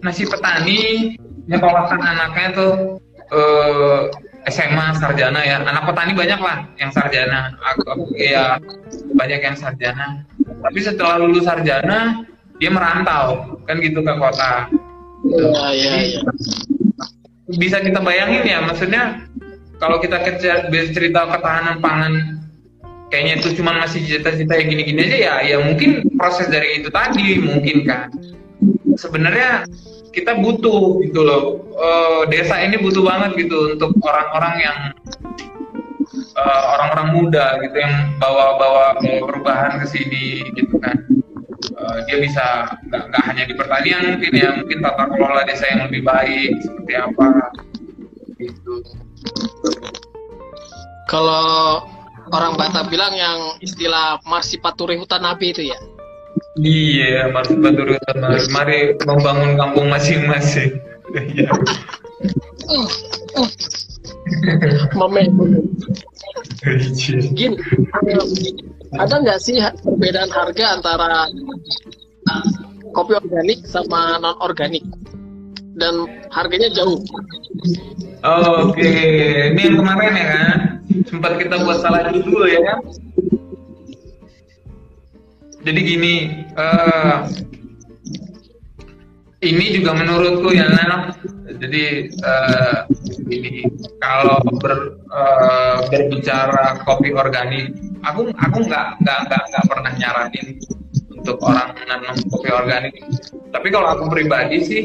Nah 0.00 0.12
si 0.14 0.24
petani 0.24 1.14
nyekolahkan 1.50 1.98
anaknya 1.98 2.48
tuh 2.54 2.72
eh, 3.34 4.00
SMA 4.48 4.86
sarjana 4.96 5.40
ya. 5.42 5.60
Anak 5.66 5.90
petani 5.90 6.14
banyak 6.14 6.40
lah 6.40 6.64
yang 6.78 6.90
sarjana. 6.94 7.58
Aku, 7.74 7.82
aku 7.90 8.04
ya 8.16 8.56
banyak 9.18 9.40
yang 9.42 9.56
sarjana. 9.58 10.22
Tapi 10.38 10.78
setelah 10.78 11.20
lulus 11.20 11.44
sarjana 11.44 12.24
dia 12.62 12.70
merantau 12.70 13.58
kan 13.66 13.82
gitu 13.82 14.00
ke 14.00 14.14
kota. 14.16 14.70
Gitu. 15.20 15.44
Iya, 15.52 15.68
iya, 15.76 15.92
iya. 16.16 16.20
bisa 17.58 17.82
kita 17.82 17.98
bayangin 17.98 18.46
ya 18.46 18.62
maksudnya 18.62 19.26
kalau 19.82 19.98
kita 19.98 20.22
kejar 20.22 20.70
cerita 20.70 21.26
ketahanan 21.26 21.82
pangan 21.82 22.40
kayaknya 23.10 23.42
itu 23.42 23.58
cuma 23.58 23.74
masih 23.74 24.00
cita-cita 24.06 24.54
yang 24.54 24.70
gini-gini 24.70 25.00
aja 25.10 25.18
ya 25.18 25.34
ya 25.42 25.56
mungkin 25.58 26.06
proses 26.14 26.46
dari 26.46 26.78
itu 26.78 26.88
tadi 26.94 27.42
mungkin 27.42 27.82
kan 27.84 28.06
sebenarnya 28.94 29.66
kita 30.10 30.38
butuh 30.38 30.98
gitu 31.02 31.20
loh. 31.22 31.44
Eh, 31.74 32.22
desa 32.30 32.60
ini 32.60 32.76
butuh 32.78 33.02
banget 33.02 33.46
gitu 33.46 33.78
untuk 33.78 33.94
orang-orang 34.02 34.54
yang 34.60 34.78
eh, 36.36 36.62
orang-orang 36.76 37.08
muda 37.16 37.58
gitu 37.62 37.76
yang 37.78 38.14
bawa-bawa 38.18 38.98
perubahan 39.00 39.80
ke 39.82 39.86
sini 39.88 40.44
gitu 40.54 40.76
kan. 40.82 40.98
Eh, 41.60 41.98
dia 42.10 42.18
bisa 42.20 42.76
nggak 42.90 43.24
hanya 43.24 43.44
di 43.46 43.54
pertanian 43.56 44.18
mungkin 44.18 44.32
ya 44.34 44.50
mungkin 44.58 44.78
tata 44.84 45.04
kelola 45.08 45.42
desa 45.46 45.64
yang 45.70 45.88
lebih 45.88 46.02
baik 46.04 46.50
seperti 46.60 46.92
apa 46.98 47.28
gitu. 48.40 48.74
Kalau 51.10 51.82
orang 52.30 52.54
Batak 52.54 52.86
bilang 52.88 53.12
yang 53.12 53.58
istilah 53.58 54.22
marsipaturi 54.22 54.94
hutan 54.96 55.26
api 55.26 55.50
itu 55.50 55.62
ya. 55.74 55.78
Iya 56.58 57.30
mari 57.30 57.52
bantu 57.54 57.82
mari, 58.18 58.40
mari 58.50 58.78
membangun 59.06 59.54
kampung 59.54 59.86
masing-masing 59.86 60.74
Iya. 61.10 61.50
Mame. 64.94 65.26
Iya. 66.62 67.18
Gin, 67.34 67.52
ada 68.94 69.14
nggak 69.18 69.38
sih 69.42 69.58
perbedaan 69.58 70.30
harga 70.30 70.64
antara 70.78 71.20
kopi 72.94 73.18
organik 73.18 73.66
sama 73.66 74.20
non 74.22 74.38
organik? 74.38 74.84
Dan 75.74 76.06
harganya 76.30 76.68
jauh. 76.76 77.00
Oke, 78.20 78.84
ini 79.54 79.60
yang 79.64 79.80
kemarin 79.80 80.12
ya 80.12 80.26
kan, 80.28 80.58
sempat 81.08 81.40
kita 81.40 81.56
buat 81.64 81.80
salah 81.80 82.12
judul 82.12 82.44
ya 82.52 82.60
kan. 82.60 82.78
Jadi 85.70 85.86
gini, 85.86 86.14
eh, 86.58 87.18
ini 89.46 89.64
juga 89.70 89.94
menurutku 89.94 90.50
ya 90.50 90.66
Nana. 90.66 91.14
Jadi 91.62 92.10
eh, 92.10 92.78
ini 93.30 93.62
kalau 94.02 94.42
ber, 94.58 94.98
eh, 94.98 95.76
berbicara 95.86 96.82
kopi 96.82 97.14
organik, 97.14 97.70
aku 98.02 98.34
aku 98.34 98.58
nggak 98.66 98.98
nggak 98.98 99.18
nggak 99.30 99.42
nggak 99.46 99.64
pernah 99.70 99.92
nyaranin 99.94 100.58
untuk 101.14 101.38
orang 101.38 101.70
nanam 101.86 102.18
kopi 102.34 102.50
organik. 102.50 102.94
Tapi 103.54 103.68
kalau 103.70 103.94
aku 103.94 104.10
pribadi 104.10 104.66
sih 104.66 104.84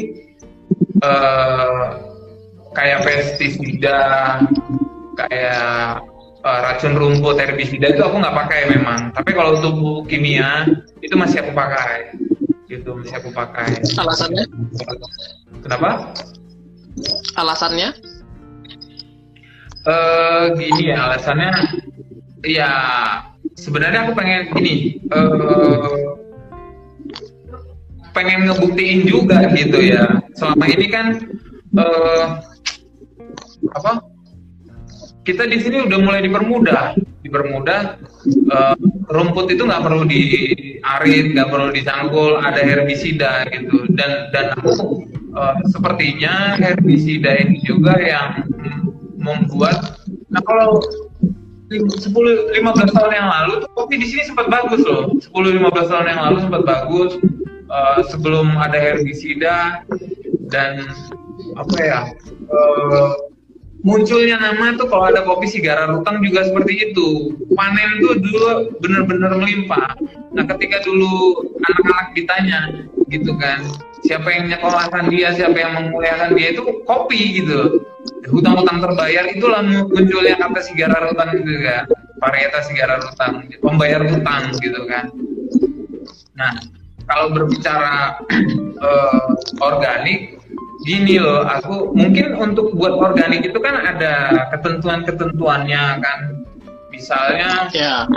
eh, 1.01 1.85
kayak 2.77 3.01
pestisida, 3.01 4.37
kayak 5.17 5.97
eh, 6.45 6.59
racun 6.61 6.93
rumput, 6.93 7.41
herbisida 7.41 7.89
itu 7.89 8.01
aku 8.05 8.21
nggak 8.21 8.37
pakai 8.45 8.69
memang. 8.69 9.09
Tapi 9.17 9.33
kalau 9.33 9.57
untuk 9.57 9.73
pupuk 9.81 10.13
kimia 10.13 10.69
itu 11.01 11.17
masih 11.17 11.41
aku 11.41 11.51
pakai. 11.57 12.13
Gitu 12.69 12.89
masih 12.93 13.17
aku 13.17 13.29
pakai. 13.33 13.81
Alasannya? 13.97 14.45
Kenapa? 15.65 16.13
Alasannya? 17.35 17.89
eh 19.85 20.43
gini 20.57 20.89
ya 20.89 20.97
alasannya 21.05 21.53
ya 22.41 22.69
sebenarnya 23.53 24.09
aku 24.09 24.17
pengen 24.17 24.49
gini 24.57 24.97
eh 24.97 25.69
pengen 28.09 28.49
ngebuktiin 28.49 29.05
juga 29.05 29.45
gitu 29.53 29.77
ya 29.77 30.25
selama 30.33 30.65
ini 30.65 30.87
kan 30.89 31.05
eh 31.77 32.25
apa 33.77 34.01
kita 35.25 35.49
di 35.49 35.57
sini 35.57 35.89
udah 35.89 35.99
mulai 35.99 36.21
dipermudah. 36.23 36.93
Dipermudah 37.25 37.97
eh, 38.29 38.75
rumput 39.09 39.49
itu 39.49 39.65
nggak 39.65 39.83
perlu 39.83 40.05
diarit 40.05 41.25
nggak 41.33 41.49
perlu 41.49 41.73
dicangkul 41.73 42.37
ada 42.39 42.61
herbisida 42.61 43.49
gitu. 43.49 43.89
Dan 43.97 44.29
dan 44.29 44.53
eh, 44.61 45.55
sepertinya 45.73 46.55
herbisida 46.61 47.41
ini 47.41 47.59
juga 47.65 47.97
yang 47.97 48.45
membuat 49.17 49.97
nah 50.29 50.41
kalau 50.45 50.77
10 51.73 51.81
15 51.81 52.61
tahun 52.93 53.11
yang 53.17 53.25
lalu 53.25 53.65
kopi 53.73 53.97
di 53.97 54.05
sini 54.05 54.29
sempat 54.29 54.53
bagus 54.53 54.85
loh. 54.85 55.09
10 55.17 55.33
15 55.33 55.89
tahun 55.89 56.05
yang 56.05 56.21
lalu 56.29 56.37
sempat 56.45 56.61
bagus 56.61 57.11
eh, 57.65 57.99
sebelum 58.13 58.53
ada 58.61 58.77
herbisida 58.77 59.81
dan 60.53 60.85
apa 61.57 61.77
ya 61.81 61.99
eh, 62.45 63.09
munculnya 63.85 64.41
nama 64.41 64.73
tuh 64.73 64.89
kalau 64.89 65.13
ada 65.13 65.21
kopi 65.21 65.45
sigara 65.45 65.85
rutang 65.85 66.17
juga 66.25 66.49
seperti 66.49 66.89
itu. 66.91 67.37
Panen 67.53 68.01
tuh 68.01 68.17
dulu 68.17 68.73
bener-bener 68.81 69.31
melimpah. 69.37 69.93
Nah 70.33 70.43
ketika 70.49 70.81
dulu 70.81 71.45
anak-anak 71.61 72.07
ditanya 72.17 72.59
gitu 73.13 73.37
kan 73.37 73.61
siapa 74.01 74.25
yang 74.33 74.49
nyekolahkan 74.49 75.13
dia 75.13 75.29
siapa 75.37 75.53
yang 75.53 75.77
memuliakan 75.77 76.33
dia 76.33 76.57
itu 76.57 76.61
kopi 76.89 77.41
gitu 77.41 77.85
hutang-hutang 78.29 78.81
terbayar 78.81 79.25
itulah 79.29 79.61
munculnya 79.65 80.33
kata 80.41 80.59
sigara 80.65 80.97
rutang 81.05 81.45
gitu 81.45 81.61
kan. 81.61 81.85
Varietas 82.17 82.65
sigara 82.65 82.97
rutang 82.97 83.45
pembayar 83.61 84.01
hutang 84.01 84.49
gitu 84.65 84.81
kan. 84.89 85.13
Nah 86.33 86.57
kalau 87.05 87.29
berbicara 87.37 88.17
eh, 88.89 89.25
organik 89.61 90.34
gini 90.85 91.17
loh 91.17 91.41
aku 91.43 91.91
mungkin 91.97 92.37
untuk 92.37 92.77
buat 92.77 92.93
organik 92.93 93.41
itu 93.41 93.57
kan 93.57 93.73
ada 93.73 94.45
ketentuan-ketentuannya 94.53 95.83
kan 95.99 96.19
misalnya 96.93 97.67
Ya. 97.73 98.07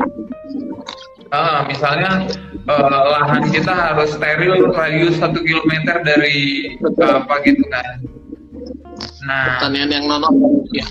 Ah, 1.28 1.60
misalnya 1.68 2.24
eh, 2.64 3.00
lahan 3.12 3.52
kita 3.52 3.68
harus 3.68 4.16
steril 4.16 4.72
radius 4.72 5.20
satu 5.20 5.40
kilometer 5.44 6.00
dari 6.00 6.72
eh, 6.80 7.12
apa 7.12 7.34
gitu 7.44 7.64
kan. 7.68 8.00
Nah, 9.28 9.60
Pertanian 9.60 9.92
yang 9.92 10.04
non 10.08 10.24
ya. 10.72 10.88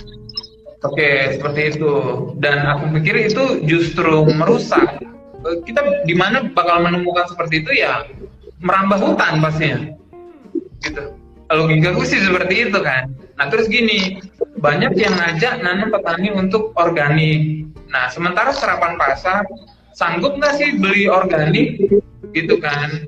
oke 0.86 1.10
seperti 1.34 1.74
itu. 1.74 1.94
Dan 2.38 2.70
aku 2.70 2.94
pikir 3.02 3.34
itu 3.34 3.66
justru 3.66 4.30
merusak. 4.30 5.02
Eh, 5.42 5.58
Kita 5.66 5.82
di 6.06 6.14
mana 6.14 6.46
bakal 6.54 6.86
menemukan 6.86 7.26
seperti 7.34 7.66
itu 7.66 7.82
ya 7.82 8.06
merambah 8.62 9.02
hutan 9.02 9.42
pastinya. 9.42 9.90
Gitu. 10.86 11.02
Logikaku 11.48 12.04
sih 12.04 12.20
seperti 12.20 12.68
itu 12.68 12.80
kan. 12.84 13.08
Nah 13.40 13.46
terus 13.48 13.72
gini, 13.72 14.20
banyak 14.60 14.98
yang 15.00 15.16
ngajak 15.16 15.64
nanam 15.64 15.94
petani 15.94 16.34
untuk 16.36 16.76
organik. 16.76 17.64
Nah 17.88 18.12
sementara 18.12 18.52
serapan 18.52 19.00
pasar 19.00 19.48
sanggup 19.96 20.36
nggak 20.36 20.60
sih 20.60 20.76
beli 20.76 21.08
organik? 21.08 21.80
Gitu 22.36 22.60
kan. 22.60 23.08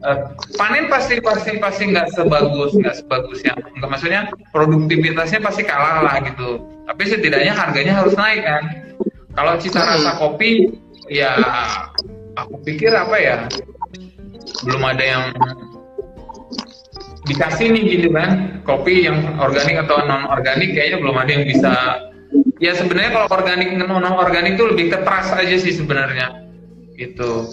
Eh, 0.00 0.18
panen 0.56 0.88
pasti 0.88 1.20
pasti 1.20 1.60
pasti 1.60 1.92
nggak 1.92 2.16
sebagus 2.16 2.72
nggak 2.72 3.04
sebagus 3.04 3.44
yang 3.44 3.60
nggak 3.60 3.90
maksudnya 3.90 4.32
produktivitasnya 4.48 5.44
pasti 5.44 5.66
kalah 5.66 6.00
lah 6.00 6.16
gitu. 6.24 6.62
Tapi 6.88 7.02
setidaknya 7.04 7.52
harganya 7.52 8.00
harus 8.00 8.16
naik 8.16 8.40
kan. 8.46 8.62
Kalau 9.36 9.60
cita 9.60 9.82
rasa 9.84 10.16
kopi 10.16 10.72
ya 11.10 11.36
aku 12.38 12.54
pikir 12.64 12.94
apa 12.94 13.16
ya 13.18 13.36
belum 14.64 14.82
ada 14.88 15.04
yang 15.04 15.24
dikasih 17.30 17.66
nih 17.70 17.82
gitu 17.96 18.08
kan 18.10 18.60
kopi 18.66 19.06
yang 19.06 19.38
organik 19.38 19.86
atau 19.86 20.02
non 20.02 20.26
organik 20.26 20.74
kayaknya 20.74 20.98
belum 20.98 21.16
ada 21.16 21.30
yang 21.30 21.44
bisa. 21.46 21.74
Ya 22.60 22.76
sebenarnya 22.76 23.16
kalau 23.16 23.26
organik 23.30 23.70
non 23.78 24.04
organik 24.04 24.58
itu 24.58 24.64
lebih 24.66 24.92
ke 24.92 24.98
trust 25.06 25.30
aja 25.32 25.56
sih 25.56 25.72
sebenarnya. 25.78 26.44
Gitu. 26.98 27.48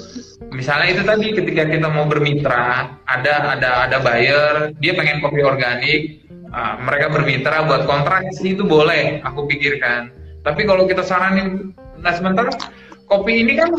Misalnya 0.51 0.87
itu 0.91 1.03
tadi 1.07 1.27
ketika 1.31 1.63
kita 1.69 1.87
mau 1.87 2.09
bermitra 2.09 2.97
ada 3.07 3.55
ada 3.55 3.87
ada 3.87 3.97
buyer 4.03 4.75
dia 4.83 4.91
pengen 4.97 5.23
kopi 5.23 5.39
organik 5.39 6.19
ah, 6.51 6.75
mereka 6.83 7.07
bermitra 7.13 7.63
buat 7.63 7.87
kontrak 7.87 8.27
sih 8.35 8.57
itu 8.57 8.65
boleh 8.65 9.23
aku 9.23 9.47
pikirkan. 9.47 10.11
Tapi 10.43 10.67
kalau 10.67 10.89
kita 10.89 11.05
saranin 11.05 11.71
nah 12.03 12.13
sementara 12.13 12.51
kopi 13.07 13.41
ini 13.45 13.55
kan 13.55 13.71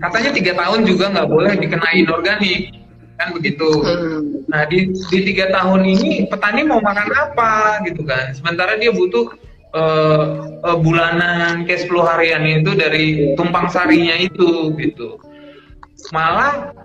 katanya 0.00 0.30
tiga 0.32 0.52
tahun 0.54 0.86
juga 0.86 1.10
nggak 1.12 1.28
boleh 1.28 1.52
dikenain 1.58 2.06
organik 2.08 2.83
kan 3.24 3.32
begitu 3.32 3.68
Hmm. 3.84 4.44
Nah 4.52 4.68
di, 4.68 4.92
di 4.92 5.18
tiga 5.24 5.48
tahun 5.48 5.88
ini 5.88 6.28
petani 6.28 6.68
mau 6.68 6.78
makan 6.78 7.08
apa 7.16 7.80
gitu 7.88 8.04
kan? 8.04 8.36
Sementara 8.36 8.76
dia 8.76 8.92
butuh 8.92 9.32
eh, 9.72 10.24
eh, 10.60 10.78
bulanan 10.84 11.64
cash 11.64 11.88
flow 11.88 12.04
harian 12.04 12.44
itu 12.44 12.76
dari 12.76 13.32
tumpang 13.40 13.72
sarinya 13.72 14.14
itu 14.20 14.76
gitu. 14.76 15.16
Malah 16.12 16.76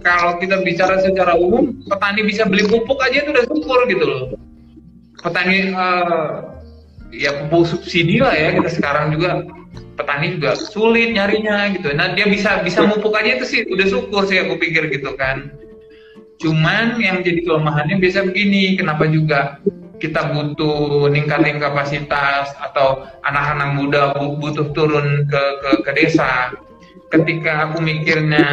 kalau 0.00 0.40
kita 0.40 0.64
bicara 0.64 1.00
secara 1.04 1.36
umum 1.36 1.76
petani 1.84 2.24
bisa 2.24 2.48
beli 2.48 2.64
pupuk 2.64 2.98
aja 3.04 3.20
itu 3.24 3.30
udah 3.36 3.44
syukur 3.46 3.80
gitu 3.86 4.04
loh. 4.08 4.24
Petani 5.20 5.70
eh, 5.76 6.28
ya 7.12 7.30
pupuk 7.44 7.68
subsidi 7.68 8.24
lah 8.24 8.32
ya 8.32 8.56
kita 8.56 8.70
sekarang 8.72 9.12
juga 9.12 9.44
petani 9.98 10.38
juga 10.38 10.54
sulit 10.54 11.12
nyarinya 11.12 11.74
gitu. 11.74 11.90
Nah 11.92 12.14
dia 12.14 12.30
bisa 12.30 12.62
bisa 12.62 12.86
mupuk 12.86 13.14
aja 13.18 13.38
itu 13.38 13.44
sih 13.44 13.60
udah 13.66 13.86
syukur 13.86 14.22
sih 14.30 14.38
aku 14.38 14.56
pikir 14.62 14.88
gitu 14.94 15.18
kan. 15.18 15.50
Cuman 16.38 17.02
yang 17.02 17.26
jadi 17.26 17.42
kelemahannya 17.42 17.98
biasa 17.98 18.30
begini, 18.30 18.78
kenapa 18.78 19.10
juga 19.10 19.58
kita 19.98 20.30
butuh 20.30 21.10
ningkatin 21.10 21.58
kapasitas 21.58 22.54
atau 22.62 23.02
anak-anak 23.26 23.68
muda 23.74 24.02
bu- 24.14 24.38
butuh 24.38 24.70
turun 24.70 25.26
ke, 25.26 25.42
ke, 25.58 25.70
ke 25.82 25.90
desa. 25.98 26.54
Ketika 27.10 27.66
aku 27.66 27.82
mikirnya 27.82 28.46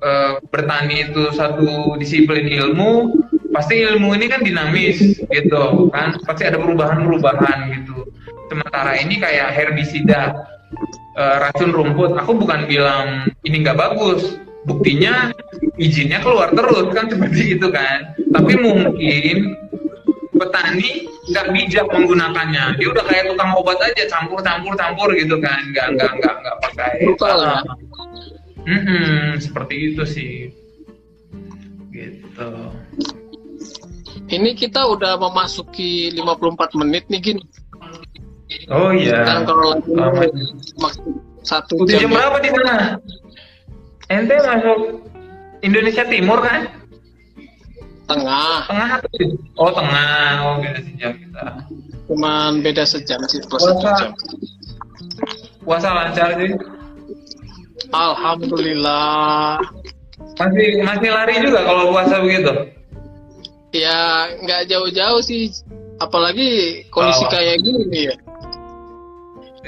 eh, 0.00 0.32
bertani 0.48 1.12
itu 1.12 1.34
satu 1.36 2.00
disiplin 2.00 2.48
ilmu, 2.48 3.12
pasti 3.52 3.84
ilmu 3.84 4.16
ini 4.16 4.32
kan 4.32 4.40
dinamis 4.40 5.20
gitu 5.20 5.92
kan, 5.92 6.16
pasti 6.24 6.48
ada 6.48 6.56
perubahan-perubahan 6.56 7.58
gitu. 7.76 8.08
Sementara 8.52 9.00
ini 9.00 9.16
kayak 9.16 9.56
herbisida, 9.56 10.44
eh, 11.16 11.36
racun 11.40 11.72
rumput, 11.72 12.12
aku 12.20 12.36
bukan 12.36 12.68
bilang 12.68 13.32
ini 13.48 13.64
nggak 13.64 13.80
bagus, 13.80 14.36
buktinya 14.68 15.32
izinnya 15.80 16.20
keluar 16.20 16.52
terus 16.52 16.92
kan 16.92 17.08
seperti 17.08 17.42
itu 17.56 17.72
kan. 17.72 18.12
Tapi 18.28 18.52
mungkin 18.60 19.56
petani 20.36 21.08
nggak 21.32 21.46
bijak 21.48 21.86
menggunakannya. 21.88 22.76
Dia 22.76 22.88
udah 22.92 23.04
kayak 23.08 23.32
tukang 23.32 23.56
obat 23.56 23.80
aja 23.80 24.04
campur 24.12 24.44
campur 24.44 24.76
campur 24.76 25.08
gitu 25.16 25.40
kan. 25.40 25.72
Nggak 25.72 25.96
nggak 25.96 26.12
nggak 26.20 26.34
nggak 26.44 26.56
pakai. 26.68 26.92
Brutal 27.08 27.38
ya? 27.40 27.56
Mm-mm, 28.68 29.40
seperti 29.40 29.96
itu 29.96 30.04
sih. 30.04 30.34
Gitu. 31.88 32.48
Ini 34.28 34.50
kita 34.56 34.92
udah 34.92 35.16
memasuki 35.16 36.12
54 36.12 36.76
menit 36.76 37.08
nih 37.08 37.20
Gin. 37.20 37.38
Oh 38.68 38.90
iya. 38.90 39.24
Kan 39.24 39.44
kalau 39.44 39.76
lagi 39.76 40.28
satu 41.42 41.74
udah 41.78 41.90
jam 41.90 42.06
jam 42.06 42.10
berapa 42.12 42.36
di 42.38 42.48
sana? 42.50 42.76
Ente 44.08 44.34
masuk 44.38 44.80
Indonesia 45.60 46.04
Timur 46.06 46.38
kan? 46.40 46.60
Tengah, 48.02 48.66
tengah 48.66 48.88
atau 48.98 49.08
di- 49.16 49.38
oh 49.56 49.70
tengah. 49.70 50.30
Oh 50.42 50.54
beda 50.58 50.80
sejam 50.80 51.10
kita. 51.14 51.42
Cuman 52.06 52.60
beda 52.60 52.84
sejam 52.84 53.20
sih 53.26 53.40
plus 53.42 53.62
satu 53.62 53.78
Puasa. 53.78 53.92
jam. 53.98 54.10
puasa 55.62 55.88
lancar 55.90 56.28
sih. 56.36 56.52
Alhamdulillah. 57.92 59.58
masih 60.34 60.80
masih 60.80 61.08
lari 61.08 61.34
juga 61.40 61.60
kalau 61.62 61.90
puasa 61.90 62.18
begitu? 62.18 62.52
Ya 63.72 64.28
nggak 64.38 64.68
jauh-jauh 64.68 65.20
sih, 65.20 65.48
apalagi 65.98 66.82
kondisi 66.88 67.24
Oh. 67.24 67.30
kayak 67.30 67.56
gini 67.60 68.10
ya. 68.10 68.14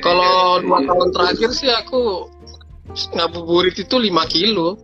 Kalau 0.03 0.59
dua 0.59 0.79
tahun 0.83 1.09
terakhir 1.13 1.51
sih 1.53 1.71
aku 1.71 2.27
ngabuburit 3.15 3.77
itu 3.77 3.95
5 3.95 4.11
kilo 4.27 4.79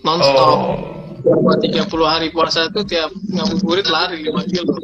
nonstop 0.00 0.48
Oh. 0.48 0.76
selama 1.18 1.54
30 1.58 1.84
hari 2.06 2.28
puasa 2.30 2.70
itu 2.70 2.80
tiap 2.86 3.10
ngabuburit 3.28 3.88
lari 3.88 4.22
5 4.22 4.38
kilo 4.46 4.76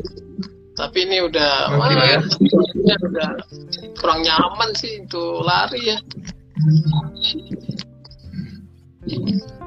tapi 0.74 1.06
ini 1.06 1.22
udah 1.22 1.70
Lima 1.70 1.86
kilo 1.86 2.02
ya? 2.02 2.18
ya 2.82 2.96
udah 2.98 3.28
kurang 3.94 4.20
nyaman 4.20 4.74
sih 4.74 5.00
itu 5.00 5.22
lari 5.40 5.94
ya 5.94 5.98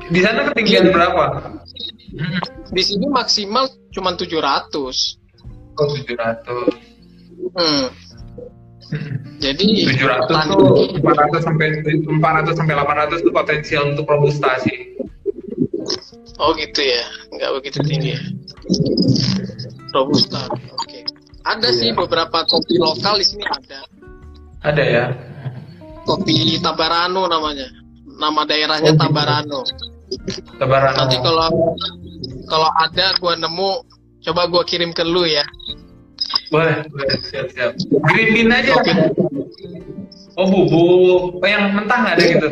Di 0.08 0.20
sana 0.24 0.50
ketinggian 0.52 0.90
berapa? 0.90 1.24
di 2.68 2.82
sini 2.84 3.06
maksimal 3.08 3.70
cuma 3.92 4.16
700 4.16 5.22
Oh, 5.78 5.86
700. 5.94 6.74
hmm. 7.54 7.86
Jadi 9.38 9.66
700 9.86 10.28
tan- 10.28 10.50
tuh 10.50 10.96
400 10.98 11.42
sampai 11.42 11.68
400 11.84 12.54
sampai 12.54 12.74
800 12.74 13.22
tuh 13.22 13.32
potensial 13.32 13.84
untuk 13.92 14.06
robusta 14.06 14.50
sih. 14.62 14.96
oh 16.38 16.54
gitu 16.54 16.80
ya 16.80 17.04
nggak 17.32 17.52
begitu 17.58 17.80
tinggi 17.82 18.14
ya 18.14 18.22
robusta 19.92 20.46
oke 20.52 21.00
ada 21.44 21.70
sih 21.72 21.90
Iya. 21.90 21.96
beberapa 21.96 22.44
kopi 22.44 22.76
lokal 22.78 23.18
di 23.18 23.26
sini 23.26 23.44
ada 23.44 23.80
Ada 24.60 24.84
ya. 24.84 25.06
kopi 26.04 26.58
Tabarano 26.58 27.26
namanya 27.26 27.68
nama 28.10 28.42
daerahnya 28.44 28.90
Oh, 28.90 28.94
gitu. 28.94 29.02
Tabarano 29.02 29.62
Lebaran. 30.58 30.94
nanti 30.96 31.18
kalau 31.20 31.48
kalau 32.46 32.70
ada 32.76 33.12
gua 33.18 33.36
nemu 33.36 33.72
coba 34.24 34.42
gua 34.48 34.64
kirim 34.64 34.92
ke 34.92 35.04
lu 35.04 35.24
ya 35.24 35.44
boleh, 36.52 36.84
boleh, 36.92 37.10
siap, 37.28 37.48
siap. 37.54 37.72
Green 38.12 38.30
bean 38.36 38.50
aja. 38.52 38.74
Kopi 38.78 38.94
Oh, 40.38 40.46
bubuk. 40.46 41.42
Oh, 41.42 41.48
yang 41.50 41.74
mentah 41.74 41.98
nggak 41.98 42.16
ada 42.22 42.24
gitu? 42.30 42.48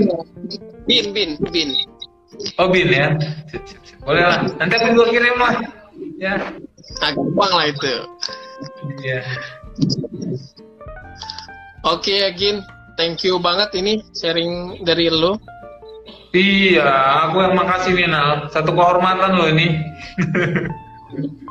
bin 0.89 1.05
bin 1.13 1.37
bin 1.53 1.69
Oh, 2.57 2.67
bean 2.69 2.89
ya. 2.89 3.13
Boleh 4.01 4.23
lah. 4.25 4.39
Nanti 4.57 4.73
aku 4.77 4.97
gua 4.97 5.07
kirim 5.09 5.37
lah. 5.37 5.55
Ya. 6.15 6.33
nah, 7.01 7.11
gampang 7.11 7.51
lah 7.51 7.65
itu 7.71 7.87
Iya. 9.03 9.19
oke 11.83 12.13
Agin 12.23 12.63
thank 12.95 13.19
you 13.27 13.35
banget 13.39 13.67
ini 13.75 13.99
sharing 14.15 14.79
dari 14.87 15.11
lu 15.11 15.35
Iya, 16.35 16.83
aku 17.31 17.47
yang 17.47 17.55
makasih 17.55 17.95
nih, 17.95 18.11
Nal. 18.11 18.51
Satu 18.51 18.75
kehormatan 18.75 19.39
lo 19.39 19.47
ini. 19.47 19.71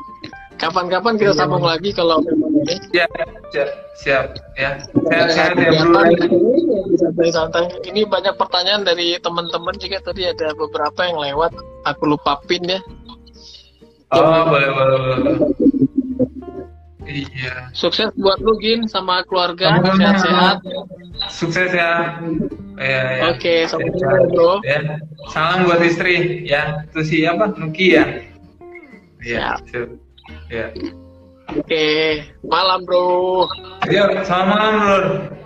kapan-kapan 0.55 1.19
kita 1.19 1.33
sambung 1.35 1.63
lagi 1.63 1.91
kalau 1.91 2.19
memang 2.23 2.51
ini 2.65 2.75
Ya, 2.91 3.05
siap, 3.51 3.69
siap. 3.95 4.25
Ya, 4.55 4.79
sehat-sehat 5.11 5.51
ya, 5.59 5.71
bro. 5.83 6.01
santai-santai. 6.95 7.63
Ini 7.87 8.07
banyak 8.07 8.35
pertanyaan 8.35 8.83
dari 8.83 9.15
teman-teman 9.19 9.75
juga 9.77 9.99
tadi 10.01 10.27
ada 10.27 10.51
beberapa 10.55 10.99
yang 11.05 11.19
lewat. 11.19 11.51
Aku 11.85 12.09
lupa 12.09 12.39
pin 12.47 12.63
ya. 12.65 12.79
Oh, 14.15 14.47
boleh, 14.47 14.69
boleh, 14.71 14.97
boleh. 14.97 15.37
Iya. 17.05 17.69
Sukses 17.77 18.09
buat 18.17 18.41
lu 18.41 18.57
Gin 18.57 18.89
sama 18.89 19.21
keluarga 19.29 19.77
sehat-sehat. 19.77 20.57
Sukses 21.29 21.69
ya. 21.69 22.17
Iya, 22.75 23.01
iya. 23.07 23.23
Oke, 23.31 23.55
sampai 23.69 23.87
Ya. 23.87 23.97
jumpa 24.01 24.19
bro. 24.33 24.53
Ya. 24.65 24.79
Salam 25.29 25.69
buat 25.69 25.79
istri 25.85 26.43
ya. 26.43 26.81
Itu 26.89 27.05
siapa? 27.05 27.53
Nuki 27.55 27.93
ya. 27.93 28.05
Iya. 29.21 29.61
siap. 29.69 30.04
Ya. 30.49 30.69
Oke, 31.55 31.85
malam 32.45 32.85
bro. 32.85 33.45
Yuk, 33.85 34.09
selamat 34.25 34.47
malam, 34.49 34.73
Bro. 34.81 35.44